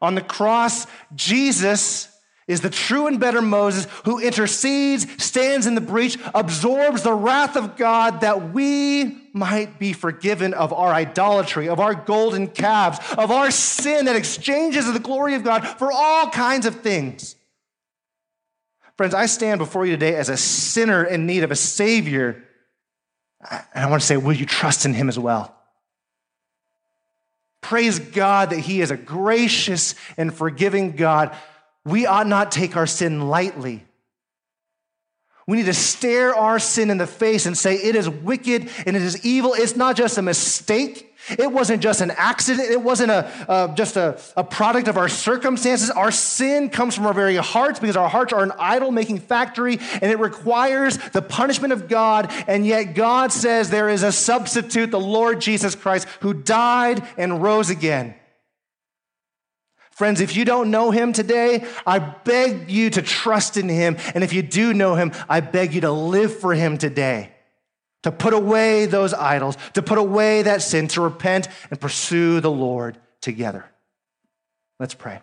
On 0.02 0.16
the 0.16 0.22
cross, 0.22 0.88
Jesus 1.14 2.08
is 2.50 2.62
the 2.62 2.70
true 2.70 3.06
and 3.06 3.20
better 3.20 3.41
Moses 3.43 3.88
who 4.06 4.20
intercedes, 4.20 5.06
stands 5.24 5.68
in 5.68 5.76
the 5.76 5.82
breach, 5.82 6.18
absorbs 6.34 7.04
the 7.04 7.14
wrath 7.14 7.56
of 7.56 7.78
God 7.78 8.22
that 8.22 8.52
we 8.52 9.30
might 9.34 9.78
be 9.78 9.93
forgiven 9.93 10.56
of 10.56 10.74
our 10.74 10.91
idolatry, 10.91 11.70
of 11.70 11.80
our 11.80 11.93
golden 11.93 12.47
calves, 12.47 12.97
of 13.18 13.30
our 13.30 13.52
sin 13.52 14.06
that 14.06 14.16
exchanges 14.16 14.91
the 14.91 15.00
glory 15.00 15.36
of 15.36 15.43
God 15.43 15.62
for 15.66 15.91
all 15.91 16.32
kinds 16.32 16.66
of 16.66 16.82
things. 16.82 17.36
Friends, 18.97 19.14
I 19.14 19.28
stand 19.28 19.60
before 19.60 19.86
you 19.86 19.91
today 19.91 20.16
as 20.16 20.28
a 20.28 20.36
sinner 20.36 21.04
in 21.04 21.28
need 21.28 21.43
of 21.43 21.52
a 21.52 21.56
Savior. 21.56 22.43
And 23.50 23.86
I 23.86 23.89
want 23.91 24.02
to 24.02 24.08
say, 24.08 24.18
will 24.18 24.34
you 24.34 24.47
trust 24.47 24.86
in 24.86 24.95
Him 24.95 25.08
as 25.08 25.20
well? 25.20 25.56
Praise 27.62 28.00
God 28.00 28.50
that 28.50 28.60
He 28.60 28.82
is 28.82 28.89
a 28.89 28.97
gracious 28.97 29.93
and 30.18 30.34
forgiving 30.34 30.95
God 30.95 31.38
we 31.90 32.06
ought 32.06 32.28
not 32.28 32.52
take 32.52 32.76
our 32.76 32.88
sin 32.88 33.30
lightly. 33.30 33.86
We 35.48 35.58
need 35.58 35.66
to 35.66 35.74
stare 35.74 36.36
our 36.36 36.60
sin 36.60 36.92
in 36.92 37.00
the 37.00 37.08
face 37.08 37.48
and 37.48 37.58
say, 37.58 37.76
it 37.78 37.96
is 37.96 38.08
wicked 38.08 38.70
and 38.86 38.96
it 38.96 39.02
is 39.02 39.26
evil. 39.26 39.56
It's 39.56 39.76
not 39.76 39.96
just 39.96 40.20
a 40.20 40.22
mistake. 40.22 41.08
It 41.40 41.52
wasn't 41.52 41.82
just 41.82 42.02
an 42.02 42.12
accident. 42.12 42.70
It 42.70 42.84
wasn't 42.84 43.10
a, 43.10 43.74
just 43.76 43.98
a, 43.98 44.20
a 44.38 44.44
product 44.44 44.88
of 44.88 44.96
our 44.96 45.10
circumstances. 45.10 45.90
Our 45.90 46.12
sin 46.12 46.70
comes 46.70 46.94
from 46.94 47.08
our 47.08 47.16
very 47.16 47.36
hearts 47.36 47.80
because 47.80 47.98
our 47.98 48.08
hearts 48.08 48.32
are 48.32 48.44
an 48.44 48.52
idol 48.60 48.92
making 48.92 49.22
factory 49.22 49.80
and 49.94 50.12
it 50.12 50.20
requires 50.20 51.00
the 51.10 51.22
punishment 51.24 51.74
of 51.74 51.88
God. 51.88 52.32
And 52.48 52.64
yet 52.64 52.94
God 52.94 53.32
says 53.32 53.72
there 53.72 53.90
is 53.90 54.04
a 54.04 54.12
substitute, 54.12 54.92
the 54.92 55.00
Lord 55.00 55.42
Jesus 55.42 55.74
Christ, 55.74 56.08
who 56.20 56.36
died 56.36 57.04
and 57.18 57.42
rose 57.42 57.72
again. 57.72 58.14
Friends, 60.00 60.22
if 60.22 60.34
you 60.34 60.45
don't 60.45 60.72
know 60.72 60.91
him 60.91 61.12
today, 61.12 61.66
I 61.86 62.00
beg 62.00 62.72
you 62.72 62.89
to 62.91 63.02
trust 63.02 63.58
in 63.58 63.68
him. 63.68 63.97
And 64.16 64.24
if 64.24 64.32
you 64.32 64.41
do 64.41 64.74
know 64.74 64.95
him, 64.95 65.12
I 65.28 65.41
beg 65.41 65.74
you 65.74 65.82
to 65.82 65.91
live 65.91 66.39
for 66.39 66.54
him 66.54 66.78
today 66.78 67.34
to 68.04 68.12
put 68.14 68.34
away 68.34 68.86
those 68.86 69.14
idols, 69.14 69.58
to 69.74 69.82
put 69.82 69.97
away 69.97 70.43
that 70.43 70.62
sin, 70.62 70.88
to 70.88 71.02
repent 71.02 71.50
and 71.70 71.82
pursue 71.82 72.39
the 72.39 72.50
Lord 72.50 72.97
together. 73.20 73.66
Let's 74.80 74.93
pray. 74.93 75.20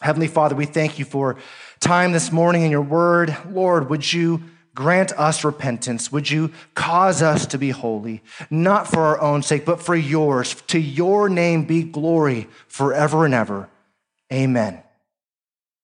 Heavenly 0.00 0.28
Father, 0.28 0.54
we 0.54 0.64
thank 0.64 0.98
you 0.98 1.04
for 1.04 1.36
time 1.80 2.12
this 2.12 2.32
morning 2.32 2.62
in 2.62 2.70
your 2.70 2.80
word. 2.80 3.36
Lord, 3.50 3.90
would 3.90 4.10
you 4.10 4.42
grant 4.78 5.10
us 5.18 5.42
repentance? 5.42 6.12
Would 6.12 6.30
you 6.30 6.52
cause 6.76 7.20
us 7.20 7.46
to 7.46 7.58
be 7.58 7.70
holy, 7.70 8.22
not 8.48 8.86
for 8.86 9.00
our 9.00 9.20
own 9.20 9.42
sake, 9.42 9.64
but 9.64 9.82
for 9.82 9.96
yours? 9.96 10.54
To 10.68 10.78
your 10.78 11.28
name 11.28 11.64
be 11.64 11.82
glory 11.82 12.46
forever 12.68 13.24
and 13.24 13.34
ever. 13.34 13.68
Amen. 14.32 14.80